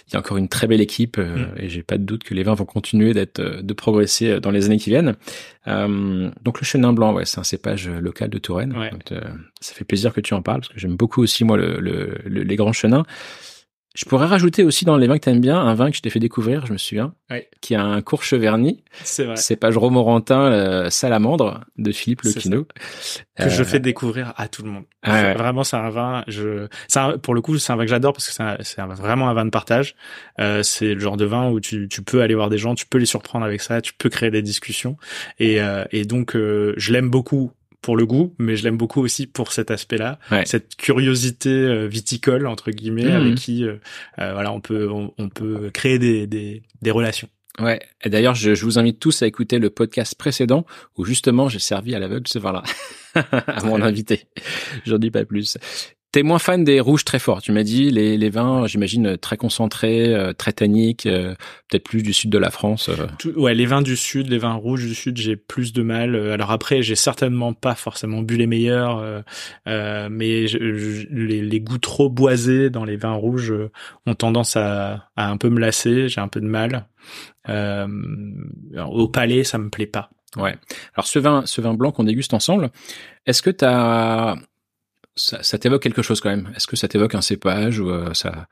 il 0.08 0.14
y 0.14 0.16
a 0.16 0.20
encore 0.20 0.36
une 0.36 0.48
très 0.48 0.66
belle 0.66 0.80
équipe 0.80 1.18
euh, 1.18 1.36
mm. 1.36 1.54
et 1.58 1.68
j'ai 1.68 1.82
pas 1.82 1.98
de 1.98 2.04
doute 2.04 2.24
que 2.24 2.34
les 2.34 2.42
vins 2.42 2.54
vont 2.54 2.64
continuer 2.64 3.12
d'être, 3.12 3.40
euh, 3.40 3.62
de 3.62 3.72
progresser 3.74 4.40
dans 4.40 4.50
les 4.50 4.66
années 4.66 4.78
qui 4.78 4.90
viennent. 4.90 5.14
donc 5.66 6.60
le 6.60 6.64
chenin 6.64 6.92
blanc, 6.92 7.12
ouais, 7.12 7.24
c'est 7.24 7.40
un 7.40 7.44
cépage 7.44 7.88
local 7.88 8.30
de 8.30 8.38
Touraine. 8.38 8.74
ça 9.60 9.74
fait 9.74 9.84
plaisir 9.84 10.12
que 10.12 10.20
tu 10.20 10.34
en 10.34 10.42
parles 10.42 10.60
parce 10.60 10.72
que 10.72 10.78
j'aime 10.78 10.96
beaucoup 10.96 11.22
aussi 11.22 11.44
moi 11.44 11.56
le, 11.56 11.80
le, 11.80 12.16
les 12.24 12.56
grands 12.56 12.72
chenins. 12.72 13.04
Je 13.96 14.04
pourrais 14.04 14.26
rajouter 14.26 14.62
aussi 14.62 14.84
dans 14.84 14.96
les 14.96 15.08
vins 15.08 15.18
que 15.18 15.24
t'aimes 15.24 15.40
bien 15.40 15.58
un 15.58 15.74
vin 15.74 15.90
que 15.90 15.96
je 15.96 16.00
t'ai 16.02 16.10
fait 16.10 16.20
découvrir, 16.20 16.64
je 16.64 16.72
me 16.72 16.78
souviens, 16.78 17.12
Ouais. 17.28 17.50
qui 17.60 17.74
a 17.74 17.82
un 17.82 18.00
court 18.02 18.22
cheverny. 18.22 18.84
C'est 19.02 19.24
vrai. 19.24 19.36
Cépage 19.36 19.76
romorantin 19.76 20.40
euh, 20.52 20.90
salamandre 20.90 21.62
de 21.76 21.90
Philippe 21.90 22.20
C'est 22.22 22.36
Lequino. 22.36 22.66
Que 23.36 23.48
je 23.48 23.64
fais 23.64 23.80
découvrir 23.80 24.32
à 24.36 24.46
tout 24.46 24.62
le 24.62 24.70
monde. 24.70 24.84
Ah 25.02 25.12
ouais. 25.22 25.34
Vraiment, 25.34 25.64
c'est 25.64 25.76
un 25.76 25.90
vin. 25.90 26.22
Je, 26.28 26.68
un- 26.94 27.18
pour 27.18 27.34
le 27.34 27.40
coup, 27.40 27.58
c'est 27.58 27.72
un 27.72 27.76
vin 27.76 27.82
que 27.84 27.90
j'adore 27.90 28.12
parce 28.12 28.28
que 28.28 28.44
c'est, 28.62 28.80
vraiment 28.82 29.28
un 29.28 29.34
vin 29.34 29.44
de 29.44 29.50
partage. 29.50 29.96
Euh, 30.38 30.62
c'est 30.62 30.94
le 30.94 31.00
genre 31.00 31.16
de 31.16 31.24
vin 31.24 31.50
où 31.50 31.58
tu, 31.58 31.88
tu 31.88 32.02
peux 32.02 32.22
aller 32.22 32.34
voir 32.36 32.48
des 32.48 32.58
gens, 32.58 32.76
tu 32.76 32.86
peux 32.86 32.98
les 32.98 33.06
surprendre 33.06 33.44
avec 33.44 33.60
ça, 33.60 33.80
tu 33.80 33.92
peux 33.94 34.08
créer 34.08 34.30
des 34.30 34.42
discussions. 34.42 34.96
Et, 35.40 35.60
euh, 35.60 35.84
et 35.90 36.04
donc, 36.04 36.36
euh, 36.36 36.74
je 36.76 36.92
l'aime 36.92 37.10
beaucoup 37.10 37.50
pour 37.82 37.96
le 37.96 38.04
goût, 38.06 38.34
mais 38.38 38.56
je 38.56 38.64
l'aime 38.64 38.76
beaucoup 38.76 39.00
aussi 39.00 39.26
pour 39.26 39.52
cet 39.52 39.70
aspect-là, 39.70 40.18
Ouais. 40.30 40.44
cette 40.46 40.76
curiosité 40.76 41.48
euh, 41.50 41.86
viticole 41.86 42.46
entre 42.46 42.70
guillemets 42.70 43.04
Mhm. 43.06 43.10
avec 43.12 43.34
qui, 43.36 43.64
euh, 43.64 43.76
euh, 44.18 44.32
voilà, 44.34 44.52
on 44.52 44.60
peut, 44.60 44.88
on, 44.90 45.12
on 45.18 45.28
peut 45.28 45.70
créer 45.72 45.98
des, 45.98 46.26
des, 46.26 46.62
des 46.82 46.90
relations. 46.90 47.28
Ouais. 47.58 47.80
Et 48.04 48.08
d'ailleurs, 48.10 48.34
je, 48.34 48.54
je 48.54 48.64
vous 48.64 48.78
invite 48.78 49.00
tous 49.00 49.22
à 49.22 49.26
écouter 49.26 49.58
le 49.58 49.70
podcast 49.70 50.14
précédent 50.14 50.64
où 50.96 51.04
justement 51.04 51.48
j'ai 51.48 51.58
servi 51.58 51.94
à 51.94 51.98
l'aveugle 51.98 52.28
ce 52.28 52.38
vin-là 52.38 52.62
à 53.14 53.64
mon 53.64 53.82
invité. 53.82 54.26
J'en 54.86 54.98
dis 54.98 55.10
pas 55.10 55.24
plus. 55.24 55.58
T'es 56.12 56.24
moins 56.24 56.40
fan 56.40 56.64
des 56.64 56.80
rouges 56.80 57.04
très 57.04 57.20
forts. 57.20 57.40
Tu 57.40 57.52
m'as 57.52 57.62
dit 57.62 57.88
les, 57.90 58.16
les 58.16 58.30
vins, 58.30 58.66
j'imagine 58.66 59.16
très 59.16 59.36
concentrés, 59.36 60.12
euh, 60.12 60.32
très 60.32 60.52
tanniques, 60.52 61.06
euh, 61.06 61.36
peut-être 61.68 61.84
plus 61.84 62.02
du 62.02 62.12
sud 62.12 62.30
de 62.30 62.38
la 62.38 62.50
France. 62.50 62.88
euh. 62.88 63.06
Tout- 63.20 63.30
ouais, 63.38 63.54
les 63.54 63.64
vins 63.66 63.80
du 63.80 63.94
sud, 63.96 64.28
les 64.28 64.38
vins 64.38 64.54
rouges 64.54 64.84
du 64.86 64.94
sud, 64.96 65.16
j'ai 65.18 65.36
plus 65.36 65.72
de 65.72 65.82
mal. 65.82 66.16
Euh, 66.16 66.32
Alors 66.32 66.50
après, 66.50 66.82
j'ai 66.82 66.96
certainement 66.96 67.52
pas 67.52 67.76
forcément 67.76 68.22
bu 68.22 68.36
les 68.36 68.48
meilleurs, 68.48 68.98
euh, 68.98 69.20
euh, 69.68 70.08
mais 70.10 70.48
je- 70.48 70.58
je- 70.76 71.06
les, 71.12 71.42
les 71.42 71.60
goûts 71.60 71.78
trop 71.78 72.10
boisés 72.10 72.70
dans 72.70 72.84
les 72.84 72.96
vins 72.96 73.14
rouges 73.14 73.52
euh, 73.52 73.70
ont 74.06 74.14
tendance 74.16 74.56
à, 74.56 75.10
à 75.14 75.30
un 75.30 75.36
peu 75.36 75.48
me 75.48 75.60
lasser. 75.60 76.08
J'ai 76.08 76.20
un 76.20 76.28
peu 76.28 76.40
de 76.40 76.46
mal. 76.46 76.86
Euh, 77.48 77.86
au 78.88 79.06
palais, 79.08 79.44
ça 79.44 79.58
me 79.58 79.70
plaît 79.70 79.86
pas. 79.86 80.10
Ouais. 80.36 80.54
Alors 80.94 81.06
ce 81.06 81.18
vin, 81.18 81.42
ce 81.46 81.60
vin 81.60 81.74
blanc 81.74 81.90
qu'on 81.92 82.04
déguste 82.04 82.34
ensemble, 82.34 82.70
est-ce 83.26 83.42
que 83.42 83.50
t'as 83.50 84.36
ça, 85.20 85.42
ça 85.42 85.58
t'évoque 85.58 85.82
quelque 85.82 86.02
chose 86.02 86.20
quand 86.20 86.30
même 86.30 86.52
Est-ce 86.56 86.66
que 86.66 86.76
ça 86.76 86.88
t'évoque 86.88 87.14
un 87.14 87.20
cépage 87.20 87.78
ou 87.80 87.90
euh, 87.90 88.12
ça, 88.14 88.48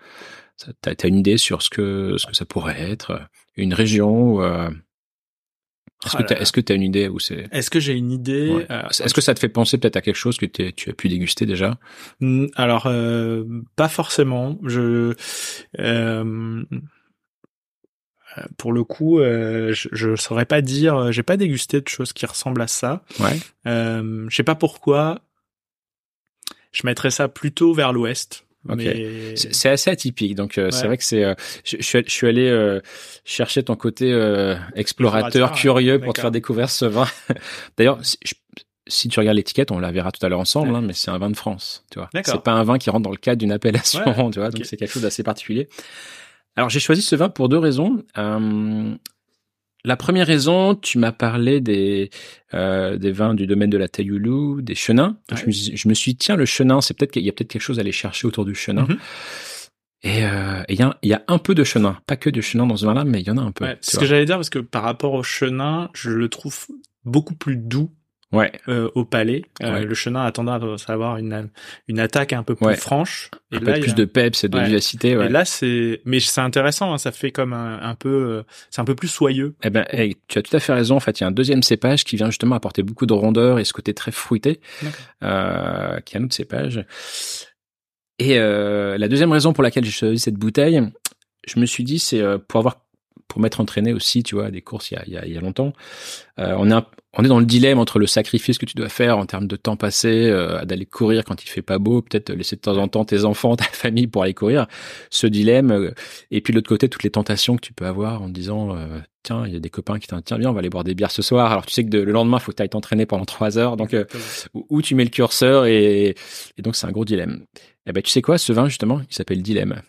ça 0.56 0.72
t'as, 0.80 0.94
t'as 0.94 1.08
une 1.08 1.16
idée 1.16 1.38
sur 1.38 1.62
ce 1.62 1.70
que 1.70 2.16
ce 2.18 2.26
que 2.26 2.34
ça 2.36 2.44
pourrait 2.44 2.80
être 2.90 3.10
euh, 3.12 3.18
Une 3.56 3.74
région 3.74 4.34
ou, 4.34 4.42
euh, 4.42 4.70
Est-ce 6.04 6.16
Ah 6.16 6.22
que 6.22 6.28
t'as, 6.28 6.36
est-ce 6.40 6.52
que 6.52 6.60
t'as 6.60 6.74
une 6.74 6.82
idée 6.82 7.08
où 7.08 7.18
c'est 7.18 7.48
Est-ce 7.52 7.70
que 7.70 7.80
j'ai 7.80 7.94
une 7.94 8.12
idée 8.12 8.50
Ouais. 8.54 8.66
Euh, 8.70 8.82
Est-ce 8.88 9.14
que 9.14 9.20
ça 9.20 9.34
te 9.34 9.40
fait 9.40 9.48
penser 9.48 9.78
peut-être 9.78 9.96
à 9.96 10.00
quelque 10.00 10.14
chose 10.16 10.36
que 10.36 10.46
t'es- 10.46 10.72
tu 10.72 10.90
as 10.90 10.92
pu 10.94 11.08
déguster 11.08 11.46
déjà? 11.46 11.78
Alors, 12.56 12.84
pas 13.76 13.88
forcément. 13.88 14.58
Je, 14.64 15.14
pour 18.56 18.72
le 18.72 18.84
coup, 18.84 19.18
euh, 19.18 19.72
je, 19.72 19.88
je 19.92 20.14
saurais 20.16 20.44
pas 20.44 20.60
dire. 20.60 21.10
J'ai 21.12 21.22
pas 21.22 21.36
dégusté 21.36 21.80
de 21.80 21.88
choses 21.88 22.12
qui 22.12 22.26
ressemblent 22.26 22.62
à 22.62 22.66
ça. 22.68 23.02
Ouais. 23.18 23.36
Euh, 23.66 24.26
je 24.28 24.36
sais 24.36 24.44
pas 24.44 24.54
pourquoi. 24.54 25.20
Je 26.72 26.82
mettrais 26.86 27.10
ça 27.10 27.28
plutôt 27.28 27.72
vers 27.74 27.92
l'ouest. 27.92 28.44
Ok. 28.68 28.76
Mais... 28.78 29.36
C'est 29.36 29.54
c'est 29.54 29.68
assez 29.70 29.88
atypique, 29.90 30.34
donc 30.34 30.58
euh, 30.58 30.70
c'est 30.70 30.82
Ouais. 30.82 30.86
vrai 30.88 30.96
que 30.98 31.04
c'est. 31.04 31.24
euh, 31.24 31.34
je, 31.64 31.76
je 31.78 31.82
suis, 31.82 32.02
je 32.06 32.12
suis 32.12 32.26
allé 32.26 32.48
euh, 32.48 32.80
chercher 33.24 33.62
ton 33.62 33.76
côté 33.76 34.12
euh, 34.12 34.56
explorateur, 34.74 35.50
ouais. 35.52 35.56
curieux 35.56 35.98
pour 36.00 36.12
te 36.12 36.20
faire 36.20 36.30
découvrir 36.30 36.68
ce 36.68 36.84
vin. 36.84 37.06
D'ailleurs, 37.78 37.98
si, 38.86 39.08
tu 39.08 39.20
regardes 39.20 39.36
l'étiquette, 39.36 39.70
on 39.70 39.78
la 39.78 39.92
verra 39.92 40.10
tout 40.12 40.24
à 40.26 40.28
l'heure 40.28 40.40
ensemble, 40.40 40.70
Ouais. 40.72 40.76
hein, 40.78 40.82
mais 40.82 40.92
c'est 40.92 41.10
un 41.10 41.18
vin 41.18 41.30
de 41.30 41.36
France, 41.36 41.84
tu 41.90 41.98
vois. 41.98 42.10
C'est 42.24 42.42
pas 42.42 42.52
un 42.52 42.64
vin 42.64 42.78
qui 42.78 42.90
rentre 42.90 43.04
dans 43.04 43.10
le 43.10 43.16
cadre 43.16 43.38
d'une 43.38 43.52
appellation, 43.52 44.02
tu 44.32 44.38
vois. 44.40 44.50
Donc 44.50 44.64
c'est 44.66 44.76
quelque 44.76 44.92
chose 44.92 45.02
d'assez 45.02 45.22
particulier. 45.22 45.68
Alors 46.56 46.68
j'ai 46.68 46.80
choisi 46.80 47.00
ce 47.02 47.14
vin 47.14 47.28
pour 47.28 47.48
deux 47.48 47.58
raisons. 47.58 48.02
Euh, 48.18 48.94
la 49.84 49.96
première 49.96 50.26
raison, 50.26 50.74
tu 50.74 50.98
m'as 50.98 51.12
parlé 51.12 51.60
des 51.60 52.10
euh, 52.54 52.96
des 52.98 53.12
vins 53.12 53.34
du 53.34 53.46
domaine 53.46 53.70
de 53.70 53.78
la 53.78 53.88
Tailloulou, 53.88 54.60
des 54.62 54.74
chenins. 54.74 55.18
Ouais. 55.30 55.36
Je, 55.38 55.46
me, 55.46 55.50
suis- 55.52 55.76
je 55.76 55.88
me 55.88 55.94
suis 55.94 56.12
dit, 56.12 56.18
tiens, 56.18 56.36
le 56.36 56.44
chenin, 56.46 56.80
c'est 56.80 56.94
peut-être 56.96 57.12
qu'il 57.12 57.24
y 57.24 57.28
a 57.28 57.32
peut-être 57.32 57.50
quelque 57.50 57.62
chose 57.62 57.78
à 57.78 57.82
aller 57.82 57.92
chercher 57.92 58.26
autour 58.26 58.44
du 58.44 58.54
chenin. 58.54 58.82
Mhm. 58.88 58.98
Et 60.02 60.24
euh, 60.24 60.62
et 60.68 60.74
il 60.74 60.78
y, 60.78 60.82
a, 60.82 60.96
il 61.02 61.08
y 61.10 61.12
a 61.14 61.22
un 61.26 61.38
peu 61.38 61.54
de 61.54 61.64
chenin, 61.64 61.98
pas 62.06 62.16
que 62.16 62.30
de 62.30 62.40
chenin 62.40 62.66
dans 62.66 62.76
ce 62.76 62.86
vin-là, 62.86 63.04
mais 63.04 63.20
il 63.20 63.26
y 63.26 63.30
en 63.30 63.36
a 63.36 63.42
un 63.42 63.50
peu. 63.50 63.64
Ouais, 63.64 63.76
c'est 63.80 63.92
ce 63.96 63.98
que 63.98 64.06
j'allais 64.06 64.24
dire 64.26 64.36
parce 64.36 64.50
que 64.50 64.60
par 64.60 64.82
rapport 64.84 65.12
au 65.14 65.22
chenin, 65.24 65.90
je 65.94 66.10
le 66.10 66.28
trouve 66.28 66.56
beaucoup 67.04 67.34
plus 67.34 67.56
doux 67.56 67.90
Ouais, 68.30 68.52
euh, 68.68 68.90
au 68.94 69.06
palais. 69.06 69.42
Euh, 69.62 69.72
Ouais. 69.72 69.84
Le 69.84 69.94
chenin 69.94 70.22
a 70.24 70.30
tendance 70.32 70.88
à 70.90 70.92
avoir 70.92 71.16
une 71.16 71.48
une 71.88 71.98
attaque 71.98 72.34
un 72.34 72.42
peu 72.42 72.54
plus 72.54 72.66
Ouais. 72.66 72.76
franche. 72.76 73.30
un 73.52 73.56
Et 73.56 73.60
peu 73.60 73.66
là, 73.66 73.76
il 73.76 73.78
y 73.78 73.82
plus 73.84 73.92
a- 73.92 73.94
de 73.94 74.04
peps 74.04 74.44
et 74.44 74.48
de 74.50 74.58
vivacité. 74.58 75.10
Et 75.12 75.28
là, 75.30 75.46
c'est, 75.46 76.02
mais 76.04 76.20
c'est 76.20 76.42
intéressant. 76.42 76.92
hein, 76.92 76.98
ça 76.98 77.10
fait 77.10 77.30
comme 77.30 77.54
un, 77.54 77.80
un 77.80 77.94
peu, 77.94 78.08
euh, 78.10 78.42
c'est 78.68 78.82
un 78.82 78.84
peu 78.84 78.94
plus 78.94 79.08
soyeux. 79.08 79.54
Eh 79.62 79.70
ben, 79.70 79.86
hey, 79.90 80.16
tu 80.28 80.38
as 80.38 80.42
tout 80.42 80.54
à 80.54 80.60
fait 80.60 80.74
raison. 80.74 80.96
En 80.96 81.00
fait, 81.00 81.18
il 81.20 81.22
y 81.22 81.24
a 81.24 81.28
un 81.28 81.32
deuxième 81.32 81.62
cépage 81.62 82.04
qui 82.04 82.16
vient 82.16 82.26
justement 82.26 82.54
apporter 82.56 82.82
beaucoup 82.82 83.06
de 83.06 83.14
rondeur 83.14 83.58
et 83.58 83.64
ce 83.64 83.72
côté 83.72 83.94
très 83.94 84.12
fruité, 84.12 84.60
euh, 85.22 85.98
qui 86.00 86.16
est 86.16 86.20
un 86.20 86.24
autre 86.24 86.34
cépage. 86.34 86.84
Et 88.18 88.36
la 88.38 89.08
deuxième 89.08 89.32
raison 89.32 89.52
pour 89.52 89.62
laquelle 89.62 89.84
j'ai 89.84 89.90
choisi 89.90 90.18
cette 90.18 90.34
bouteille, 90.34 90.82
je 91.46 91.60
me 91.60 91.66
suis 91.66 91.84
dit, 91.84 91.98
c'est 91.98 92.22
pour 92.48 92.58
avoir, 92.58 92.84
pour 93.28 93.40
m'être 93.40 93.60
entraîné 93.60 93.92
aussi, 93.92 94.22
tu 94.22 94.34
vois, 94.34 94.46
à 94.46 94.50
des 94.50 94.60
courses 94.62 94.90
il 94.90 94.94
y 94.94 94.96
a, 94.98 95.02
il 95.06 95.12
y 95.12 95.16
a, 95.18 95.26
il 95.26 95.32
y 95.32 95.38
a 95.38 95.40
longtemps. 95.40 95.72
Euh, 96.38 96.54
on 96.58 96.68
est, 96.70 96.74
un- 96.74 96.86
on 97.16 97.24
est 97.24 97.28
dans 97.28 97.38
le 97.38 97.46
dilemme 97.46 97.78
entre 97.78 97.98
le 97.98 98.06
sacrifice 98.06 98.58
que 98.58 98.66
tu 98.66 98.76
dois 98.76 98.88
faire 98.88 99.16
en 99.16 99.24
termes 99.24 99.46
de 99.46 99.56
temps 99.56 99.76
passé, 99.76 100.28
euh, 100.28 100.64
d'aller 100.64 100.84
courir 100.84 101.24
quand 101.24 101.42
il 101.42 101.48
fait 101.48 101.62
pas 101.62 101.78
beau, 101.78 102.02
peut-être 102.02 102.30
laisser 102.32 102.56
de 102.56 102.60
temps 102.60 102.76
en 102.76 102.86
temps 102.86 103.04
tes 103.04 103.24
enfants, 103.24 103.56
ta 103.56 103.64
famille 103.64 104.06
pour 104.06 104.22
aller 104.22 104.34
courir. 104.34 104.66
Ce 105.10 105.26
dilemme, 105.26 105.70
euh, 105.70 105.90
et 106.30 106.40
puis 106.40 106.52
de 106.52 106.58
l'autre 106.58 106.68
côté, 106.68 106.88
toutes 106.88 107.02
les 107.02 107.10
tentations 107.10 107.56
que 107.56 107.62
tu 107.62 107.72
peux 107.72 107.86
avoir 107.86 108.22
en 108.22 108.26
te 108.26 108.32
disant, 108.32 108.76
euh, 108.76 108.98
tiens, 109.22 109.46
il 109.46 109.54
y 109.54 109.56
a 109.56 109.60
des 109.60 109.70
copains 109.70 109.98
qui 109.98 110.06
t'ont 110.06 110.20
tiens, 110.20 110.38
viens, 110.38 110.50
on 110.50 110.52
va 110.52 110.58
aller 110.58 110.68
boire 110.70 110.84
des 110.84 110.94
bières 110.94 111.10
ce 111.10 111.22
soir. 111.22 111.50
Alors 111.50 111.64
tu 111.64 111.72
sais 111.72 111.82
que 111.84 111.88
de- 111.88 112.00
le 112.00 112.12
lendemain, 112.12 112.38
faut 112.38 112.52
que 112.52 112.56
tu 112.56 112.62
ailles 112.62 112.68
t'entraîner 112.68 113.06
pendant 113.06 113.24
trois 113.24 113.56
heures, 113.56 113.76
donc 113.76 113.94
euh, 113.94 114.04
où, 114.52 114.66
où 114.68 114.82
tu 114.82 114.94
mets 114.94 115.04
le 115.04 115.10
curseur 115.10 115.64
et, 115.64 116.14
et 116.56 116.62
donc 116.62 116.76
c'est 116.76 116.86
un 116.86 116.92
gros 116.92 117.06
dilemme. 117.06 117.44
Eh 117.86 117.92
ben 117.92 118.02
tu 118.02 118.10
sais 118.10 118.20
quoi, 118.20 118.36
ce 118.36 118.52
vin 118.52 118.68
justement, 118.68 119.00
il 119.10 119.14
s'appelle 119.14 119.40
Dilemme. 119.40 119.80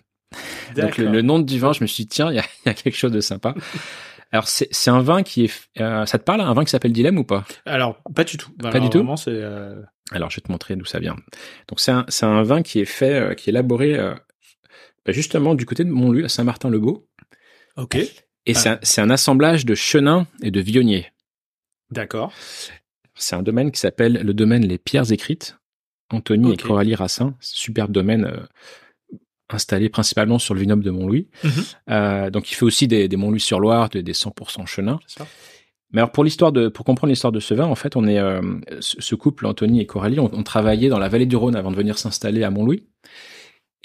Donc 0.75 0.97
le, 0.97 1.21
nom 1.21 1.39
du 1.39 1.59
vin, 1.59 1.73
je 1.73 1.81
me 1.81 1.87
suis 1.87 2.03
dit 2.03 2.09
tiens, 2.09 2.31
il 2.31 2.35
y 2.35 2.39
a, 2.39 2.43
il 2.65 2.67
y 2.67 2.69
a 2.69 2.73
quelque 2.73 2.95
chose 2.95 3.11
de 3.11 3.19
sympa. 3.21 3.55
Alors 4.31 4.47
c'est 4.47 4.89
un 4.89 5.01
vin 5.01 5.23
qui 5.23 5.45
est, 5.45 5.69
euh, 5.79 6.05
ça 6.05 6.19
te 6.19 6.23
parle 6.23 6.41
un 6.41 6.53
vin 6.53 6.63
qui 6.63 6.69
s'appelle 6.69 6.93
Dilemme 6.93 7.17
ou 7.17 7.23
pas? 7.23 7.45
Alors, 7.65 8.01
pas 8.15 8.23
du 8.23 8.37
tout. 8.37 8.51
Pas 8.57 8.79
du 8.79 8.89
tout? 8.89 9.03
c'est. 9.17 9.31
euh, 9.31 9.81
Alors 10.11 10.29
je 10.29 10.35
vais 10.35 10.41
te 10.41 10.51
montrer 10.51 10.75
d'où 10.75 10.85
ça 10.85 10.99
vient. 10.99 11.15
Donc 11.67 11.79
c'est 11.79 11.91
un 11.91 12.05
c'est 12.09 12.25
un 12.25 12.43
vin 12.43 12.61
qui 12.61 12.79
est 12.79 12.85
fait, 12.85 13.13
euh, 13.15 13.33
qui 13.33 13.49
est 13.49 13.51
élaboré 13.51 13.97
bah, 13.97 15.11
justement 15.11 15.55
du 15.55 15.65
côté 15.65 15.83
de 15.83 15.89
Montluy 15.89 16.23
à 16.25 16.29
Saint-Martin-le-Beau. 16.29 17.07
Ok. 17.77 17.95
Et 18.45 18.53
c'est 18.53 18.69
un, 18.69 18.79
c'est 18.83 19.01
un 19.01 19.09
assemblage 19.09 19.65
de 19.65 19.75
chenin 19.75 20.27
et 20.43 20.51
de 20.51 20.59
vionnier. 20.59 21.11
D'accord. 21.91 22.31
C'est 23.15 23.35
un 23.35 23.41
domaine 23.43 23.71
qui 23.71 23.79
s'appelle 23.79 24.13
le 24.23 24.33
domaine 24.33 24.65
Les 24.65 24.77
Pierres 24.77 25.11
Écrites. 25.11 25.57
Anthony 26.11 26.53
et 26.53 26.57
Coralie 26.57 26.95
Rassin, 26.95 27.35
superbe 27.39 27.91
domaine 27.91 28.47
installé 29.49 29.89
principalement 29.89 30.39
sur 30.39 30.53
le 30.53 30.59
vignoble 30.61 30.83
de 30.83 30.91
Montlouis. 30.91 31.27
Mhm. 31.43 31.51
Euh, 31.89 32.29
donc 32.29 32.51
il 32.51 32.55
fait 32.55 32.65
aussi 32.65 32.87
des, 32.87 33.07
des 33.07 33.17
Montlouis-sur-Loire, 33.17 33.89
des, 33.89 34.03
des 34.03 34.13
100% 34.13 34.65
chenin. 34.65 34.99
Ça. 35.07 35.25
Mais 35.91 36.01
alors 36.01 36.11
pour 36.11 36.23
l'histoire 36.23 36.51
de, 36.51 36.67
pour 36.67 36.85
comprendre 36.85 37.09
l'histoire 37.09 37.31
de 37.31 37.39
ce 37.39 37.53
vin, 37.55 37.65
en 37.65 37.75
fait, 37.75 37.95
on 37.95 38.05
est 38.07 38.19
euh, 38.19 38.41
ce, 38.79 39.15
couple 39.15 39.47
Anthony 39.47 39.81
et 39.81 39.85
Coralie, 39.87 40.19
on, 40.19 40.29
on 40.33 40.43
travaillait 40.43 40.89
dans 40.89 40.99
la 40.99 41.09
vallée 41.09 41.25
du 41.25 41.35
Rhône 41.35 41.55
avant 41.55 41.71
de 41.71 41.75
venir 41.75 41.97
s'installer 41.97 42.43
à 42.43 42.51
Montlouis. 42.51 42.83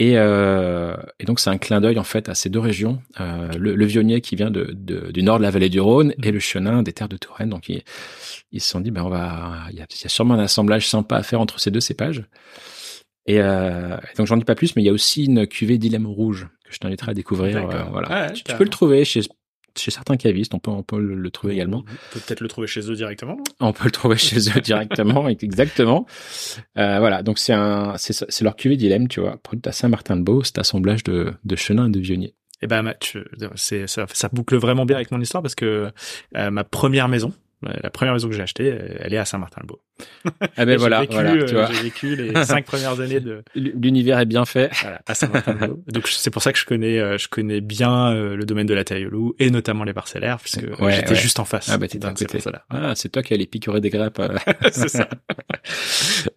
Et, 0.00 0.14
euh, 0.18 0.96
et 1.20 1.24
donc 1.24 1.38
c'est 1.38 1.50
un 1.50 1.56
clin 1.56 1.80
d'œil 1.80 2.00
en 2.00 2.04
fait 2.04 2.28
à 2.28 2.34
ces 2.34 2.50
deux 2.50 2.58
régions, 2.58 3.00
le, 3.18 3.76
le 3.76 3.84
vionnier 3.86 4.20
qui 4.20 4.34
vient 4.34 4.50
de, 4.50 4.70
de- 4.74 5.12
du 5.12 5.22
nord 5.22 5.38
de 5.38 5.44
la 5.44 5.50
vallée 5.52 5.68
du 5.68 5.80
Rhône 5.80 6.12
et 6.20 6.32
le 6.32 6.40
chenin 6.40 6.82
des 6.82 6.92
terres 6.92 7.08
de 7.08 7.16
Touraine. 7.16 7.48
Donc 7.50 7.68
ils, 7.68 7.84
ils 8.50 8.60
se 8.60 8.68
sont 8.70 8.80
dit 8.80 8.90
ben 8.90 9.02
on 9.04 9.08
va, 9.08 9.60
il 9.70 9.76
y 9.76 9.80
a, 9.80 9.86
il 9.88 10.02
y 10.02 10.06
a 10.06 10.08
sûrement 10.08 10.34
un 10.34 10.40
assemblage 10.40 10.88
sympa 10.88 11.16
à 11.16 11.22
faire 11.22 11.40
entre 11.40 11.60
ces 11.60 11.70
deux 11.70 11.78
cépages. 11.80 12.24
Et, 13.26 13.40
euh, 13.40 13.96
donc 14.16 14.26
j'en 14.26 14.36
dis 14.36 14.44
pas 14.44 14.54
plus, 14.54 14.76
mais 14.76 14.82
il 14.82 14.86
y 14.86 14.90
a 14.90 14.92
aussi 14.92 15.24
une 15.24 15.46
cuvée 15.46 15.78
dilemme 15.78 16.06
rouge 16.06 16.46
que 16.64 16.74
je 16.74 16.78
t'inviterai 16.78 17.12
à 17.12 17.14
découvrir. 17.14 17.56
Euh, 17.56 17.82
voilà, 17.90 18.26
Ouais, 18.26 18.32
tu, 18.32 18.44
peux 18.44 18.64
le 18.64 18.70
trouver 18.70 19.04
chez 19.04 19.22
chez 19.76 19.90
certains 19.90 20.16
cavistes, 20.16 20.54
on 20.54 20.58
peut 20.58 20.70
on 20.70 20.82
peut 20.82 21.00
le, 21.00 21.14
le 21.14 21.30
trouver 21.30 21.54
également. 21.54 21.78
On 21.78 22.14
peut 22.14 22.20
peut-être 22.26 22.40
le 22.40 22.48
trouver 22.48 22.66
chez 22.66 22.88
eux 22.90 22.94
directement. 22.94 23.38
On 23.60 23.72
peut 23.72 23.84
le 23.84 23.90
trouver 23.90 24.16
chez 24.16 24.38
eux 24.38 24.60
directement, 24.62 25.28
exactement. 25.28 26.06
Euh, 26.78 26.98
voilà, 26.98 27.22
donc 27.22 27.38
c'est 27.38 27.52
un, 27.52 27.94
c'est 27.96 28.42
leur 28.42 28.56
cuvée 28.56 28.76
dilemme, 28.76 29.08
tu 29.08 29.20
vois, 29.20 29.40
à 29.64 29.72
Saint-Martin-de-Beau, 29.72 30.44
cet 30.44 30.58
assemblage 30.58 31.02
de, 31.04 31.32
de 31.44 31.56
chenin 31.56 31.88
et 31.88 31.90
de 31.90 32.00
vionnier. 32.00 32.34
Et 32.62 32.66
ben, 32.66 32.82
Match, 32.82 33.18
c'est 33.56 33.86
ça, 33.86 34.06
ça 34.12 34.28
boucle 34.32 34.56
vraiment 34.56 34.86
bien 34.86 34.96
avec 34.96 35.10
mon 35.10 35.20
histoire 35.20 35.42
parce 35.42 35.54
que 35.54 35.90
euh, 36.36 36.50
ma 36.50 36.64
première 36.64 37.08
maison, 37.08 37.32
euh, 37.66 37.72
la 37.82 37.90
première 37.90 38.14
maison 38.14 38.28
que 38.28 38.34
j'ai 38.34 38.42
achetée, 38.42 38.68
elle 39.00 39.12
est 39.12 39.18
à 39.18 39.24
Saint-Martin-le-Beau. 39.24 39.80
Ah 40.56 40.64
ben 40.64 40.76
voilà, 40.78 41.00
vécu, 41.02 41.12
voilà 41.12 41.32
euh, 41.32 41.44
tu 41.46 41.54
vois. 41.54 41.66
j'ai 41.66 41.82
vécu 41.82 42.16
les 42.16 42.32
cinq 42.44 42.64
premières 42.64 43.00
années 43.00 43.20
de 43.20 43.42
L'univers 43.54 44.18
est 44.18 44.26
bien 44.26 44.44
fait. 44.44 44.70
voilà, 44.82 45.00
à 45.06 45.14
Saint-Martin-de-Loup. 45.14 45.84
Donc 45.92 46.08
c'est 46.08 46.30
pour 46.30 46.42
ça 46.42 46.52
que 46.52 46.58
je 46.58 46.64
connais, 46.64 46.98
euh, 46.98 47.16
je 47.18 47.28
connais 47.28 47.60
bien 47.60 48.12
euh, 48.12 48.34
le 48.36 48.44
domaine 48.44 48.66
de 48.66 48.74
la 48.74 48.82
loup 48.98 49.34
et 49.38 49.50
notamment 49.50 49.84
les 49.84 49.92
parcellaires 49.92 50.38
puisque 50.38 50.64
Ouais, 50.80 50.92
j'étais 50.92 51.10
ouais. 51.10 51.14
juste 51.16 51.38
en 51.38 51.44
face. 51.44 51.68
Ah 51.70 51.78
bah 51.78 51.86
t'étais 51.88 52.06
à 52.06 52.12
côté. 52.12 52.38
Ah, 52.70 52.94
c'est 52.96 53.08
toi 53.10 53.22
qui 53.22 53.34
allais 53.34 53.46
picorer 53.46 53.80
des 53.80 53.90
grappes. 53.90 54.20
c'est 54.72 54.88
ça. 54.88 55.08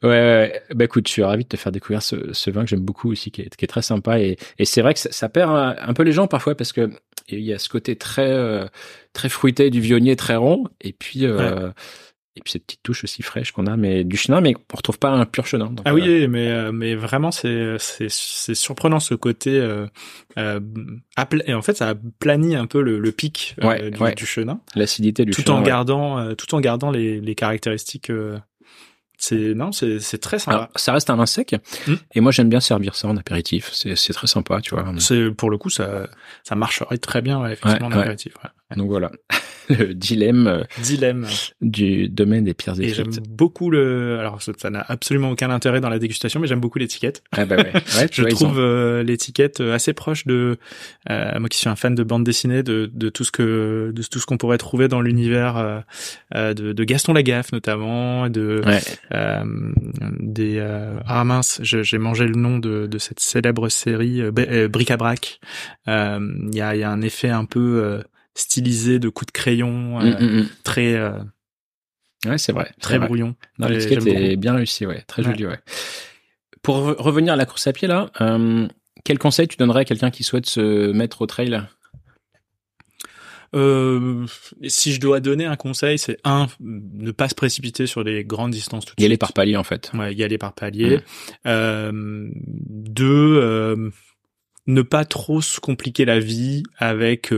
ouais, 0.03 0.09
ouais, 0.09 0.09
ouais. 0.09 0.61
Bah 0.75 0.85
écoute, 0.85 1.07
je 1.07 1.13
suis 1.13 1.23
ravi 1.23 1.43
de 1.43 1.49
te 1.49 1.57
faire 1.57 1.71
découvrir 1.71 2.01
ce, 2.01 2.33
ce 2.33 2.51
vin 2.51 2.63
que 2.63 2.69
j'aime 2.69 2.81
beaucoup 2.81 3.11
aussi, 3.11 3.31
qui 3.31 3.41
est, 3.41 3.55
qui 3.55 3.65
est 3.65 3.67
très 3.67 3.81
sympa. 3.81 4.19
Et, 4.19 4.37
et 4.59 4.65
c'est 4.65 4.81
vrai 4.81 4.93
que 4.93 4.99
ça, 4.99 5.11
ça 5.11 5.29
perd 5.29 5.51
un, 5.51 5.75
un 5.79 5.93
peu 5.93 6.03
les 6.03 6.11
gens 6.11 6.27
parfois 6.27 6.55
parce 6.55 6.73
que 6.73 6.89
il 7.29 7.41
y 7.41 7.53
a 7.53 7.59
ce 7.59 7.67
côté 7.67 7.95
très 7.97 8.31
euh, 8.31 8.65
très 9.13 9.27
fruité 9.29 9.69
du 9.69 9.81
vionnier, 9.81 10.15
très 10.15 10.35
rond, 10.37 10.63
et 10.81 10.93
puis 10.93 11.25
euh, 11.25 11.71
et 12.37 12.41
puis 12.41 12.51
cette 12.53 12.65
petite 12.65 12.83
touche 12.83 13.03
aussi 13.03 13.21
fraîche 13.23 13.51
qu'on 13.51 13.67
a, 13.67 13.75
mais 13.77 14.03
du 14.03 14.15
chenin, 14.17 14.39
mais 14.41 14.53
on 14.73 14.77
retrouve 14.77 14.99
pas 14.99 15.09
un 15.09 15.25
pur 15.25 15.45
chenin. 15.45 15.65
Donc, 15.67 15.81
Ah 15.85 15.89
euh, 15.91 15.93
oui, 15.93 16.27
mais 16.27 16.27
mais 16.27 16.71
mais 16.71 16.95
vraiment 16.95 17.31
c'est 17.31 17.75
c'est 17.79 18.09
c'est 18.09 18.55
surprenant 18.55 18.99
ce 18.99 19.13
côté 19.15 19.59
euh, 19.59 19.87
euh, 20.37 20.59
et 21.45 21.53
en 21.53 21.61
fait 21.61 21.75
ça 21.77 21.93
planit 22.19 22.55
un 22.55 22.67
peu 22.67 22.81
le, 22.81 22.99
le 22.99 23.11
pic 23.11 23.55
euh, 23.63 23.67
Ouais, 23.67 23.91
du, 23.91 23.99
ouais. 24.01 24.15
du 24.15 24.25
chenin 24.25 24.59
l'acidité 24.75 25.25
du 25.25 25.31
tout 25.31 25.41
chenin. 25.41 25.55
en 25.57 25.61
gardant 25.61 26.19
euh, 26.19 26.33
tout 26.35 26.53
en 26.55 26.59
gardant 26.61 26.91
les 26.91 27.19
les 27.19 27.35
caractéristiques 27.35 28.09
euh, 28.11 28.37
c'est 29.19 29.55
non 29.55 29.71
c'est 29.71 29.99
c'est 29.99 30.19
très 30.19 30.37
sympa. 30.37 30.57
Alors, 30.57 30.69
ça 30.75 30.93
reste 30.93 31.09
un 31.09 31.15
vin 31.15 31.25
sec, 31.25 31.55
Mm. 31.87 31.93
et 32.13 32.19
moi 32.21 32.31
j'aime 32.31 32.49
bien 32.49 32.59
servir 32.59 32.93
ça 32.93 33.07
en 33.07 33.17
apéritif. 33.17 33.71
C'est 33.73 33.95
c'est 33.95 34.13
très 34.13 34.27
sympa, 34.27 34.61
tu 34.61 34.75
vois. 34.75 34.85
C'est 34.99 35.31
pour 35.31 35.49
le 35.49 35.57
coup 35.57 35.71
ça 35.71 36.07
ça 36.43 36.53
marcherait 36.55 36.99
très 36.99 37.23
bien 37.23 37.43
effectivement 37.47 37.87
en 37.87 37.91
apéritif. 37.93 38.33
Donc 38.75 38.87
voilà, 38.89 39.09
le 39.79 39.93
dilemme 39.93 40.47
euh, 40.47 40.63
Dilemme. 40.81 41.25
du 41.61 42.09
domaine 42.09 42.43
des 42.45 42.53
pierres 42.53 42.79
Et 42.79 42.89
j'aime 42.89 43.07
écrites. 43.07 43.29
beaucoup 43.29 43.69
le. 43.69 44.17
Alors 44.19 44.41
ça 44.41 44.69
n'a 44.69 44.85
absolument 44.87 45.31
aucun 45.31 45.49
intérêt 45.49 45.81
dans 45.81 45.89
la 45.89 45.99
dégustation, 45.99 46.39
mais 46.39 46.47
j'aime 46.47 46.59
beaucoup 46.59 46.79
l'étiquette. 46.79 47.23
Ah 47.31 47.45
bah 47.45 47.55
ouais, 47.57 47.73
ouais 47.97 48.07
Je 48.11 48.23
trouve 48.23 48.59
euh, 48.59 49.03
l'étiquette 49.03 49.61
euh, 49.61 49.73
assez 49.73 49.93
proche 49.93 50.25
de 50.25 50.57
euh, 51.09 51.39
moi 51.39 51.49
qui 51.49 51.57
suis 51.57 51.69
un 51.69 51.75
fan 51.75 51.95
de 51.95 52.03
bande 52.03 52.23
dessinée, 52.23 52.63
de, 52.63 52.89
de 52.93 53.09
tout 53.09 53.23
ce 53.23 53.31
que 53.31 53.91
de 53.93 54.03
tout 54.03 54.19
ce 54.19 54.25
qu'on 54.25 54.37
pourrait 54.37 54.57
trouver 54.57 54.87
dans 54.87 55.01
l'univers 55.01 55.83
euh, 56.35 56.53
de, 56.53 56.73
de 56.73 56.83
Gaston 56.83 57.13
Lagaffe 57.13 57.51
notamment, 57.51 58.29
de 58.29 58.61
Ouais. 58.65 58.79
euh, 59.13 59.43
des 60.19 60.57
euh, 60.59 60.97
ah 61.05 61.23
mince, 61.23 61.59
j'ai 61.63 61.97
mangé 61.97 62.25
le 62.25 62.35
nom 62.35 62.59
de, 62.59 62.87
de 62.87 62.97
cette 62.97 63.19
célèbre 63.19 63.69
série 63.69 64.21
Bri- 64.31 64.67
Bric-à-Brac. 64.67 65.39
Euh, 65.87 66.19
Il 66.51 66.55
y 66.55 66.61
a 66.61 66.75
y 66.75 66.83
a 66.83 66.89
un 66.91 67.01
effet 67.01 67.29
un 67.29 67.45
peu 67.45 67.81
euh, 67.83 68.01
stylisé 68.37 68.99
de 68.99 69.09
coups 69.09 69.27
de 69.27 69.31
crayon, 69.37 69.99
euh, 69.99 70.11
Mm, 70.19 70.23
mm, 70.23 70.39
mm. 70.41 70.47
très 70.63 70.93
euh, 70.95 71.11
Ouais, 72.25 72.37
c'est 72.37 72.51
vrai. 72.51 72.71
très 72.81 72.97
vrai. 72.97 73.07
brouillon. 73.07 73.35
Non, 73.59 73.67
Et 73.67 73.73
l'étiquette 73.73 74.05
est 74.07 74.35
bien 74.37 74.53
réussie, 74.55 74.85
ouais, 74.85 75.01
très 75.07 75.23
Ouais. 75.23 75.29
jolie, 75.31 75.45
ouais. 75.47 75.59
Pour 76.61 76.77
re- 76.79 76.95
revenir 77.01 77.33
à 77.33 77.35
la 77.35 77.45
course 77.45 77.67
à 77.67 77.73
pied 77.73 77.87
là, 77.87 78.09
euh, 78.21 78.67
quel 79.03 79.17
conseil 79.19 79.47
tu 79.47 79.57
donnerais 79.57 79.81
à 79.81 79.85
quelqu'un 79.85 80.11
qui 80.11 80.23
souhaite 80.23 80.45
se 80.47 80.91
mettre 80.91 81.21
au 81.21 81.25
trail? 81.27 81.61
Euh, 83.55 84.25
si 84.67 84.91
je 84.93 84.99
dois 84.99 85.19
donner 85.21 85.45
un 85.45 85.55
conseil, 85.55 85.97
c'est 85.97 86.17
un, 86.25 86.47
ne 86.59 87.11
pas 87.11 87.29
se 87.29 87.35
précipiter 87.35 87.87
sur 87.87 88.03
les 88.03 88.25
grandes 88.25 88.51
distances 88.51 88.83
tout 88.85 88.93
de 88.97 89.01
Y 89.01 89.05
aller 89.05 89.13
suite. 89.13 89.21
par 89.21 89.33
palier 89.33 89.55
en 89.55 89.63
fait. 89.63 89.91
Ouais, 89.93 90.13
y 90.13 90.23
aller 90.23 90.37
par 90.37 90.53
palier. 90.53 90.99
Euh, 91.45 92.27
deux, 92.33 93.39
euh, 93.41 93.89
ne 94.67 94.81
pas 94.81 95.05
trop 95.05 95.41
se 95.41 95.61
compliquer 95.61 96.03
la 96.03 96.19
vie 96.19 96.63
avec 96.77 97.31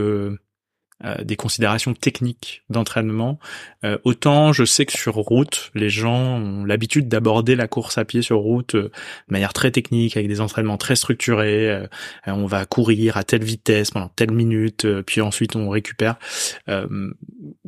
euh, 1.04 1.16
des 1.24 1.36
considérations 1.36 1.94
techniques 1.94 2.62
d'entraînement. 2.68 3.38
Euh, 3.84 3.96
autant 4.04 4.52
je 4.52 4.64
sais 4.64 4.84
que 4.84 4.92
sur 4.92 5.14
route, 5.14 5.70
les 5.74 5.88
gens 5.88 6.36
ont 6.36 6.64
l'habitude 6.64 7.08
d'aborder 7.08 7.56
la 7.56 7.68
course 7.68 7.96
à 7.96 8.04
pied 8.04 8.22
sur 8.22 8.38
route 8.38 8.74
euh, 8.74 8.82
de 9.28 9.32
manière 9.32 9.52
très 9.52 9.70
technique, 9.70 10.16
avec 10.16 10.28
des 10.28 10.40
entraînements 10.40 10.76
très 10.76 10.96
structurés. 10.96 11.70
Euh, 11.70 11.86
on 12.26 12.46
va 12.46 12.66
courir 12.66 13.16
à 13.16 13.24
telle 13.24 13.44
vitesse 13.44 13.92
pendant 13.92 14.08
telle 14.08 14.32
minute, 14.32 14.84
euh, 14.84 15.02
puis 15.02 15.20
ensuite 15.20 15.56
on 15.56 15.68
récupère. 15.70 16.16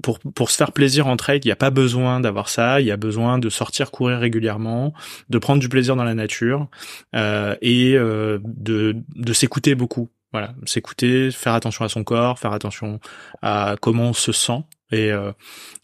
Pour 0.03 0.19
pour 0.19 0.51
se 0.51 0.57
faire 0.57 0.73
plaisir 0.73 1.07
en 1.07 1.17
trail, 1.17 1.41
il 1.43 1.49
n'y 1.49 1.53
a 1.53 1.57
pas 1.57 1.71
besoin 1.71 2.21
d'avoir 2.21 2.49
ça. 2.49 2.81
Il 2.81 2.87
y 2.87 2.91
a 2.91 2.97
besoin 2.97 3.39
de 3.39 3.49
sortir 3.49 3.91
courir 3.91 4.19
régulièrement, 4.19 4.93
de 5.31 5.39
prendre 5.39 5.61
du 5.61 5.69
plaisir 5.69 5.97
dans 5.97 6.05
la 6.05 6.15
nature 6.15 6.69
et 7.15 7.95
de 7.95 8.97
de 9.17 9.33
s'écouter 9.33 9.75
beaucoup. 9.75 10.09
Voilà, 10.33 10.55
s'écouter, 10.65 11.31
faire 11.31 11.53
attention 11.55 11.85
à 11.85 11.89
son 11.89 12.05
corps, 12.05 12.39
faire 12.39 12.53
attention 12.53 13.01
à 13.43 13.77
comment 13.81 14.09
on 14.11 14.13
se 14.15 14.33
sent 14.33 14.63
et 14.91 15.13
euh, 15.13 15.33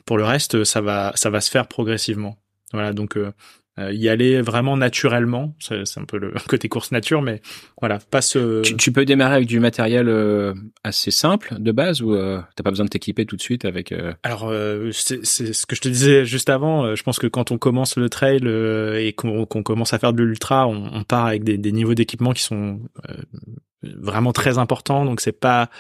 pour 0.07 0.17
le 0.19 0.25
reste, 0.25 0.65
ça 0.65 0.81
va 0.81 1.13
ça 1.17 1.31
va 1.31 1.41
se 1.41 1.51
faire 1.51 1.67
progressivement. 1.69 2.37
Voilà, 2.73 2.93
donc 2.93 3.17
euh, 3.17 3.33
euh, 3.79 3.93
y 3.93 4.09
aller 4.09 4.41
vraiment 4.43 4.77
naturellement, 4.77 5.55
c'est 5.61 5.85
c'est 5.87 6.01
un 6.01 6.05
peu 6.05 6.19
le 6.19 6.33
côté 6.49 6.69
course 6.69 6.93
nature, 6.93 7.23
mais 7.23 7.41
voilà, 7.81 7.99
pas 8.11 8.21
se 8.23 8.63
Tu, 8.63 8.77
tu 8.77 8.91
peux 8.93 9.05
démarrer 9.05 9.37
avec 9.37 9.47
du 9.49 9.61
matériel 9.61 10.09
euh, 10.09 10.53
assez 10.83 11.11
simple 11.11 11.55
de 11.59 11.73
base 11.73 12.03
ou 12.03 12.13
euh, 12.15 12.41
t'as 12.57 12.63
pas 12.65 12.71
besoin 12.71 12.85
de 12.87 12.91
t'équiper 12.91 13.25
tout 13.27 13.37
de 13.37 13.43
suite 13.43 13.65
avec. 13.65 13.93
euh, 13.93 14.13
Alors, 14.23 14.49
euh, 14.49 14.91
c'est 14.93 15.25
c'est 15.25 15.53
ce 15.53 15.65
que 15.67 15.77
je 15.77 15.81
te 15.83 15.89
disais 15.89 16.25
juste 16.25 16.49
avant. 16.51 16.85
euh, 16.85 16.95
je 16.97 17.03
pense 17.03 17.19
que 17.19 17.27
quand 17.29 17.51
on 17.53 17.59
commence 17.59 17.97
le 17.97 18.09
trail 18.11 18.41
euh, 18.45 18.99
et 18.99 19.13
qu'on 19.13 19.47
qu'on 19.47 19.63
commence 19.63 19.93
à 19.93 19.99
faire 19.99 20.13
de 20.13 20.23
l'ultra, 20.25 20.67
on, 20.67 20.91
on 20.93 21.05
part 21.05 21.27
avec 21.27 21.45
des, 21.45 21.57
des 21.59 21.73
niveaux 21.73 21.95
d'équipement 21.95 22.33
qui 22.33 22.43
sont 22.43 22.81
euh, 23.09 23.15
vraiment 23.83 24.33
très 24.33 24.59
importants. 24.59 25.05
Donc 25.05 25.20
c'est 25.20 25.33
pas 25.33 25.70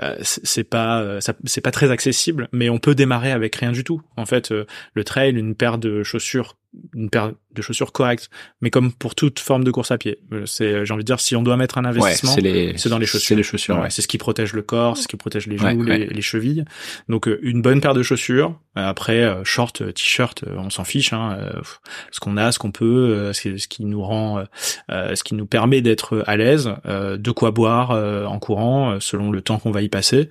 euh, 0.00 0.16
c'est 0.22 0.64
pas 0.64 1.00
euh, 1.00 1.20
c'est 1.44 1.60
pas 1.60 1.70
très 1.70 1.90
accessible, 1.90 2.48
mais 2.52 2.68
on 2.70 2.78
peut 2.78 2.94
démarrer 2.94 3.32
avec 3.32 3.56
rien 3.56 3.72
du 3.72 3.84
tout. 3.84 4.02
En 4.16 4.26
fait, 4.26 4.52
euh, 4.52 4.66
le 4.94 5.04
trail, 5.04 5.32
une 5.32 5.54
paire 5.54 5.78
de 5.78 6.02
chaussures, 6.02 6.56
une 6.94 7.10
paire 7.10 7.32
de 7.54 7.60
chaussures 7.62 7.92
correctes, 7.92 8.30
mais 8.62 8.70
comme 8.70 8.92
pour 8.92 9.14
toute 9.14 9.38
forme 9.38 9.62
de 9.62 9.70
course 9.70 9.90
à 9.90 9.98
pied, 9.98 10.18
euh, 10.32 10.46
c'est 10.46 10.86
j'ai 10.86 10.94
envie 10.94 11.02
de 11.02 11.06
dire 11.06 11.20
si 11.20 11.36
on 11.36 11.42
doit 11.42 11.56
mettre 11.58 11.76
un 11.76 11.84
investissement, 11.84 12.32
c'est 12.76 12.88
dans 12.88 12.98
les 12.98 13.04
chaussures. 13.06 13.28
C'est 13.28 13.34
les 13.34 13.42
chaussures. 13.42 13.76
Ouais, 13.76 13.82
ouais. 13.82 13.90
C'est 13.90 14.00
ce 14.00 14.08
qui 14.08 14.16
protège 14.16 14.54
le 14.54 14.62
corps, 14.62 14.96
c'est 14.96 15.02
ce 15.02 15.08
qui 15.08 15.16
protège 15.16 15.46
les 15.46 15.58
genoux, 15.58 15.82
les, 15.84 16.22
chevilles. 16.22 16.64
Donc 17.10 17.28
euh, 17.28 17.38
une 17.42 17.60
bonne 17.60 17.80
paire 17.80 17.92
de 17.94 18.02
chaussures. 18.02 18.58
Euh, 18.78 18.88
Après 18.88 19.22
euh, 19.22 19.44
short, 19.44 19.82
euh, 19.82 19.92
t-shirt, 19.92 20.44
euh, 20.44 20.56
on 20.56 20.70
s'en 20.70 20.84
fiche. 20.84 21.12
Hein, 21.12 21.36
euh, 21.38 21.60
ce 22.10 22.20
qu'on 22.20 22.38
a, 22.38 22.52
ce 22.52 22.58
qu'on 22.58 22.70
peut, 22.72 22.86
euh, 22.86 23.32
ce, 23.34 23.68
qui- 23.68 23.84
nous 23.84 24.02
rend, 24.02 24.38
euh, 24.38 24.44
euh, 24.90 25.14
ce 25.14 25.22
qui 25.24 25.34
nous 25.34 25.44
permet 25.44 25.82
d'être 25.82 26.24
à 26.26 26.36
l'aise, 26.38 26.70
euh, 26.86 27.18
de 27.18 27.30
quoi 27.32 27.50
boire 27.50 27.90
euh, 27.90 28.24
en 28.24 28.38
courant 28.38 28.92
euh, 28.92 28.96
selon 29.00 29.30
le 29.30 29.42
temps 29.42 29.58
qu'on 29.58 29.72
va 29.72 29.82
y 29.82 29.90
passer. 29.90 30.30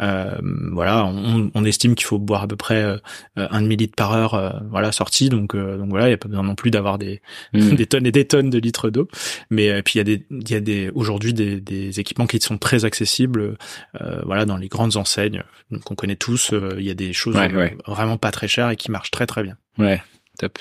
Euh, 0.00 0.30
voilà, 0.72 1.04
on, 1.06 1.50
on 1.52 1.64
estime 1.64 1.94
qu'il 1.96 2.06
faut 2.06 2.18
boire 2.18 2.42
à 2.44 2.46
peu 2.46 2.56
près 2.56 2.82
euh, 2.82 2.96
un 3.36 3.60
demi 3.60 3.76
litre 3.76 3.96
par 3.96 4.12
heure, 4.12 4.34
euh, 4.34 4.50
voilà 4.70 4.92
sorti. 4.92 5.28
Donc 5.28 5.54
euh, 5.56 5.79
donc 5.80 5.90
voilà, 5.90 6.06
il 6.08 6.10
y 6.12 6.14
a 6.14 6.18
pas 6.18 6.28
besoin 6.28 6.44
non 6.44 6.54
plus 6.54 6.70
d'avoir 6.70 6.98
des 6.98 7.20
Mm. 7.52 7.70
des 7.74 7.86
tonnes 7.86 8.06
et 8.06 8.12
des 8.12 8.26
tonnes 8.26 8.50
de 8.50 8.58
litres 8.58 8.90
d'eau. 8.90 9.08
Mais 9.50 9.68
euh, 9.70 9.82
puis 9.82 9.94
il 9.94 9.98
y 9.98 10.00
a 10.00 10.04
des 10.04 10.26
il 10.30 10.50
y 10.50 10.54
a 10.54 10.60
des 10.60 10.90
aujourd'hui 10.94 11.34
des, 11.34 11.60
des 11.60 11.98
équipements 11.98 12.26
qui 12.26 12.38
sont 12.40 12.58
très 12.58 12.84
accessibles. 12.84 13.56
euh, 14.00 14.20
voilà, 14.24 14.44
dans 14.44 14.56
les 14.56 14.68
grandes 14.68 14.96
enseignes 14.96 15.42
euh, 15.72 15.78
qu'on 15.84 15.94
connaît 15.96 16.16
tous, 16.16 16.52
euh, 16.52 16.76
il 16.78 16.84
y 16.84 16.90
a 16.90 16.94
des 16.94 17.12
choses 17.12 17.34
Ouais, 17.36 17.52
ouais. 17.52 17.76
vraiment 17.86 18.16
pas 18.18 18.30
très 18.30 18.46
chères 18.48 18.70
et 18.70 18.76
qui 18.76 18.90
marchent 18.90 19.10
très 19.10 19.26
très 19.26 19.42
bien. 19.42 19.56
Ouais, 19.78 20.00
top. 20.38 20.58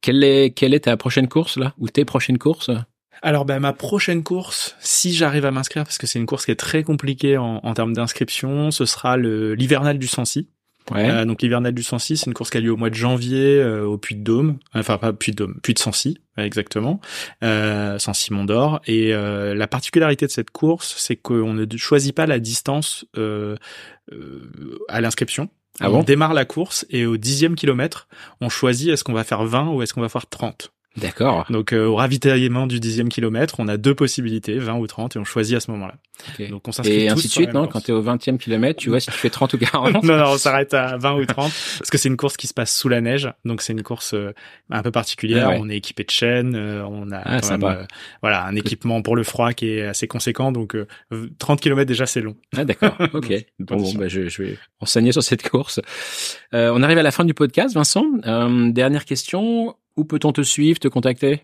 Quelle 0.00 0.24
est 0.24 0.50
quelle 0.50 0.74
est 0.74 0.80
ta 0.80 0.96
prochaine 0.96 1.28
course 1.28 1.56
là? 1.56 1.74
Ou 1.78 1.88
tes 1.88 2.04
prochaines 2.04 2.38
courses? 2.38 2.70
Alors 3.24 3.44
ben 3.44 3.60
ma 3.60 3.72
prochaine 3.72 4.24
course, 4.24 4.74
si 4.80 5.14
j'arrive 5.14 5.44
à 5.46 5.52
m'inscrire, 5.52 5.84
parce 5.84 5.96
que 5.98 6.08
c'est 6.08 6.18
une 6.18 6.26
course 6.26 6.44
qui 6.44 6.50
est 6.50 6.56
très 6.56 6.82
compliquée 6.82 7.36
en, 7.36 7.60
en 7.62 7.74
termes 7.74 7.92
d'inscription, 7.92 8.72
ce 8.72 8.84
sera 8.84 9.16
le 9.16 9.54
l'hivernal 9.54 9.98
du 9.98 10.08
Sancy. 10.08 10.48
Ouais. 10.90 11.08
Euh, 11.08 11.24
donc 11.24 11.42
l'hivernal 11.42 11.72
du 11.72 11.82
Sancy, 11.82 12.16
c'est 12.16 12.26
une 12.26 12.34
course 12.34 12.50
qui 12.50 12.58
a 12.58 12.60
lieu 12.60 12.72
au 12.72 12.76
mois 12.76 12.90
de 12.90 12.94
janvier 12.94 13.60
euh, 13.60 13.84
au 13.84 13.98
Puy 13.98 14.16
de 14.16 14.22
Dôme, 14.22 14.58
enfin 14.74 14.98
pas 14.98 15.12
Puy 15.12 15.32
de 15.32 15.36
Dôme, 15.36 15.60
Puy 15.62 15.74
de 15.74 15.78
Sancy 15.78 16.18
exactement, 16.36 17.00
euh, 17.42 17.98
Sancy 17.98 18.32
Mont 18.32 18.44
d'Or. 18.44 18.80
Et 18.86 19.12
euh, 19.12 19.54
la 19.54 19.66
particularité 19.66 20.26
de 20.26 20.30
cette 20.30 20.50
course, 20.50 20.94
c'est 20.98 21.16
qu'on 21.16 21.52
ne 21.52 21.66
choisit 21.76 22.14
pas 22.14 22.26
la 22.26 22.38
distance 22.38 23.04
euh, 23.16 23.56
euh, 24.12 24.78
à 24.88 25.00
l'inscription. 25.00 25.48
Ah 25.80 25.88
on 25.88 25.98
bon 25.98 26.02
démarre 26.02 26.34
la 26.34 26.44
course 26.44 26.84
et 26.90 27.06
au 27.06 27.16
dixième 27.16 27.54
kilomètre, 27.54 28.06
on 28.42 28.50
choisit 28.50 28.90
est-ce 28.90 29.04
qu'on 29.04 29.14
va 29.14 29.24
faire 29.24 29.44
20 29.44 29.68
ou 29.68 29.82
est-ce 29.82 29.94
qu'on 29.94 30.02
va 30.02 30.10
faire 30.10 30.26
30. 30.26 30.70
D'accord. 30.96 31.46
Donc 31.50 31.72
euh, 31.72 31.86
au 31.86 31.94
ravitaillement 31.96 32.66
du 32.66 32.78
dixième 32.78 33.08
kilomètre, 33.08 33.56
on 33.58 33.68
a 33.68 33.76
deux 33.76 33.94
possibilités, 33.94 34.58
20 34.58 34.74
ou 34.76 34.86
30, 34.86 35.16
et 35.16 35.18
on 35.18 35.24
choisit 35.24 35.56
à 35.56 35.60
ce 35.60 35.70
moment-là. 35.70 35.94
Ok. 36.38 36.50
Donc 36.50 36.68
on 36.68 36.72
s'inscrit 36.72 37.04
Et 37.04 37.06
tous 37.08 37.12
ainsi 37.14 37.28
de 37.28 37.32
suite, 37.32 37.52
non 37.54 37.62
course. 37.62 37.72
Quand 37.72 37.80
t'es 37.80 37.92
au 37.92 38.02
20e 38.02 38.36
kilomètre, 38.38 38.78
tu 38.78 38.90
vois 38.90 39.00
si 39.00 39.06
tu 39.10 39.16
fais 39.16 39.30
30 39.30 39.54
ou 39.54 39.58
40. 39.58 40.02
non, 40.04 40.16
non, 40.18 40.24
on 40.28 40.38
s'arrête 40.38 40.74
à 40.74 40.98
20 40.98 41.14
ou 41.14 41.24
30 41.24 41.50
parce 41.78 41.90
que 41.90 41.96
c'est 41.96 42.08
une 42.08 42.16
course 42.18 42.36
qui 42.36 42.46
se 42.46 42.52
passe 42.54 42.76
sous 42.76 42.88
la 42.90 43.00
neige, 43.00 43.32
donc 43.46 43.62
c'est 43.62 43.72
une 43.72 43.82
course 43.82 44.12
euh, 44.14 44.32
un 44.70 44.82
peu 44.82 44.90
particulière. 44.90 45.46
Ah 45.48 45.52
ouais. 45.52 45.58
On 45.60 45.68
est 45.70 45.76
équipé 45.78 46.04
de 46.04 46.10
chaînes, 46.10 46.54
euh, 46.54 46.84
on 46.86 47.10
a 47.10 47.18
Ah, 47.24 47.40
quand 47.40 47.46
sympa. 47.46 47.68
même, 47.70 47.78
euh, 47.78 47.86
voilà 48.20 48.44
un 48.44 48.54
équipement 48.54 49.00
pour 49.02 49.16
le 49.16 49.22
froid 49.24 49.52
qui 49.54 49.70
est 49.70 49.82
assez 49.86 50.06
conséquent, 50.06 50.52
donc 50.52 50.74
euh, 50.76 50.86
30 51.38 51.60
km 51.60 51.86
déjà 51.86 52.04
c'est 52.06 52.20
long. 52.20 52.36
Ah 52.56 52.64
d'accord, 52.64 52.96
ok. 53.14 53.32
Bon, 53.60 53.76
bon 53.76 53.94
bah, 53.94 54.08
je, 54.08 54.28
je 54.28 54.42
vais 54.42 54.58
enseigner 54.80 55.12
sur 55.12 55.22
cette 55.22 55.48
course. 55.48 55.80
Euh, 56.54 56.70
on 56.74 56.82
arrive 56.82 56.98
à 56.98 57.02
la 57.02 57.10
fin 57.12 57.24
du 57.24 57.32
podcast, 57.34 57.74
Vincent. 57.74 58.04
Euh, 58.26 58.70
dernière 58.70 59.06
question, 59.06 59.74
où 59.96 60.04
peut-on 60.04 60.32
te 60.32 60.42
suivre, 60.42 60.78
te 60.78 60.88
contacter? 60.88 61.42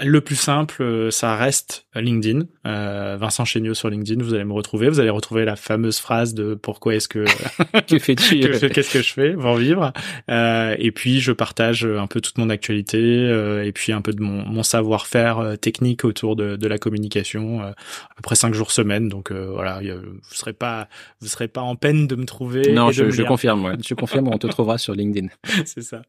Le 0.00 0.20
plus 0.20 0.36
simple, 0.36 1.08
ça 1.10 1.36
reste 1.36 1.86
LinkedIn. 1.94 2.46
Vincent 2.64 3.44
Chéniaud 3.44 3.74
sur 3.74 3.88
LinkedIn, 3.88 4.22
vous 4.22 4.34
allez 4.34 4.44
me 4.44 4.52
retrouver. 4.52 4.88
Vous 4.88 5.00
allez 5.00 5.10
retrouver 5.10 5.44
la 5.44 5.56
fameuse 5.56 5.98
phrase 5.98 6.34
de 6.34 6.54
pourquoi 6.54 6.94
est-ce 6.94 7.08
que 7.08 7.24
que 7.88 7.98
fais-tu 7.98 8.40
Qu'est-ce 8.70 8.92
que 8.92 9.02
je 9.02 9.12
fais 9.12 9.32
pour 9.32 9.56
vivre? 9.56 9.92
Et 10.28 10.92
puis 10.92 11.20
je 11.20 11.32
partage 11.32 11.84
un 11.84 12.06
peu 12.06 12.20
toute 12.20 12.38
mon 12.38 12.50
actualité 12.50 13.28
et 13.64 13.72
puis 13.72 13.92
un 13.92 14.02
peu 14.02 14.12
de 14.12 14.22
mon, 14.22 14.44
mon 14.44 14.62
savoir-faire 14.62 15.56
technique 15.60 16.04
autour 16.04 16.36
de, 16.36 16.56
de 16.56 16.68
la 16.68 16.78
communication. 16.78 17.62
à 17.62 17.74
peu 18.16 18.22
près 18.22 18.36
cinq 18.36 18.54
jours 18.54 18.72
semaine, 18.72 19.08
donc 19.08 19.32
voilà, 19.32 19.80
vous 19.80 20.34
serez 20.34 20.52
pas 20.52 20.88
vous 21.20 21.28
serez 21.28 21.48
pas 21.48 21.62
en 21.62 21.76
peine 21.76 22.06
de 22.06 22.16
me 22.16 22.24
trouver. 22.24 22.72
Non, 22.72 22.90
je, 22.90 23.10
je 23.10 23.22
confirme. 23.22 23.64
Ouais. 23.64 23.74
Je 23.86 23.94
confirme. 23.94 24.28
on 24.28 24.38
te 24.38 24.46
trouvera 24.46 24.78
sur 24.78 24.94
LinkedIn. 24.94 25.28
C'est 25.64 25.82
ça. 25.82 26.02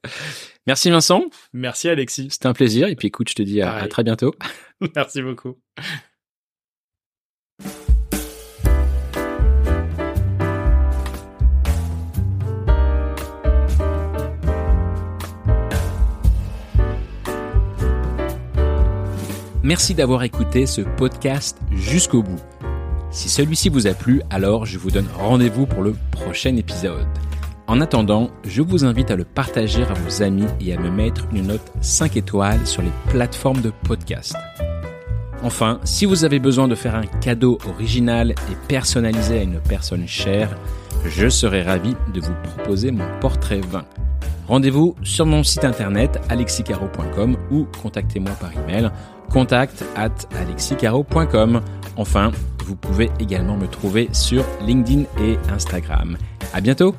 Merci 0.65 0.89
Vincent. 0.89 1.25
Merci 1.53 1.89
Alexis. 1.89 2.29
C'était 2.31 2.47
un 2.47 2.53
plaisir. 2.53 2.87
Et 2.87 2.95
puis 2.95 3.07
écoute, 3.07 3.29
je 3.29 3.35
te 3.35 3.41
dis 3.41 3.61
à, 3.83 3.87
très 3.87 4.03
bientôt. 4.03 4.33
Merci 4.95 5.21
beaucoup. 5.21 5.57
Merci 19.63 19.93
d'avoir 19.93 20.23
écouté 20.23 20.65
ce 20.65 20.79
podcast 20.79 21.57
jusqu'au 21.71 22.23
bout. 22.23 22.39
Si 23.11 23.27
celui-ci 23.27 23.67
vous 23.67 23.85
a 23.85 23.93
plu, 23.93 24.21
alors 24.29 24.65
je 24.65 24.77
vous 24.77 24.91
donne 24.91 25.07
rendez-vous 25.17 25.65
pour 25.65 25.81
le 25.81 25.93
prochain 26.11 26.55
épisode. 26.55 27.07
En 27.67 27.81
attendant, 27.81 28.29
je 28.45 28.61
vous 28.61 28.85
invite 28.85 29.11
à 29.11 29.17
le 29.17 29.25
partager 29.25 29.83
à 29.83 29.93
vos 29.93 30.23
amis 30.23 30.47
et 30.61 30.73
à 30.73 30.79
me 30.79 30.89
mettre 30.89 31.27
une 31.33 31.47
note 31.47 31.73
5 31.81 32.15
étoiles 32.15 32.65
sur 32.65 32.81
les 32.81 32.91
plateformes 33.09 33.61
de 33.61 33.73
podcast. 33.83 34.35
Enfin, 35.43 35.79
si 35.83 36.05
vous 36.05 36.23
avez 36.23 36.39
besoin 36.39 36.67
de 36.67 36.75
faire 36.75 36.95
un 36.95 37.05
cadeau 37.05 37.59
original 37.67 38.31
et 38.31 38.55
personnalisé 38.67 39.39
à 39.39 39.43
une 39.43 39.59
personne 39.59 40.07
chère, 40.07 40.55
je 41.05 41.27
serai 41.27 41.61
ravi 41.61 41.95
de 42.13 42.21
vous 42.21 42.33
proposer 42.43 42.91
mon 42.91 43.05
portrait 43.19 43.59
vin. 43.59 43.85
Rendez-vous 44.47 44.95
sur 45.03 45.25
mon 45.25 45.43
site 45.43 45.65
internet 45.65 46.21
alexicaro.com 46.29 47.35
ou 47.51 47.67
contactez-moi 47.81 48.31
par 48.39 48.51
email 48.53 48.89
contact 49.29 49.83
at 49.97 50.15
alexicaro.com. 50.39 51.61
Enfin, 51.97 52.31
vous 52.65 52.75
pouvez 52.77 53.09
également 53.19 53.57
me 53.57 53.67
trouver 53.67 54.09
sur 54.13 54.45
LinkedIn 54.65 55.03
et 55.21 55.37
Instagram. 55.51 56.17
À 56.53 56.61
bientôt! 56.61 56.95